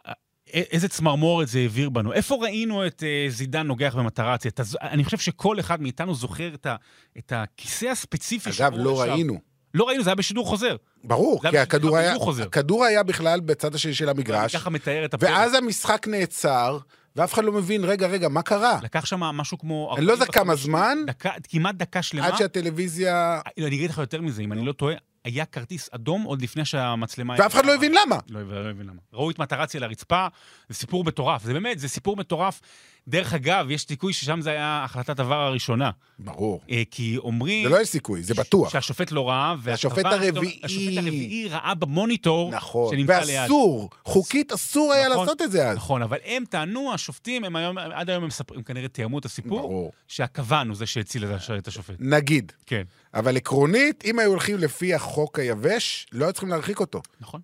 ה, 0.09 0.12
איזה 0.46 0.88
צמרמורת 0.88 1.48
זה 1.48 1.59
העביר 1.59 1.90
בנו. 1.90 2.12
איפה 2.12 2.35
ראינו 2.42 2.87
את 2.87 3.02
uh, 3.02 3.31
זידן 3.31 3.66
נוגח 3.66 3.94
במטרציה? 3.96 4.50
אני 4.83 5.05
חושב 5.05 5.18
שכל 5.18 5.61
אחד 5.61 5.83
מאיתנו 5.83 6.14
זוכר 6.14 6.55
את, 6.55 6.66
ה, 6.66 6.76
את 7.18 7.33
הכיסא 7.33 7.87
הספציפי 7.87 8.50
אגב, 8.59 8.72
לא 8.76 8.90
ישב. 8.90 9.12
ראינו. 9.12 9.51
לא 9.74 9.85
ראינו, 9.85 10.02
זה 10.02 10.11
היה 10.11 10.14
בשידור 10.14 10.46
חוזר. 10.46 10.76
ברור, 11.04 11.40
כי 11.50 11.58
הכדור 11.58 11.96
היה. 11.96 12.14
הכדור 12.42 12.85
היה 12.85 13.02
בכלל 13.02 13.40
בצד 13.40 13.74
השני 13.74 13.94
של 13.94 14.08
המגרש, 14.08 14.56
ככה 14.56 14.70
מתאר 14.70 15.04
את 15.04 15.14
הפרק. 15.14 15.30
ואז 15.30 15.54
המשחק 15.54 16.06
נעצר, 16.08 16.78
ואף 17.16 17.35
אחד 17.35 17.44
לא 17.44 17.52
מבין, 17.52 17.85
רגע, 17.85 18.06
רגע, 18.06 18.28
מה 18.28 18.42
קרה? 18.42 18.78
לקח 18.82 19.04
שם 19.04 19.20
משהו 19.20 19.58
כמו... 19.58 19.94
אני 19.96 20.06
לא 20.06 20.12
יודע 20.12 20.24
45 20.24 20.44
כמה 20.44 20.54
זמן, 20.54 20.98
דקה, 21.06 21.30
כמעט 21.48 21.74
דקה 21.74 22.02
שלמה. 22.02 22.26
עד 22.26 22.37
שהטלוויזיה... 22.37 23.40
לא, 23.58 23.66
אני 23.66 23.76
אגיד 23.76 23.90
לך 23.90 23.98
יותר 23.98 24.20
מזה, 24.20 24.42
אם 24.42 24.52
אני 24.52 24.64
לא 24.64 24.72
טועה, 24.72 24.94
היה 25.24 25.44
כרטיס 25.44 25.88
אדום 25.92 26.22
עוד 26.22 26.42
לפני 26.42 26.64
שהמצלמה... 26.64 27.35
ואף 27.38 27.54
אחד 27.54 27.66
לא 27.66 27.74
הבין 27.74 27.92
למה. 27.92 28.18
לא 28.28 28.40
לא 28.42 28.70
הבין 28.70 28.87
למה. 28.87 29.00
ראו 29.12 29.30
את 29.30 29.38
מטרציה 29.38 29.80
לרצפה, 29.80 30.26
זה 30.68 30.74
סיפור 30.74 31.04
מטורף. 31.04 31.42
זה 31.44 31.52
באמת, 31.52 31.78
זה 31.78 31.88
סיפור 31.88 32.16
מטורף. 32.16 32.61
דרך 33.08 33.34
אגב, 33.34 33.70
יש 33.70 33.82
סיכוי 33.82 34.12
ששם 34.12 34.40
זה 34.40 34.50
היה 34.50 34.82
החלטת 34.84 35.20
עבר 35.20 35.34
הראשונה. 35.40 35.90
ברור. 36.18 36.60
אה, 36.70 36.82
כי 36.90 37.16
אומרים... 37.18 37.64
זה 37.68 37.74
לא 37.74 37.80
יש 37.80 37.88
סיכוי, 37.88 38.22
זה 38.22 38.34
בטוח. 38.34 38.72
שהשופט 38.72 39.12
לא 39.12 39.28
ראה, 39.28 39.54
והשופט 39.62 40.04
הרביעי- 40.04 40.60
השופט 40.64 40.96
הרביעי 40.96 41.48
ראה 41.48 41.74
במוניטור 41.74 42.50
נכון. 42.50 42.96
שנמצא 42.96 43.20
ליד. 43.20 43.40
ואסור, 43.42 43.90
חוקית 44.04 44.52
אסור 44.52 44.92
היה 44.92 45.08
נכון, 45.08 45.20
לעשות 45.26 45.42
את 45.42 45.52
זה 45.52 45.68
אז. 45.68 45.76
נכון, 45.76 46.02
אבל 46.02 46.18
הם 46.24 46.44
טענו, 46.50 46.92
השופטים, 46.94 47.44
הם 47.44 47.56
היום, 47.56 47.78
עד 47.78 48.10
היום 48.10 48.22
הם, 48.22 48.28
מספרים, 48.28 48.58
הם 48.58 48.64
כנראה 48.64 48.88
תיאמו 48.88 49.18
את 49.18 49.24
הסיפור, 49.24 49.60
ברור. 49.60 49.92
שהכוון 50.08 50.68
הוא 50.68 50.76
זה 50.76 50.86
שהציל 50.86 51.24
את 51.58 51.68
השופט. 51.68 51.94
נגיד. 51.98 52.52
כן. 52.66 52.82
אבל 53.14 53.36
עקרונית, 53.36 54.04
אם 54.04 54.18
היו 54.18 54.30
הולכים 54.30 54.58
לפי 54.58 54.94
החוק 54.94 55.38
היבש, 55.38 56.06
לא 56.12 56.24
היו 56.24 56.32
צריכים 56.32 56.48
להרחיק 56.50 56.80
אותו. 56.80 57.02
נכון, 57.20 57.40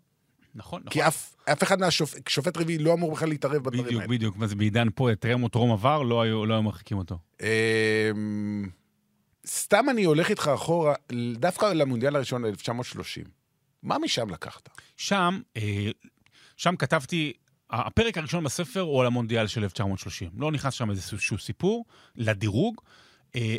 נכון, 0.59 0.81
נכון. 0.81 0.93
כי 0.93 1.07
אף 1.07 1.35
אף 1.53 1.63
אחד 1.63 1.81
מהשופט, 1.81 2.29
שופט 2.29 2.57
רביעי 2.57 2.79
לא 2.79 2.95
אמור 2.95 3.13
בכלל 3.13 3.29
להתערב 3.29 3.57
בדברים 3.57 3.85
בדיוק, 3.85 4.01
האלה. 4.01 4.13
בדיוק. 4.13 4.37
מה 4.37 4.47
זה 4.47 4.57
בעידן 4.57 4.89
פה, 4.95 5.09
טרם 5.21 5.43
או 5.43 5.49
טרום 5.49 5.73
עבר, 5.73 6.03
לא 6.03 6.23
היו 6.23 6.47
לא 6.47 6.55
היו 6.55 6.63
מרחיקים 6.63 6.99
אותו. 6.99 7.19
אמ, 7.41 8.69
סתם 9.47 9.87
אני 9.91 10.05
הולך 10.05 10.31
איתך 10.31 10.51
אחורה, 10.55 10.95
דווקא 11.35 11.67
למונדיאל 11.67 12.17
הראשון, 12.17 12.45
1930. 12.45 13.25
מה 13.83 13.99
משם 13.99 14.31
לקחת? 14.31 14.69
שם, 14.97 15.41
אה, 15.57 15.91
שם 16.57 16.77
כתבתי, 16.77 17.33
הפרק 17.71 18.19
הראשון 18.19 18.45
בספר 18.45 18.81
הוא 18.81 19.01
על 19.01 19.07
המונדיאל 19.07 19.47
של 19.47 19.63
1930. 19.63 20.31
לא 20.35 20.53
נכנס 20.53 20.75
שם 20.75 20.91
איזשהו 20.91 21.39
סיפור 21.39 21.85
לדירוג, 22.17 22.81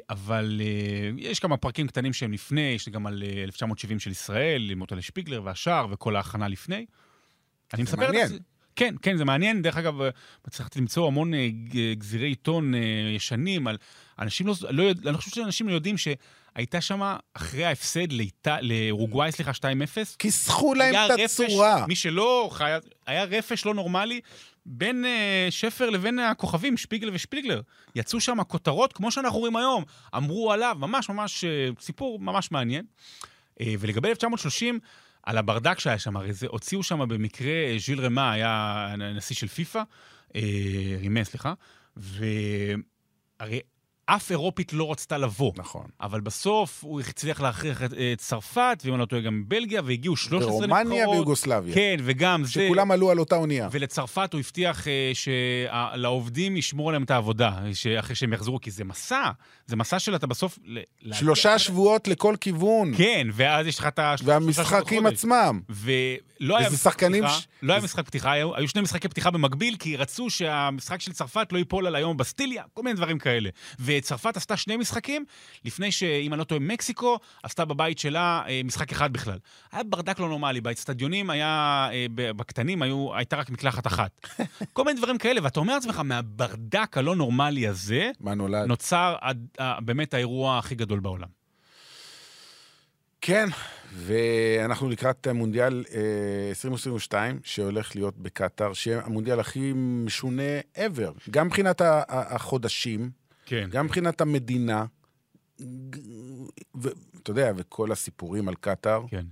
אבל 0.09 0.61
אה, 0.63 1.09
יש 1.17 1.39
כמה 1.39 1.57
פרקים 1.57 1.87
קטנים 1.87 2.13
שהם 2.13 2.31
לפני, 2.31 2.61
יש 2.61 2.89
גם 2.89 3.07
על 3.07 3.23
אה, 3.23 3.43
1970 3.43 3.99
של 3.99 4.11
ישראל, 4.11 4.69
עם 4.71 4.79
מוטלה 4.79 5.01
שפיגלר 5.01 5.41
והשאר 5.43 5.87
וכל 5.91 6.15
ההכנה 6.15 6.47
לפני. 6.47 6.85
אני 7.73 7.83
מספר 7.83 8.23
את. 8.23 8.29
זה. 8.29 8.37
כן, 8.79 8.95
כן, 9.01 9.17
זה 9.17 9.25
מעניין. 9.25 9.61
דרך 9.61 9.77
אגב, 9.77 10.01
אה, 10.01 10.09
הצלחתי 10.45 10.79
למצוא 10.79 11.07
המון 11.07 11.33
אה, 11.33 11.47
ג- 11.49 11.93
גזירי 11.93 12.27
עיתון 12.27 12.75
אה, 12.75 12.79
ישנים 13.15 13.67
על 13.67 13.77
אנשים 14.19 14.47
לא, 14.47 14.53
לא 14.69 14.83
יודע, 14.83 15.09
אני 15.09 15.17
חושב 15.17 15.31
שאנשים 15.31 15.67
לא 15.69 15.73
יודעים 15.73 15.95
שהייתה 15.97 16.81
שם, 16.81 17.15
אחרי 17.33 17.65
ההפסד 17.65 18.11
לאיטה- 18.11 18.61
לאורוגוואי, 18.61 19.31
סליחה, 19.31 19.51
2-0, 19.53 19.63
כיסחו 20.19 20.73
להם 20.73 20.95
את 20.95 21.19
הצורה. 21.25 21.85
מי 21.87 21.95
שלא 21.95 22.49
חי... 22.51 22.71
היה 23.07 23.23
רפש 23.23 23.65
לא 23.65 23.73
נורמלי 23.73 24.21
בין 24.65 25.05
uh, 25.05 25.51
שפר 25.51 25.89
לבין 25.89 26.19
הכוכבים, 26.19 26.77
שפיגל 26.77 27.09
ושפיגלר. 27.13 27.61
יצאו 27.95 28.19
שם 28.21 28.43
כותרות, 28.43 28.93
כמו 28.93 29.11
שאנחנו 29.11 29.39
רואים 29.39 29.55
היום. 29.55 29.83
אמרו 30.15 30.51
עליו, 30.53 30.77
ממש 30.79 31.09
ממש, 31.09 31.43
uh, 31.43 31.81
סיפור 31.81 32.19
ממש 32.19 32.51
מעניין. 32.51 32.85
Uh, 33.59 33.65
ולגבי 33.79 34.09
1930, 34.09 34.79
על 35.29 35.37
הברדק 35.37 35.79
שהיה 35.79 35.99
שם, 35.99 36.17
הרי 36.17 36.33
זה, 36.33 36.47
הוציאו 36.49 36.83
שם 36.83 36.99
במקרה, 37.09 37.51
אה, 37.51 37.75
ז'יל 37.79 38.01
רמה 38.01 38.31
היה 38.31 38.87
הנשיא 38.91 39.35
של 39.35 39.47
פיפ"א, 39.47 39.81
uh, 40.27 40.31
רימה, 40.99 41.23
סליחה, 41.23 41.53
והרי 41.97 43.59
אף 44.15 44.31
אירופית 44.31 44.73
לא 44.73 44.91
רצתה 44.91 45.17
לבוא. 45.17 45.51
נכון. 45.55 45.85
אבל 46.01 46.19
בסוף 46.21 46.83
הוא 46.83 46.99
הצליח 47.01 47.41
להכריח 47.41 47.83
את, 47.83 47.93
את 47.93 48.17
צרפת, 48.17 48.81
ואם 48.85 48.93
אני 48.93 48.99
לא 48.99 49.05
טועה 49.05 49.21
גם 49.21 49.43
בלגיה, 49.47 49.81
והגיעו 49.85 50.15
13 50.15 50.47
נבחרות. 50.49 50.63
ורומניה 50.69 51.09
ויוגוסלביה. 51.09 51.75
כן, 51.75 51.95
וגם 52.03 52.43
זה. 52.43 52.51
שכולם 52.51 52.91
עלו 52.91 53.11
על 53.11 53.19
אותה 53.19 53.35
אונייה. 53.35 53.69
ולצרפת 53.71 54.33
הוא 54.33 54.39
הבטיח 54.39 54.87
אה, 54.87 55.11
שלעובדים 55.13 56.57
ישמרו 56.57 56.89
עליהם 56.89 57.03
את 57.03 57.11
העבודה, 57.11 57.51
שאחרי 57.73 58.15
שהם 58.15 58.33
יחזרו, 58.33 58.61
כי 58.61 58.71
זה 58.71 58.83
מסע, 58.83 59.29
זה 59.65 59.75
מסע 59.75 59.99
של 59.99 60.15
אתה 60.15 60.27
בסוף... 60.27 60.59
ל- 60.65 60.79
להגיע- 61.01 61.19
שלושה 61.19 61.59
שבועות 61.59 62.07
לכל 62.07 62.35
כיוון. 62.41 62.91
כן, 62.97 63.27
ואז 63.33 63.67
יש 63.67 63.79
לך 63.79 63.87
את 63.87 63.99
ה... 63.99 64.17
שלושה 64.17 64.31
והמשחקים. 64.33 65.05
עצמם. 65.05 65.59
ולא 65.69 66.57
היה 66.57 66.69
משחק 66.69 66.81
שחקנים 66.91 67.23
פתיחה, 67.23 67.39
ש- 67.39 67.47
לא 67.61 67.73
היה 67.73 67.81
משחק 67.83 68.05
פתיחה, 68.05 68.31
היו, 68.31 68.55
היו 68.55 68.67
שני 68.67 68.81
משחקי 68.81 69.07
פתיחה 69.07 69.31
במקביל, 69.31 69.75
כי 69.79 69.95
רצו 69.95 70.29
שהמשחק 70.29 71.01
של 71.01 71.11
צרפת 71.13 71.47
לא 71.51 71.57
ייפול 71.57 71.87
על 71.87 71.95
היום 71.95 72.17
בסטיליה, 72.17 72.63
כל 72.73 72.83
מיני 72.83 72.95
דברים 72.95 73.19
כאלה. 73.19 73.49
וצרפת 73.99 74.37
עשתה 74.37 74.57
שני 74.57 74.77
משחקים, 74.77 75.25
לפני 75.65 75.91
שאם 75.91 76.33
אני 76.33 76.39
לא 76.39 76.43
טועה, 76.43 76.59
מקסיקו 76.59 77.17
עשתה 77.43 77.65
בבית 77.65 77.99
שלה 77.99 78.41
אה, 78.47 78.61
משחק 78.63 78.91
אחד 78.91 79.13
בכלל. 79.13 79.37
היה 79.71 79.83
ברדק 79.83 80.19
לא 80.19 80.29
נורמלי, 80.29 80.61
באצטדיונים 80.61 81.29
היה, 81.29 81.87
אה, 81.91 82.05
בקטנים 82.13 82.81
היו, 82.81 83.15
הייתה 83.15 83.35
רק 83.35 83.49
מקלחת 83.49 83.87
אחת. 83.87 84.27
כל 84.73 84.83
מיני 84.83 84.97
דברים 84.97 85.17
כאלה, 85.17 85.39
ואתה 85.43 85.59
אומר 85.59 85.73
לעצמך, 85.73 86.01
מהברדק 86.05 86.97
הלא 86.97 87.15
נורמלי 87.15 87.67
הזה? 87.67 88.11
נוצר 88.65 89.15
עד, 89.21 89.47
אה, 89.59 89.81
באמת 89.81 90.13
האירוע 90.13 90.57
הכי 90.57 90.75
גדול 90.75 90.99
בעולם. 90.99 91.39
כן, 93.21 93.49
ואנחנו 93.93 94.89
לקראת 94.89 95.27
המונדיאל 95.27 95.83
אה, 95.93 96.49
2022, 96.49 97.39
שהולך 97.43 97.95
להיות 97.95 98.17
בקטאר, 98.17 98.73
שהמונדיאל 98.73 99.39
הכי 99.39 99.73
משונה 99.75 100.59
ever. 100.75 101.29
גם 101.29 101.47
מבחינת 101.47 101.81
החודשים, 102.09 103.09
כן. 103.49 103.69
גם 103.71 103.85
מבחינת 103.85 104.21
המדינה, 104.21 104.85
ואתה 106.75 107.31
יודע, 107.31 107.51
וכל 107.55 107.91
הסיפורים 107.91 108.47
על 108.47 108.55
קטאר. 108.55 109.03
כן. 109.09 109.25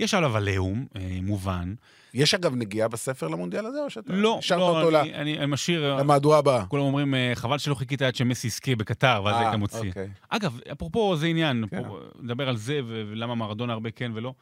יש 0.00 0.14
עליו 0.14 0.36
עליהום, 0.36 0.86
אה, 0.96 1.18
מובן. 1.22 1.74
יש 2.14 2.34
אגב 2.34 2.54
נגיעה 2.54 2.88
בספר 2.88 3.28
למונדיאל 3.28 3.66
הזה, 3.66 3.84
או 3.84 3.90
שאתה 3.90 4.12
לא, 4.12 4.36
השארת 4.38 4.60
לא, 4.60 4.82
אותו 4.82 5.00
אני, 5.00 5.14
אני, 5.14 5.38
אני 5.38 5.46
משאיר... 5.46 5.96
למהדורה 5.96 6.38
הבאה? 6.38 6.66
כולם 6.66 6.82
אומרים, 6.82 7.14
אה, 7.14 7.32
חבל 7.34 7.58
שלא 7.58 7.74
חיכית 7.74 8.02
עד 8.02 8.14
שמסי 8.14 8.46
יזכה 8.46 8.76
בקטר, 8.76 9.22
ואז 9.24 9.34
אה, 9.34 9.40
היית 9.40 9.54
מוציא. 9.54 9.88
אוקיי. 9.88 10.08
אגב, 10.28 10.58
אפרופו 10.72 11.16
זה 11.16 11.26
עניין, 11.26 11.64
כן. 11.70 11.82
פה, 11.82 12.00
נדבר 12.20 12.48
על 12.48 12.56
זה 12.56 12.80
ולמה 12.86 13.34
מרדונה 13.34 13.72
הרבה 13.72 13.90
כן 13.90 14.10
ולא. 14.14 14.34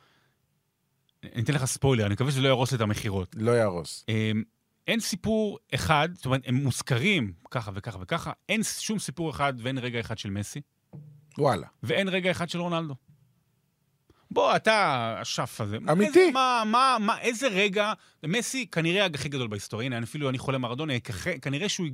אני 1.34 1.42
אתן 1.42 1.54
לך 1.54 1.64
ספוילר, 1.64 2.06
אני 2.06 2.12
מקווה 2.14 2.30
שזה 2.30 2.40
לא 2.40 2.48
יהרוס 2.48 2.74
את 2.74 2.80
המכירות. 2.80 3.36
לא 3.38 3.50
יהרוס. 3.50 4.06
אין 4.86 5.00
סיפור 5.00 5.58
אחד, 5.74 6.08
זאת 6.14 6.26
אומרת, 6.26 6.40
הם 6.44 6.54
מוזכרים 6.54 7.32
ככה 7.50 7.70
וככה 7.74 7.98
וככה, 8.00 8.32
אין 8.48 8.62
שום 8.62 8.98
סיפור 8.98 9.30
אחד 9.30 9.54
ואין 9.58 9.78
רגע 9.78 10.00
אחד 10.00 10.18
של 10.18 10.30
מסי, 10.30 10.60
וואלה. 11.38 11.66
ואין 11.82 12.08
רגע 12.08 12.30
אחד 12.30 12.48
של 12.48 12.60
רונלדו. 12.60 12.94
בוא, 14.30 14.56
אתה 14.56 15.16
השף 15.20 15.60
הזה. 15.60 15.76
אמיתי. 15.92 16.20
איזה, 16.20 16.30
מה, 16.32 16.62
מה, 16.66 16.96
מה, 17.00 17.20
איזה 17.20 17.48
רגע, 17.48 17.92
מסי 18.26 18.66
כנראה 18.66 19.06
הכי 19.14 19.28
גדול 19.28 19.48
בהיסטוריה, 19.48 19.86
הנה, 19.86 19.98
אפילו 19.98 20.28
אני 20.28 20.38
חולה 20.38 20.58
מרדונה, 20.58 20.92
כנראה 21.42 21.68
שהוא 21.68 21.86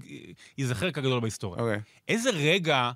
ייזכר 0.59 0.91
כגדול 0.91 1.21
בהיסטוריה. 1.21 1.63
אוקיי. 1.63 1.81
איזה 2.09 2.31
רגע 2.31 2.91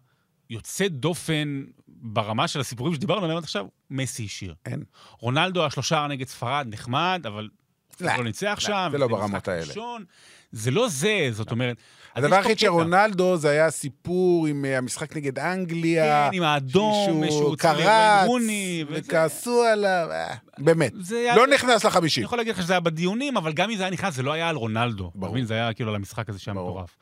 יוצא 0.50 0.88
דופן 0.88 1.64
ברמה 1.88 2.48
של 2.48 2.60
הסיפורים 2.60 2.94
שדיברנו 2.94 3.24
עליהם 3.24 3.36
עד 3.38 3.44
עכשיו, 3.44 3.66
מסי 3.90 4.24
השאיר. 4.24 4.54
אין. 4.66 4.84
רונלדו, 5.18 5.66
השלושה 5.66 6.06
נגד 6.06 6.28
ספרד, 6.28 6.66
נחמד, 6.70 7.22
אבל 7.26 7.48
לא, 8.02 8.16
לא 8.16 8.24
ניצח 8.24 8.58
לא, 8.58 8.66
שם. 8.66 8.88
זה 8.92 8.98
לא 8.98 9.08
ברמות 9.08 9.48
האלה. 9.48 9.60
ראשון. 9.60 10.04
זה 10.52 10.70
לא 10.70 10.88
זה, 10.88 11.28
זאת 11.32 11.50
אומרת... 11.50 11.76
אז 12.14 12.24
הדבר 12.24 12.36
היחיד. 12.36 12.58
שרונלדו 12.58 13.36
זה 13.36 13.50
היה 13.50 13.70
סיפור 13.70 14.46
עם 14.46 14.64
אה, 14.64 14.78
המשחק 14.78 15.16
נגד 15.16 15.38
אנגליה. 15.38 16.28
כן, 16.30 16.36
עם 16.36 16.42
האדום, 16.42 17.24
שהוא 17.30 17.56
קרץ, 17.56 18.30
וכעסו 18.88 19.62
עליו, 19.62 20.08
אה, 20.10 20.34
באמת. 20.58 20.92
לא 21.36 21.46
נכנס 21.46 21.84
אני 21.84 21.90
לחמישים. 21.90 22.24
יכול 22.24 22.38
להגיד 22.38 22.54
לך 22.54 22.62
שזה 22.62 22.72
היה 22.72 22.80
בדיונים, 22.80 23.36
אבל 23.36 23.52
גם 23.52 23.70
אם 23.70 23.76
זה 23.76 23.82
היה 23.82 23.92
נכנס, 23.92 24.14
זה 24.14 24.22
לא 24.22 24.32
היה 24.32 24.48
על 24.48 24.56
רונלדו. 24.56 25.10
ברור. 25.14 25.44
זה 25.44 25.54
היה 25.54 25.72
כאילו 25.72 25.90
על 25.90 25.96
המשחק 25.96 26.28
הזה 26.28 26.38
שהיה. 26.38 26.54
מטורף. 26.54 26.96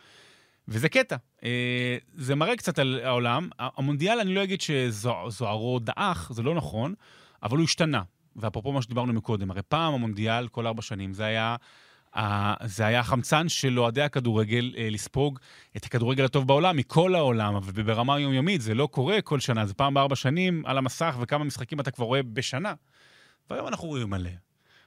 וזה 0.68 0.88
קטע. 0.88 1.16
אה, 1.44 1.96
זה 2.16 2.34
מראה 2.34 2.56
קצת 2.56 2.78
על 2.78 3.00
העולם. 3.04 3.48
המונדיאל, 3.58 4.20
אני 4.20 4.34
לא 4.34 4.42
אגיד 4.42 4.60
שזוהרו 4.60 5.78
דעך, 5.78 6.30
זה 6.34 6.42
לא 6.42 6.54
נכון, 6.54 6.94
אבל 7.42 7.56
הוא 7.56 7.64
השתנה. 7.64 8.02
ואפרופו 8.36 8.72
מה 8.72 8.82
שדיברנו 8.82 9.12
מקודם, 9.12 9.50
הרי 9.50 9.62
פעם 9.62 9.94
המונדיאל, 9.94 10.48
כל 10.48 10.66
ארבע 10.66 10.82
שנים, 10.82 11.14
זה 11.14 11.24
היה 11.24 11.56
ה- 12.16 12.66
זה 12.66 12.86
היה 12.86 13.00
החמצן 13.00 13.48
של 13.48 13.78
אוהדי 13.80 14.02
הכדורגל 14.02 14.74
אה, 14.76 14.88
לספוג 14.90 15.38
את 15.76 15.84
הכדורגל 15.84 16.24
הטוב 16.24 16.46
בעולם, 16.46 16.76
מכל 16.76 17.14
העולם, 17.14 17.54
אבל 17.54 17.82
ברמה 17.82 18.20
יומיומית 18.20 18.60
זה 18.60 18.74
לא 18.74 18.86
קורה 18.86 19.20
כל 19.20 19.40
שנה, 19.40 19.66
זה 19.66 19.74
פעם 19.74 19.94
בארבע 19.94 20.16
שנים 20.16 20.62
על 20.66 20.78
המסך, 20.78 21.16
וכמה 21.20 21.44
משחקים 21.44 21.80
אתה 21.80 21.90
כבר 21.90 22.04
רואה 22.04 22.22
בשנה. 22.22 22.74
והיום 23.50 23.68
אנחנו 23.68 23.88
רואים 23.88 24.10
מלא. 24.10 24.30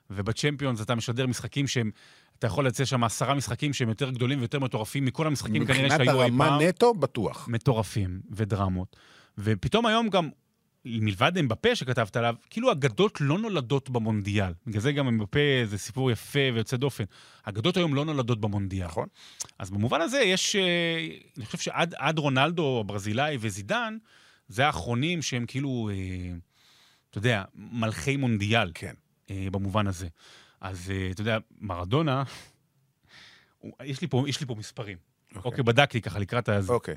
ובצ'מפיונס 0.09 0.81
אתה 0.81 0.95
משדר 0.95 1.27
משחקים 1.27 1.67
שהם, 1.67 1.91
אתה 2.39 2.47
יכול 2.47 2.67
לצאת 2.67 2.87
שם 2.87 3.03
עשרה 3.03 3.33
משחקים 3.33 3.73
שהם 3.73 3.89
יותר 3.89 4.09
גדולים 4.09 4.39
ויותר 4.39 4.59
מטורפים 4.59 5.05
מכל 5.05 5.27
המשחקים 5.27 5.65
כנראה 5.65 5.83
מבחינת 5.83 6.05
שהיו 6.05 6.23
אי 6.23 6.29
פעם. 6.29 6.41
הרמה 6.41 6.57
נטו, 6.67 6.93
בטוח. 6.93 7.47
מטורפים 7.47 8.21
ודרמות. 8.31 8.95
ופתאום 9.37 9.85
היום 9.85 10.09
גם, 10.09 10.29
מלבד 10.85 11.37
אמבפה 11.37 11.75
שכתבת 11.75 12.15
עליו, 12.15 12.35
כאילו 12.49 12.71
אגדות 12.71 13.21
לא 13.21 13.37
נולדות 13.37 13.89
במונדיאל. 13.89 14.53
בגלל 14.67 14.81
זה 14.81 14.91
גם 14.91 15.07
אמבפה 15.07 15.39
זה 15.65 15.77
סיפור 15.77 16.11
יפה 16.11 16.39
ויוצא 16.53 16.77
דופן. 16.77 17.03
אגדות 17.43 17.77
היום 17.77 17.95
לא 17.95 18.05
נולדות 18.05 18.41
במונדיאל. 18.41 18.87
נכון. 18.87 19.07
אז 19.59 19.69
במובן 19.69 20.01
הזה 20.01 20.19
יש, 20.19 20.55
אה, 20.55 21.07
אני 21.37 21.45
חושב 21.45 21.57
שעד 21.57 21.95
עד 21.97 22.19
רונלדו, 22.19 22.79
הברזילאי 22.79 23.37
וזידן, 23.39 23.97
זה 24.47 24.65
האחרונים 24.65 25.21
שהם 25.21 25.45
כאילו, 25.45 25.89
אה, 25.93 26.35
אתה 27.09 27.17
יודע, 27.17 27.43
מלכי 27.55 28.17
מונדיאל. 28.17 28.71
כן. 28.73 28.93
אה, 29.29 29.47
במובן 29.51 29.87
הזה. 29.87 30.07
אז 30.61 30.91
אתה 31.11 31.21
יודע, 31.21 31.37
מרדונה, 31.61 32.23
יש 33.83 34.01
לי 34.01 34.07
פה, 34.07 34.23
יש 34.27 34.39
לי 34.39 34.45
פה 34.45 34.55
מספרים. 34.55 34.97
אוקיי. 35.35 35.51
אוקיי, 35.51 35.63
בדקתי 35.63 36.01
ככה 36.01 36.19
לקראת 36.19 36.49
ה... 36.49 36.59
אוקיי. 36.69 36.95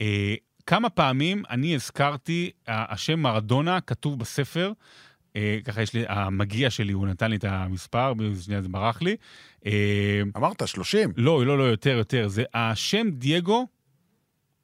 אה, 0.00 0.34
כמה 0.66 0.90
פעמים 0.90 1.42
אני 1.50 1.74
הזכרתי, 1.74 2.50
השם 2.66 3.20
מרדונה 3.20 3.80
כתוב 3.80 4.18
בספר, 4.18 4.72
אה, 5.36 5.58
ככה 5.64 5.82
יש 5.82 5.94
לי, 5.94 6.04
המגיע 6.08 6.70
שלי, 6.70 6.92
הוא 6.92 7.06
נתן 7.06 7.30
לי 7.30 7.36
את 7.36 7.44
המספר, 7.44 8.12
שנייה 8.40 8.62
זה 8.62 8.68
ברח 8.68 9.02
לי. 9.02 9.16
אה, 9.66 10.22
אמרת, 10.36 10.68
30. 10.68 11.12
לא, 11.16 11.46
לא, 11.46 11.58
לא, 11.58 11.64
יותר, 11.64 11.90
יותר. 11.90 12.28
זה 12.28 12.44
השם 12.54 13.10
דייגו 13.10 13.66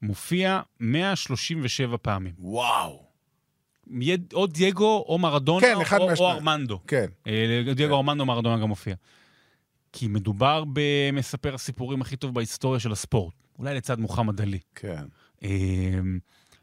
מופיע 0.01 0.61
137 0.79 1.97
פעמים. 1.97 2.33
וואו. 2.39 3.09
או 4.33 4.47
דייגו 4.47 5.05
או 5.07 5.17
מרדונה 5.17 5.67
כן, 5.67 5.81
אחד 5.81 5.97
או, 5.97 6.03
או 6.03 6.09
מהשניים. 6.09 6.31
ארמנדו. 6.31 6.79
כן. 6.87 7.05
אה, 7.27 7.61
דייגו 7.75 7.95
ארמנדו 7.95 8.25
מרדונה 8.25 8.61
גם 8.61 8.67
מופיע. 8.67 8.95
כי 9.93 10.07
מדובר 10.07 10.63
במספר 10.73 11.53
הסיפורים 11.55 12.01
הכי 12.01 12.15
טוב 12.15 12.33
בהיסטוריה 12.33 12.79
של 12.79 12.91
הספורט. 12.91 13.33
אולי 13.59 13.75
לצד 13.75 13.99
מוחמד 13.99 14.41
עלי. 14.41 14.59
כן. 14.75 15.03
אמ, 15.43 16.19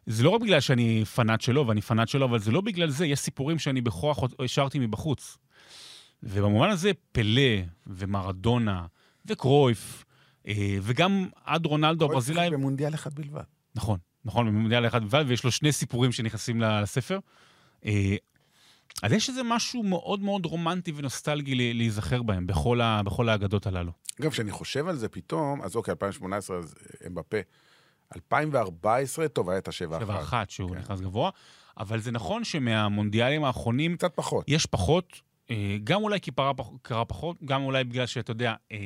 זה 0.06 0.22
לא 0.22 0.30
רק 0.30 0.40
בגלל 0.40 0.60
שאני 0.60 1.04
פנאט 1.04 1.40
שלו, 1.40 1.66
ואני 1.66 1.80
פנאט 1.80 2.08
שלו, 2.08 2.24
אבל 2.24 2.38
זה 2.38 2.50
לא 2.50 2.60
בגלל 2.60 2.90
זה, 2.90 3.06
יש 3.06 3.18
סיפורים 3.18 3.58
שאני 3.58 3.80
בכוח 3.80 4.18
השארתי 4.44 4.78
מבחוץ. 4.78 5.38
ובמובן 6.22 6.70
הזה, 6.70 6.90
פלא, 7.12 7.62
ומרדונה, 7.86 8.86
וקרויף, 9.26 10.04
אה, 10.48 10.78
וגם 10.82 11.28
עד 11.44 11.66
רונלדו 11.66 12.04
הברזילאי, 12.04 12.50
במונדיאל 12.50 12.94
אחד 12.94 13.14
בלבד. 13.14 13.42
נכון, 13.74 13.98
נכון, 14.24 14.46
במונדיאל 14.46 14.86
אחד 14.86 15.02
בלבד, 15.02 15.24
ויש 15.28 15.44
לו 15.44 15.50
שני 15.50 15.72
סיפורים 15.72 16.12
שנכנסים 16.12 16.60
לספר. 16.60 17.18
אה, 17.86 18.16
אז 19.02 19.12
יש 19.12 19.28
איזה 19.28 19.42
משהו 19.42 19.82
מאוד 19.82 20.20
מאוד 20.20 20.46
רומנטי 20.46 20.92
ונוסטלגי 20.96 21.72
להיזכר 21.74 22.22
בהם, 22.22 22.46
בכל, 22.46 22.80
ה, 22.80 23.02
בכל 23.02 23.28
האגדות 23.28 23.66
הללו. 23.66 23.92
אגב, 24.20 24.30
כשאני 24.30 24.50
חושב 24.50 24.88
על 24.88 24.96
זה 24.96 25.08
פתאום, 25.08 25.62
אז 25.62 25.76
אוקיי, 25.76 25.92
2018, 25.92 26.58
אז 26.58 26.74
אה, 27.02 27.06
אמבפה. 27.06 27.36
2014, 28.16 29.28
טוב, 29.28 29.50
היה 29.50 29.58
את 29.58 29.68
השבע 29.68 29.98
שבע 30.00 30.14
אחת. 30.14 30.22
אחת 30.22 30.50
שהוא 30.50 30.70
כן. 30.70 30.78
נכנס 30.78 31.00
גבוה, 31.00 31.30
אבל 31.78 32.00
זה 32.00 32.10
נכון 32.10 32.44
שמהמונדיאלים 32.44 33.44
האחרונים 33.44 33.96
קצת 33.96 34.12
פחות. 34.14 34.44
יש 34.48 34.66
פחות, 34.66 35.20
אה, 35.50 35.76
גם 35.84 36.02
אולי 36.02 36.20
כי 36.20 36.30
פרה 36.30 36.52
קרה 36.82 37.04
פחות, 37.04 37.36
גם 37.44 37.62
אולי 37.64 37.84
בגלל 37.84 38.06
שאתה 38.06 38.30
יודע, 38.30 38.54
אה, 38.72 38.76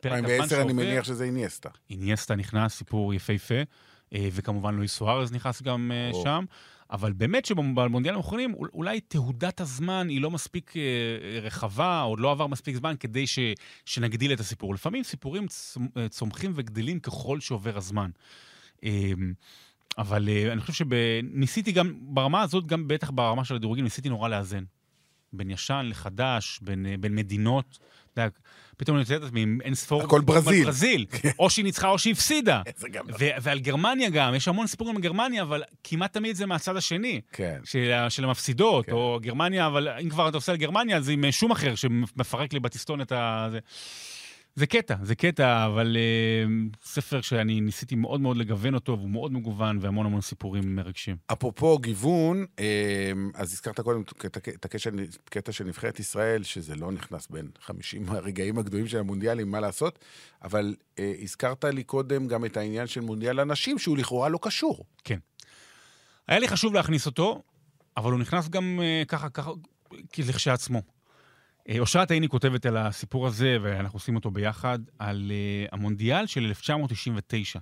פרק 0.00 0.12
הזמן 0.12 0.24
2010 0.30 0.56
אני 0.56 0.68
שעובר, 0.68 0.84
מניח 0.84 1.04
שזה 1.04 1.24
איניאסטה. 1.24 1.68
איניאסטה 1.90 2.34
נכנס, 2.36 2.74
סיפור 2.74 3.14
יפהפה, 3.14 3.54
אה, 4.14 4.28
וכמובן 4.32 4.74
לואיס 4.74 4.92
סוארז 4.96 5.32
נכנס 5.32 5.62
גם 5.62 5.92
או. 6.12 6.22
שם, 6.22 6.44
אבל 6.90 7.12
באמת 7.12 7.44
שבמונדיאלים 7.44 8.16
האחרונים, 8.20 8.54
אול- 8.54 8.70
אולי 8.74 9.00
תהודת 9.00 9.60
הזמן 9.60 10.08
היא 10.08 10.20
לא 10.20 10.30
מספיק 10.30 10.74
רחבה, 11.42 12.02
או 12.02 12.16
לא 12.16 12.30
עבר 12.30 12.46
מספיק 12.46 12.76
זמן 12.76 12.94
כדי 13.00 13.26
ש, 13.26 13.38
שנגדיל 13.84 14.32
את 14.32 14.40
הסיפור. 14.40 14.74
לפעמים 14.74 15.04
סיפורים 15.04 15.46
צומ- 15.46 15.78
צומחים 16.08 16.52
וגדלים 16.54 17.00
ככל 17.00 17.40
שעובר 17.40 17.76
הזמן. 17.76 18.10
אה, 18.84 19.12
אבל 19.98 20.28
אה, 20.28 20.52
אני 20.52 20.60
חושב 20.60 20.84
שניסיתי 20.84 21.72
גם, 21.72 21.94
ברמה 22.00 22.42
הזאת, 22.42 22.66
גם 22.66 22.88
בטח 22.88 23.10
ברמה 23.10 23.44
של 23.44 23.54
הדירוגים, 23.54 23.84
ניסיתי 23.84 24.08
נורא 24.08 24.28
לאזן. 24.28 24.64
בין 25.32 25.50
ישן 25.50 25.86
לחדש, 25.90 26.58
בין, 26.62 26.86
אה, 26.86 26.94
בין 27.00 27.14
מדינות. 27.14 27.78
יודע, 28.16 28.28
פתאום 28.76 28.96
אני 28.96 29.02
יוצא 29.02 29.16
את 29.16 29.22
עצמי 29.22 29.42
עם 29.42 29.58
אין 29.64 29.74
ספור... 29.74 30.02
הכל 30.02 30.20
ברזיל. 30.20 30.64
ברזיל. 30.64 31.06
או 31.38 31.50
שהיא 31.50 31.64
ניצחה 31.64 31.88
או 31.88 31.98
שהיא 31.98 32.12
הפסידה. 32.12 32.62
ו- 33.18 33.34
ועל 33.42 33.58
גרמניה 33.58 34.10
גם, 34.10 34.34
יש 34.34 34.48
המון 34.48 34.66
סיפורים 34.66 34.96
על 34.96 35.02
גרמניה, 35.02 35.42
אבל 35.42 35.62
כמעט 35.84 36.12
תמיד 36.12 36.36
זה 36.36 36.46
מהצד 36.46 36.76
השני. 36.76 37.20
כן. 37.32 37.60
של, 37.64 37.92
של 38.08 38.24
המפסידות, 38.24 38.86
כן. 38.86 38.92
או 38.92 39.18
גרמניה, 39.22 39.66
אבל 39.66 39.88
אם 39.88 40.08
כבר 40.08 40.28
אתה 40.28 40.36
עושה 40.36 40.52
על 40.52 40.58
גרמניה, 40.58 40.96
אז 40.96 41.08
עם 41.08 41.30
שום 41.30 41.50
אחר 41.50 41.74
שמפרק 41.74 42.52
לי 42.52 42.60
בטיסטון 42.60 43.00
את 43.00 43.12
ה... 43.12 43.48
זה, 43.50 43.58
זה 44.56 44.66
קטע, 44.66 44.94
זה 45.02 45.14
קטע, 45.14 45.66
אבל 45.66 45.96
uh, 45.96 46.76
ספר 46.84 47.20
שאני 47.20 47.60
ניסיתי 47.60 47.94
מאוד 47.94 48.20
מאוד 48.20 48.36
לגוון 48.36 48.74
אותו, 48.74 48.98
והוא 48.98 49.10
מאוד 49.10 49.32
מגוון, 49.32 49.78
והמון 49.80 50.06
המון 50.06 50.20
סיפורים 50.20 50.76
מרגשים. 50.76 51.16
אפרופו 51.32 51.78
גיוון, 51.78 52.46
אה, 52.58 53.12
אז 53.34 53.52
הזכרת 53.52 53.80
קודם 53.80 54.02
את 54.02 54.36
הק- 54.36 54.48
את 54.48 54.64
הקטע 54.64 54.90
קטע 55.24 55.52
של 55.52 55.64
נבחרת 55.64 56.00
ישראל, 56.00 56.42
שזה 56.42 56.74
לא 56.76 56.92
נכנס 56.92 57.26
בין 57.30 57.48
50 57.60 58.08
הרגעים 58.08 58.58
הגדולים 58.58 58.86
של 58.86 58.98
המונדיאלים, 58.98 59.50
מה 59.50 59.60
לעשות, 59.60 59.98
אבל 60.42 60.74
אה, 60.98 61.12
הזכרת 61.22 61.64
לי 61.64 61.84
קודם 61.84 62.28
גם 62.28 62.44
את 62.44 62.56
העניין 62.56 62.86
של 62.86 63.00
מונדיאל 63.00 63.38
הנשים, 63.40 63.78
שהוא 63.78 63.96
לכאורה 63.96 64.28
לא 64.28 64.38
קשור. 64.42 64.84
היה 66.28 66.38
לי 66.38 66.48
חשוב 66.48 66.74
להכניס 66.74 67.06
אותו, 67.06 67.42
אבל 67.96 68.12
הוא 68.12 68.20
נכנס 68.20 68.48
גם 68.48 68.80
uh, 68.80 69.06
ככה, 69.06 69.28
ככה, 69.28 69.50
לכשעצמו. 70.18 70.82
אה, 71.68 71.78
אושרת 71.78 72.10
עיני 72.10 72.28
כותבת 72.28 72.66
על 72.66 72.76
הסיפור 72.76 73.26
הזה, 73.26 73.56
ואנחנו 73.62 73.96
עושים 73.96 74.16
אותו 74.16 74.30
ביחד, 74.30 74.78
על 74.98 75.32
uh, 75.32 75.74
המונדיאל 75.74 76.26
של 76.26 76.40
1999. 76.44 77.58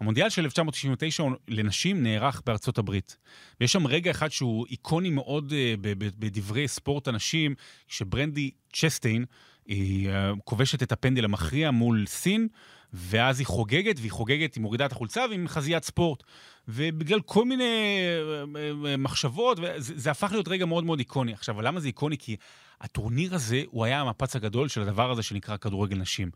המונדיאל 0.00 0.30
של 0.30 0.44
1999 0.44 1.22
הוא- 1.22 1.32
לנשים 1.48 2.02
נערך 2.02 2.42
בארצות 2.46 2.78
הברית. 2.78 3.16
ויש 3.60 3.72
שם 3.72 3.86
רגע 3.86 4.10
אחד 4.10 4.28
שהוא 4.28 4.66
איקוני 4.70 5.10
מאוד 5.10 5.52
ב- 5.80 5.92
בדברי 6.18 6.68
ספורט 6.68 7.08
הנשים, 7.08 7.54
שברנדי 7.88 8.50
צ'סטיין, 8.72 9.24
היא 9.66 10.10
כובשת 10.44 10.82
את 10.82 10.92
הפנדל 10.92 11.24
המכריע 11.24 11.70
מול 11.70 12.04
סין, 12.06 12.48
ואז 12.96 13.38
היא 13.38 13.46
חוגגת, 13.46 13.96
והיא 13.98 14.10
חוגגת, 14.10 14.54
היא 14.54 14.62
מורידה 14.62 14.86
את 14.86 14.92
החולצה 14.92 15.24
ועם 15.30 15.48
חזיית 15.48 15.84
ספורט. 15.84 16.22
ובגלל 16.68 17.20
כל 17.20 17.44
מיני 17.44 17.64
אה, 17.64 18.60
אה, 18.60 18.90
אה, 18.90 18.96
מחשבות, 18.96 19.58
וזה, 19.62 19.92
זה 19.96 20.10
הפך 20.10 20.32
להיות 20.32 20.48
רגע 20.48 20.66
מאוד 20.66 20.84
מאוד 20.84 20.98
איקוני. 20.98 21.32
עכשיו, 21.32 21.62
למה 21.62 21.80
זה 21.80 21.86
איקוני? 21.86 22.18
כי 22.18 22.36
הטורניר 22.80 23.34
הזה, 23.34 23.62
הוא 23.66 23.84
היה 23.84 24.00
המפץ 24.00 24.36
הגדול 24.36 24.68
של 24.68 24.82
הדבר 24.82 25.10
הזה 25.10 25.22
שנקרא 25.22 25.56
כדורגל 25.56 25.96
נשים. 25.96 26.30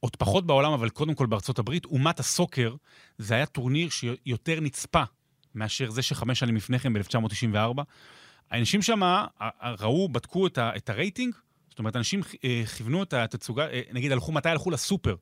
עוד 0.00 0.16
פחות 0.16 0.46
בעולם, 0.46 0.72
אבל 0.72 0.88
קודם 0.88 1.14
כל 1.14 1.26
בארצות 1.26 1.58
הברית, 1.58 1.84
אומת 1.84 2.20
הסוקר, 2.20 2.74
זה 3.18 3.34
היה 3.34 3.46
טורניר 3.46 3.88
שיותר 3.88 4.60
נצפה 4.60 5.02
מאשר 5.54 5.90
זה 5.90 6.02
שחמש 6.02 6.38
שנים 6.38 6.56
לפני 6.56 6.78
כן, 6.78 6.92
ב-1994. 6.92 7.82
האנשים 8.50 8.82
שם 8.82 9.00
ראו, 9.80 10.08
בדקו 10.08 10.46
את, 10.46 10.58
ה, 10.58 10.76
את 10.76 10.90
הרייטינג, 10.90 11.34
זאת 11.68 11.78
אומרת, 11.78 11.96
אנשים 11.96 12.20
כיוונו 12.76 13.02
את 13.02 13.12
התצוגה, 13.12 13.66
נגיד, 13.92 14.12
הלכו, 14.12 14.32
מתי 14.32 14.48
הלכו 14.48 14.70
לסופר? 14.70 15.16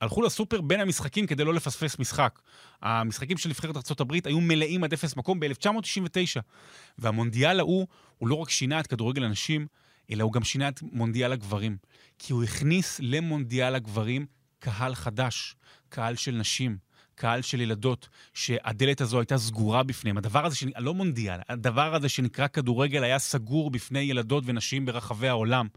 הלכו 0.00 0.22
לסופר 0.22 0.60
בין 0.60 0.80
המשחקים 0.80 1.26
כדי 1.26 1.44
לא 1.44 1.54
לפספס 1.54 1.98
משחק. 1.98 2.40
המשחקים 2.82 3.38
של 3.38 3.48
נבחרת 3.48 3.76
ארה"ב 3.76 4.12
היו 4.24 4.40
מלאים 4.40 4.84
עד 4.84 4.92
אפס 4.92 5.16
מקום 5.16 5.40
ב-1999. 5.40 6.40
והמונדיאל 6.98 7.60
ההוא, 7.60 7.86
הוא 8.18 8.28
לא 8.28 8.34
רק 8.34 8.50
שינה 8.50 8.80
את 8.80 8.86
כדורגל 8.86 9.24
הנשים, 9.24 9.66
אלא 10.10 10.24
הוא 10.24 10.32
גם 10.32 10.44
שינה 10.44 10.68
את 10.68 10.82
מונדיאל 10.82 11.32
הגברים. 11.32 11.76
כי 12.18 12.32
הוא 12.32 12.44
הכניס 12.44 13.00
למונדיאל 13.02 13.74
הגברים 13.74 14.26
קהל 14.58 14.94
חדש, 14.94 15.54
קהל 15.88 16.14
של 16.14 16.32
נשים, 16.32 16.78
קהל 17.14 17.42
של 17.42 17.60
ילדות, 17.60 18.08
שהדלת 18.34 19.00
הזו 19.00 19.18
הייתה 19.18 19.38
סגורה 19.38 19.82
בפניהם. 19.82 20.18
הדבר 20.18 20.46
הזה, 20.46 20.56
שנ... 20.56 20.68
לא 20.78 20.94
מונדיאל, 20.94 21.40
הדבר 21.48 21.94
הזה 21.94 22.08
שנקרא 22.08 22.46
כדורגל 22.46 23.04
היה 23.04 23.18
סגור 23.18 23.70
בפני 23.70 24.00
ילדות 24.00 24.44
ונשים 24.46 24.86
ברחבי 24.86 25.28
העולם. 25.28 25.68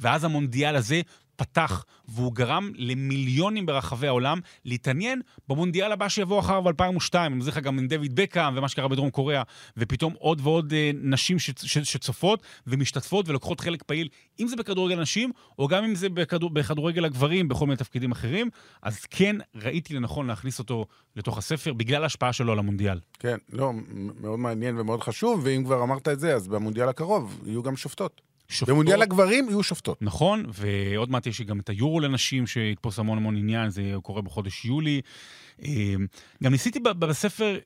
ואז 0.00 0.24
המונדיאל 0.24 0.76
הזה 0.76 1.00
פתח, 1.38 1.84
והוא 2.08 2.32
גרם 2.32 2.72
למיליונים 2.76 3.66
ברחבי 3.66 4.06
העולם 4.06 4.40
להתעניין 4.64 5.20
במונדיאל 5.48 5.92
הבא 5.92 6.08
שיבוא 6.08 6.40
אחריו 6.40 6.62
ב-2002. 6.62 7.16
אני 7.16 7.34
מזכיר 7.34 7.52
לך 7.52 7.58
גם 7.58 7.78
עם 7.78 7.88
דויד 7.88 8.16
בקאם 8.20 8.56
ומה 8.56 8.68
שקרה 8.68 8.88
בדרום 8.88 9.10
קוריאה, 9.10 9.42
ופתאום 9.76 10.14
עוד 10.18 10.40
ועוד 10.42 10.72
אה, 10.72 10.90
נשים 10.94 11.38
ש- 11.38 11.50
ש- 11.62 11.78
שצופות 11.78 12.42
ומשתתפות 12.66 13.28
ולוקחות 13.28 13.60
חלק 13.60 13.82
פעיל, 13.82 14.08
אם 14.40 14.48
זה 14.48 14.56
בכדורגל 14.56 15.00
נשים, 15.00 15.32
או 15.58 15.68
גם 15.68 15.84
אם 15.84 15.94
זה 15.94 16.08
בכדור, 16.08 16.50
בכדורגל 16.50 17.04
הגברים, 17.04 17.48
בכל 17.48 17.66
מיני 17.66 17.76
תפקידים 17.76 18.12
אחרים. 18.12 18.50
אז 18.82 19.04
כן, 19.10 19.36
ראיתי 19.54 19.94
לנכון 19.94 20.26
להכניס 20.26 20.58
אותו 20.58 20.86
לתוך 21.16 21.38
הספר, 21.38 21.72
בגלל 21.72 22.02
ההשפעה 22.02 22.32
שלו 22.32 22.52
על 22.52 22.58
המונדיאל. 22.58 23.00
כן, 23.18 23.36
לא, 23.52 23.72
מאוד 24.20 24.38
מעניין 24.38 24.78
ומאוד 24.78 25.00
חשוב, 25.00 25.40
ואם 25.44 25.64
כבר 25.64 25.82
אמרת 25.82 26.08
את 26.08 26.20
זה, 26.20 26.34
אז 26.34 26.48
במונדיאל 26.48 26.88
הקרוב 26.88 27.40
יהיו 27.46 27.62
גם 27.62 27.76
שופטות. 27.76 28.27
שופטות. 28.48 28.68
במונדיאל 28.68 29.02
הגברים 29.02 29.48
יהיו 29.48 29.62
שופטות. 29.62 30.02
נכון, 30.02 30.44
ועוד 30.52 31.10
מעט 31.10 31.26
יש 31.26 31.40
גם 31.40 31.60
את 31.60 31.68
היורו 31.68 32.00
לנשים 32.00 32.46
שיתפוס 32.46 32.98
המון 32.98 33.18
המון 33.18 33.36
עניין, 33.36 33.70
זה 33.70 33.82
קורה 34.02 34.22
בחודש 34.22 34.64
יולי. 34.64 35.00
אה, 35.64 35.94
גם 36.44 36.52
ניסיתי 36.52 36.80
בספר, 36.80 37.58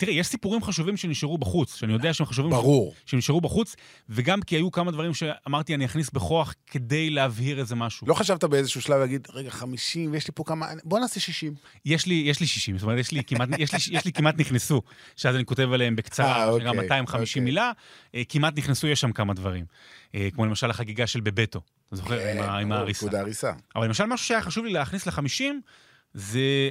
תראה, 0.00 0.12
יש 0.12 0.26
סיפורים 0.26 0.62
חשובים 0.62 0.96
שנשארו 0.96 1.38
בחוץ, 1.38 1.74
שאני 1.74 1.92
יודע 1.92 2.14
שהם 2.14 2.26
חשובים. 2.26 2.50
ברור. 2.50 2.94
שנשארו 3.06 3.40
בחוץ, 3.40 3.76
וגם 4.08 4.42
כי 4.42 4.56
היו 4.56 4.70
כמה 4.70 4.90
דברים 4.90 5.14
שאמרתי, 5.14 5.74
אני 5.74 5.84
אכניס 5.84 6.10
בכוח 6.10 6.54
כדי 6.66 7.10
להבהיר 7.10 7.58
איזה 7.58 7.74
משהו. 7.74 8.06
לא 8.08 8.14
חשבת 8.14 8.44
באיזשהו 8.44 8.82
שלב 8.82 9.00
להגיד, 9.00 9.28
רגע, 9.32 9.50
50, 9.50 10.12
ויש 10.12 10.28
לי 10.28 10.32
פה 10.34 10.44
כמה... 10.46 10.66
בוא 10.84 10.98
נעשה 10.98 11.20
60. 11.20 11.54
יש 11.84 12.06
לי, 12.06 12.14
יש 12.14 12.40
לי 12.40 12.46
60, 12.46 12.78
זאת 12.78 12.82
אומרת, 12.82 12.98
יש 12.98 13.12
לי 13.12 13.24
כמעט, 13.24 13.48
יש 13.58 13.72
לי, 13.72 13.96
יש 13.98 14.04
לי 14.04 14.12
כמעט 14.12 14.38
נכנסו, 14.38 14.82
שאז 15.16 15.34
אני 15.36 15.44
כותב 15.44 15.72
עליהם 15.72 15.96
בקצרה, 15.96 16.52
אה, 16.52 16.58
גם 16.58 16.68
אוקיי, 16.68 16.82
250 16.82 17.42
אוקיי. 17.42 17.44
מילה, 17.44 17.72
אה, 18.14 18.22
כמעט 18.28 18.58
נכנסו, 18.58 18.86
יש 18.86 19.00
שם 19.00 19.12
כמה 19.12 19.34
דברים. 19.34 19.64
אה, 20.14 20.28
כמו 20.34 20.46
למשל 20.46 20.70
החגיגה 20.70 21.06
של 21.06 21.20
בבטו, 21.20 21.60
אתה 21.88 21.96
זוכר? 21.96 22.28
עם 22.28 22.42
ה- 22.42 22.58
עם 22.58 22.72
ההריסה. 22.72 23.52
אבל 23.76 23.86
למשל, 23.86 24.04
משהו 24.06 24.26
שהיה 24.26 24.42
חשוב 24.42 24.64
לי 24.64 24.72
להכניס 24.72 25.06
ל-50, 25.06 25.42
זה... 26.14 26.70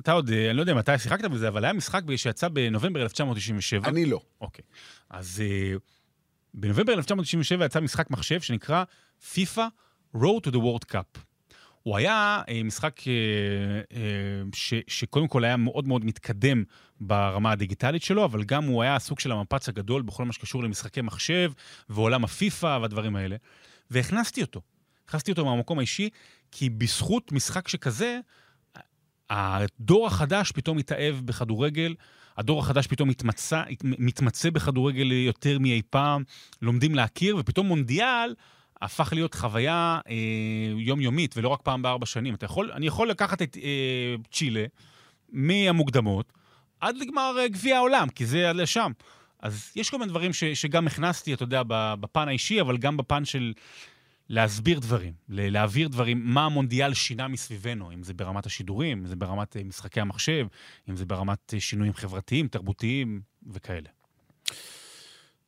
אתה 0.00 0.12
עוד, 0.12 0.30
אה, 0.30 0.50
אני 0.50 0.56
לא 0.56 0.62
יודע 0.62 0.80
אתה 0.80 0.98
שיחקת 0.98 1.24
בזה, 1.24 1.48
אבל 1.48 1.64
היה 1.64 1.72
משחק 1.72 2.02
שיצא 2.16 2.48
בנובמבר 2.48 3.02
1997. 3.02 3.88
אני 3.88 4.06
לא. 4.06 4.20
אוקיי. 4.40 4.64
אז 5.10 5.42
אה, 5.44 5.76
בנובמבר 6.54 6.92
1997 6.92 7.64
יצא 7.64 7.80
משחק 7.80 8.10
מחשב 8.10 8.40
שנקרא 8.40 8.84
FIFA 9.34 9.60
Road 10.16 10.46
to 10.46 10.50
the 10.50 10.56
World 10.56 10.92
Cup. 10.92 11.18
הוא 11.82 11.96
היה 11.96 12.42
אה, 12.48 12.62
משחק 12.62 13.00
ש, 14.54 14.74
שקודם 14.86 15.28
כל 15.28 15.44
היה 15.44 15.56
מאוד 15.56 15.88
מאוד 15.88 16.04
מתקדם 16.04 16.64
ברמה 17.00 17.52
הדיגיטלית 17.52 18.02
שלו, 18.02 18.24
אבל 18.24 18.44
גם 18.44 18.64
הוא 18.64 18.82
היה 18.82 18.96
הסוג 18.96 19.20
של 19.20 19.32
המפץ 19.32 19.68
הגדול 19.68 20.02
בכל 20.02 20.24
מה 20.24 20.32
שקשור 20.32 20.62
למשחקי 20.62 21.00
מחשב 21.00 21.52
ועולם 21.88 22.24
הפיפא 22.24 22.78
והדברים 22.82 23.16
האלה. 23.16 23.36
והכנסתי 23.90 24.42
אותו. 24.42 24.60
הכנסתי 25.04 25.30
אותו 25.30 25.44
מהמקום 25.44 25.78
האישי, 25.78 26.08
כי 26.52 26.70
בזכות 26.70 27.32
משחק 27.32 27.68
שכזה, 27.68 28.18
הדור 29.30 30.06
החדש 30.06 30.52
פתאום 30.52 30.78
התאהב 30.78 31.14
בכדורגל, 31.24 31.94
הדור 32.36 32.60
החדש 32.60 32.86
פתאום 32.86 33.08
מתמצא, 33.08 33.62
מתמצא 33.84 34.50
בכדורגל 34.50 35.12
יותר 35.12 35.58
מאי 35.58 35.82
פעם, 35.90 36.22
לומדים 36.62 36.94
להכיר, 36.94 37.36
ופתאום 37.36 37.66
מונדיאל 37.66 38.34
הפך 38.82 39.12
להיות 39.12 39.34
חוויה 39.34 40.00
אה, 40.08 40.14
יומיומית, 40.76 41.36
ולא 41.36 41.48
רק 41.48 41.60
פעם 41.62 41.82
בארבע 41.82 42.06
שנים. 42.06 42.34
אתה 42.34 42.44
יכול, 42.44 42.72
אני 42.72 42.86
יכול 42.86 43.10
לקחת 43.10 43.42
את 43.42 43.56
אה, 43.62 44.14
צ'ילה 44.32 44.64
מהמוקדמות 45.32 46.32
עד 46.80 46.96
לגמר 46.96 47.36
אה, 47.38 47.48
גביע 47.48 47.76
העולם, 47.76 48.08
כי 48.08 48.26
זה 48.26 48.50
עד 48.50 48.56
לשם. 48.56 48.92
אז 49.40 49.72
יש 49.76 49.90
כל 49.90 49.98
מיני 49.98 50.10
דברים 50.10 50.32
ש, 50.32 50.44
שגם 50.44 50.86
הכנסתי, 50.86 51.34
אתה 51.34 51.42
יודע, 51.42 51.62
בפן 51.68 52.28
האישי, 52.28 52.60
אבל 52.60 52.76
גם 52.76 52.96
בפן 52.96 53.24
של 53.24 53.52
להסביר 54.28 54.80
דברים, 54.80 55.12
להעביר 55.28 55.88
דברים, 55.88 56.22
מה 56.24 56.44
המונדיאל 56.44 56.94
שינה 56.94 57.28
מסביבנו, 57.28 57.92
אם 57.92 58.02
זה 58.02 58.14
ברמת 58.14 58.46
השידורים, 58.46 58.98
אם 58.98 59.06
זה 59.06 59.16
ברמת 59.16 59.56
אה, 59.56 59.64
משחקי 59.64 60.00
המחשב, 60.00 60.46
אם 60.88 60.96
זה 60.96 61.06
ברמת 61.06 61.54
אה, 61.54 61.60
שינויים 61.60 61.94
חברתיים, 61.94 62.48
תרבותיים 62.48 63.20
וכאלה. 63.52 63.88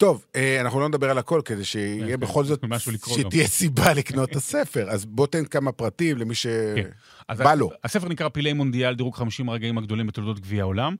טוב, 0.01 0.24
אה, 0.36 0.61
אנחנו 0.61 0.80
לא 0.80 0.88
נדבר 0.88 1.11
על 1.11 1.18
הכל, 1.18 1.40
כדי 1.44 1.64
שיהיה 1.64 2.16
כן, 2.16 2.20
בכל 2.20 2.44
זאת, 2.44 2.64
לקרוא 2.92 3.16
גם. 3.16 3.22
שתהיה 3.22 3.46
סיבה 3.46 3.92
לקנות 3.94 4.30
את 4.30 4.36
הספר. 4.36 4.90
אז 4.90 5.05
בוא 5.05 5.26
תן 5.26 5.44
כמה 5.44 5.72
פרטים 5.72 6.18
למי 6.18 6.34
כן. 6.34 6.90
שבא 7.30 7.51
ה- 7.51 7.55
לו. 7.55 7.70
הספר 7.84 8.09
נקרא 8.09 8.28
פילי 8.28 8.53
מונדיאל, 8.53 8.94
דירוג 8.94 9.14
50 9.14 9.48
הרגעים 9.48 9.78
הגדולים 9.78 10.07
בתולדות 10.07 10.40
גביע 10.40 10.62
העולם. 10.62 10.96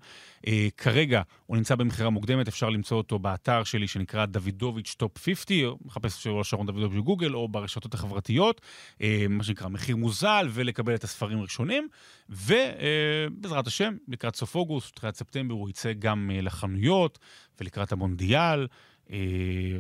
אה, 0.47 0.69
כרגע 0.77 1.23
הוא 1.47 1.57
נמצא 1.57 1.75
במכירה 1.75 2.11
מוקדמת, 2.11 2.49
אפשר 2.49 2.71
למצוא 2.71 2.97
אותו 2.97 3.19
באתר 3.19 3.65
שלי 3.65 3.87
שנקרא 3.87 4.27
דוידוביץ' 4.27 4.95
Top 4.99 5.19
50, 5.19 5.67
או 5.67 5.79
מחפש 5.85 6.23
שלו 6.23 6.45
שרון 6.45 6.67
דוידוביץ' 6.67 7.01
בגוגל, 7.01 7.35
או 7.35 7.49
ברשתות 7.49 7.95
החברתיות, 7.95 8.61
אה, 9.03 9.27
מה 9.29 9.45
שנקרא 9.45 9.69
מחיר 9.69 9.97
מוזל, 9.97 10.49
ולקבל 10.51 10.95
את 10.95 11.05
הספרים 11.05 11.43
ראשונים. 11.43 11.89
ובעזרת 12.29 13.67
השם, 13.67 13.95
לקראת 14.09 14.37
סוף 14.37 14.55
אוגוסט, 14.55 14.95
תחילת 14.97 15.17
ספטמבר, 15.17 15.55
הוא 15.55 15.69
יצא 15.71 15.93
גם 15.93 16.31
לחנויות, 16.43 17.19
ולקראת 17.61 17.93
המונדיאל. 17.93 18.67
אה, 19.13 19.19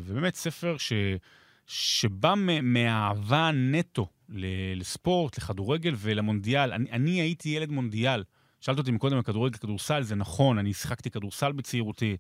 ובאמת 0.05 0.35
ספר 0.35 0.77
ש... 0.79 0.93
שבא 1.67 2.35
מהאהבה 2.63 3.51
נטו 3.55 4.07
לספורט, 4.77 5.39
לכדורגל 5.39 5.95
ולמונדיאל. 5.97 6.73
אני, 6.73 6.91
אני 6.91 7.21
הייתי 7.21 7.49
ילד 7.49 7.71
מונדיאל. 7.71 8.25
שאלת 8.61 8.79
אותי 8.79 8.91
מקודם 8.91 9.17
על 9.17 9.23
כדורגל, 9.23 9.59
כדורסל, 9.59 10.03
זה 10.03 10.15
נכון, 10.15 10.59
אני 10.59 10.73
שיחקתי 10.73 11.11
כדורסל 11.11 11.53
בצעירותי. 11.53 12.17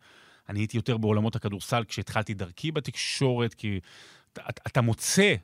אני 0.48 0.60
הייתי 0.60 0.76
יותר 0.76 0.96
בעולמות 0.96 1.36
הכדורסל 1.36 1.84
כשהתחלתי 1.84 2.34
דרכי 2.34 2.72
בתקשורת, 2.72 3.54
כי 3.54 3.80
אתה, 4.32 4.42
אתה 4.66 4.80
מוצא 4.80 5.34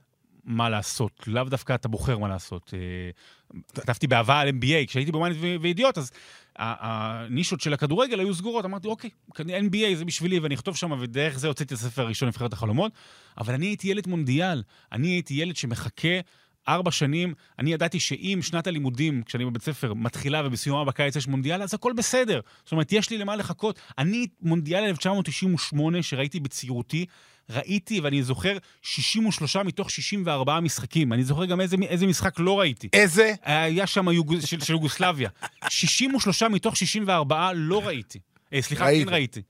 מה 0.47 0.69
לעשות, 0.69 1.13
לאו 1.27 1.45
דווקא 1.45 1.75
אתה 1.75 1.89
בוחר 1.89 2.19
מה 2.19 2.29
לעשות. 2.29 2.75
אה, 2.75 3.61
כתבתי 3.75 4.07
באהבה 4.07 4.41
על 4.41 4.49
NBA, 4.49 4.87
כשהייתי 4.87 5.13
ו- 5.15 5.57
וידיעות, 5.61 5.99
אז 5.99 6.11
הנישות 6.59 7.61
של 7.61 7.73
הכדורגל 7.73 8.21
היו 8.21 8.35
סגורות, 8.35 8.65
אמרתי, 8.65 8.89
אוקיי, 8.89 9.11
NBA 9.39 9.95
זה 9.95 10.05
בשבילי, 10.05 10.39
ואני 10.39 10.55
אכתוב 10.55 10.77
שם, 10.77 10.93
ודרך 11.01 11.39
זה 11.39 11.49
הוצאתי 11.49 11.75
את 11.75 11.79
הספר 11.79 12.03
הראשון, 12.03 12.29
נבחרת 12.29 12.53
החלומות, 12.53 12.93
אבל 13.39 13.55
אני 13.55 13.67
הייתי 13.67 13.89
ילד 13.89 14.09
מונדיאל, 14.09 14.63
אני 14.93 15.09
הייתי 15.09 15.35
ילד 15.35 15.57
שמחכה 15.57 16.21
ארבע 16.69 16.91
שנים, 16.91 17.35
אני 17.59 17.73
ידעתי 17.73 18.01
שאם 18.01 18.39
שנת 18.43 18.67
הלימודים, 18.67 19.23
כשאני 19.23 19.45
בבית 19.45 19.63
ספר, 19.63 19.95
מתחילה 19.95 20.43
ובסיומה 20.47 20.85
בקיץ 20.85 21.17
יש 21.17 21.29
מונדיאל, 21.29 21.63
אז 21.63 21.75
הכל 21.75 21.93
בסדר. 21.97 22.41
זאת 22.65 22.73
אומרת, 22.73 22.93
יש 22.93 23.11
לי 23.11 23.19
למה 23.19 23.37
לחכות. 23.37 23.81
אני, 23.99 24.27
מונדיאל 24.43 24.85
1998, 24.85 26.03
שראיתי 26.03 26.41
בצעירותי, 26.41 27.07
ראיתי, 27.51 28.01
ואני 28.01 28.23
זוכר, 28.23 28.57
63 28.83 29.57
מתוך 29.57 29.91
64 29.91 30.61
משחקים. 30.61 31.13
אני 31.13 31.25
זוכר 31.25 31.45
גם 31.45 31.61
איזה, 31.61 31.77
איזה 31.89 32.07
משחק 32.07 32.35
לא 32.39 32.61
ראיתי. 32.61 32.89
איזה? 32.93 33.35
היה 33.43 33.87
שם 33.87 34.09
יוג... 34.09 34.41
של, 34.41 34.61
של 34.61 34.73
יוגוסלביה. 34.73 35.31
63 35.69 36.43
מתוך 36.43 36.77
64 36.77 37.51
לא 37.55 37.87
ראיתי. 37.87 38.19
אה, 38.53 38.63
סליחה, 38.63 38.85
ראית. 38.87 39.07
כן 39.09 39.13
ראיתי. 39.15 39.43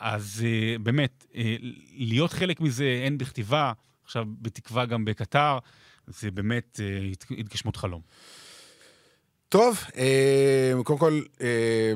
אז 0.00 0.44
אה, 0.46 0.78
באמת, 0.78 1.24
אה, 1.36 1.56
להיות 1.96 2.32
חלק 2.32 2.60
מזה, 2.60 3.02
הן 3.06 3.18
בכתיבה, 3.18 3.72
עכשיו 4.04 4.24
בתקווה 4.40 4.86
גם 4.86 5.04
בקטר, 5.04 5.58
זה 6.06 6.30
באמת 6.30 6.80
אה, 6.82 7.08
הת- 7.12 7.24
התגשמות 7.38 7.76
חלום. 7.76 8.00
טוב, 9.48 9.78
אה, 9.96 10.72
קודם 10.84 10.98
כל, 10.98 11.20
אה, 11.40 11.92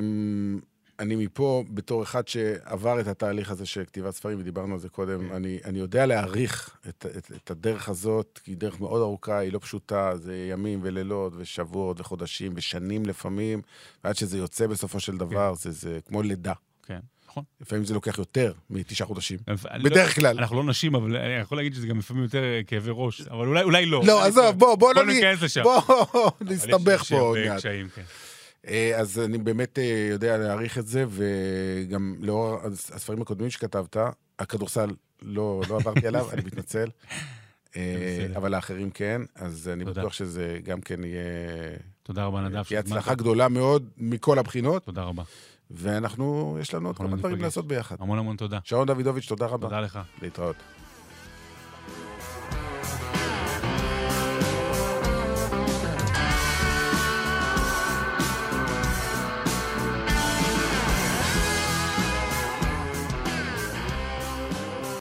אני 1.02 1.16
מפה, 1.16 1.64
בתור 1.70 2.02
אחד 2.02 2.28
שעבר 2.28 3.00
את 3.00 3.06
התהליך 3.06 3.50
הזה 3.50 3.66
של 3.66 3.84
כתיבת 3.84 4.14
ספרים, 4.14 4.40
ודיברנו 4.40 4.74
על 4.74 4.80
זה 4.80 4.88
קודם, 4.88 5.28
כן. 5.28 5.34
אני, 5.34 5.58
אני 5.64 5.78
יודע 5.78 6.06
להעריך 6.06 6.76
את, 6.88 7.06
את, 7.18 7.30
את 7.36 7.50
הדרך 7.50 7.88
הזאת, 7.88 8.40
כי 8.44 8.50
היא 8.50 8.56
דרך 8.56 8.80
מאוד 8.80 9.00
ארוכה, 9.02 9.38
היא 9.38 9.52
לא 9.52 9.58
פשוטה, 9.58 10.16
זה 10.16 10.36
ימים 10.50 10.80
ולילות 10.82 11.32
ושבועות 11.36 12.00
וחודשים 12.00 12.52
ושנים 12.56 13.06
לפעמים, 13.06 13.62
ועד 14.04 14.16
שזה 14.16 14.38
יוצא 14.38 14.66
בסופו 14.66 15.00
של 15.00 15.16
דבר, 15.16 15.54
זה, 15.54 15.70
זה 15.70 15.98
כמו 16.08 16.22
לידה. 16.22 16.52
כן, 16.86 16.98
נכון. 17.28 17.44
לפעמים 17.60 17.84
זה 17.84 17.94
לוקח 17.94 18.18
יותר 18.18 18.52
מתשעה 18.70 19.06
חודשים. 19.06 19.38
אני 19.70 19.82
בדרך 19.82 20.08
לא, 20.08 20.14
כלל. 20.14 20.38
אנחנו 20.38 20.56
לא 20.56 20.64
נשים, 20.64 20.94
אבל 20.94 21.16
אני 21.16 21.34
יכול 21.34 21.58
להגיד 21.58 21.74
שזה 21.74 21.86
גם 21.86 21.98
לפעמים 21.98 22.22
יותר 22.22 22.42
אה, 22.42 22.60
כאבי 22.66 22.90
ראש, 22.94 23.20
אבל 23.20 23.62
אולי, 23.62 23.86
לא. 23.86 24.02
לא, 24.06 24.24
עזוב, 24.24 24.58
בוא, 24.58 24.74
בוא 24.74 24.76
בוא 24.76 24.94
לא 24.94 25.06
ניכנס 25.06 25.42
לשם. 25.42 25.62
בוא 25.62 26.30
נסתבך 26.40 27.04
פה 27.04 27.20
עוד 27.20 27.38
מעט. 27.48 27.62
אה, 28.68 29.00
אז 29.00 29.18
אני 29.18 29.38
באמת 29.38 29.78
אה, 29.78 30.06
יודע 30.10 30.38
להעריך 30.38 30.78
את 30.78 30.86
זה, 30.86 31.04
וגם 31.08 32.16
לאור 32.20 32.58
הספרים 32.64 33.22
הקודמים 33.22 33.50
שכתבת, 33.50 33.96
הכדורסל 34.38 34.90
לא, 35.22 35.62
לא 35.68 35.76
עברתי 35.76 36.06
עליו, 36.06 36.30
אני 36.32 36.42
מתנצל. 36.42 36.88
אה. 37.76 38.26
אבל 38.36 38.54
האחרים 38.54 38.90
כן, 38.90 39.22
אז 39.34 39.68
אני. 39.72 39.84
בטוח 39.84 40.12
שזה 40.12 40.58
גם 40.64 40.80
כן 40.80 41.04
יהיה... 41.04 41.22
תודה 42.02 42.24
רבה, 42.24 42.40
נדב. 42.40 42.62
תהיה. 42.62 42.80
הצלחה 42.80 43.14
גדולה 43.14 43.48
מאוד 43.48 43.88
מכל 43.96 44.38
הבחינות, 44.38 44.84
תודה 44.84 45.02
רבה. 45.02 45.22
ואנחנו, 45.70 46.56
יש 46.60 46.74
לנו 46.74 46.88
עוד 46.88 46.96
כמה 46.96 47.16
דברים 47.16 47.34
ניפגש. 47.34 47.44
לעשות 47.44 47.68
ביחד. 47.68 47.96
המון 48.00 48.18
המון 48.18 48.36
תודה. 48.36 48.58
שרון 48.64 48.86
דוידוביץ', 48.86 49.28
תודה 49.28 49.46
רבה. 49.46 49.66
תודה 49.66 49.80
לך. 49.80 49.98
להתראות. 50.22 50.56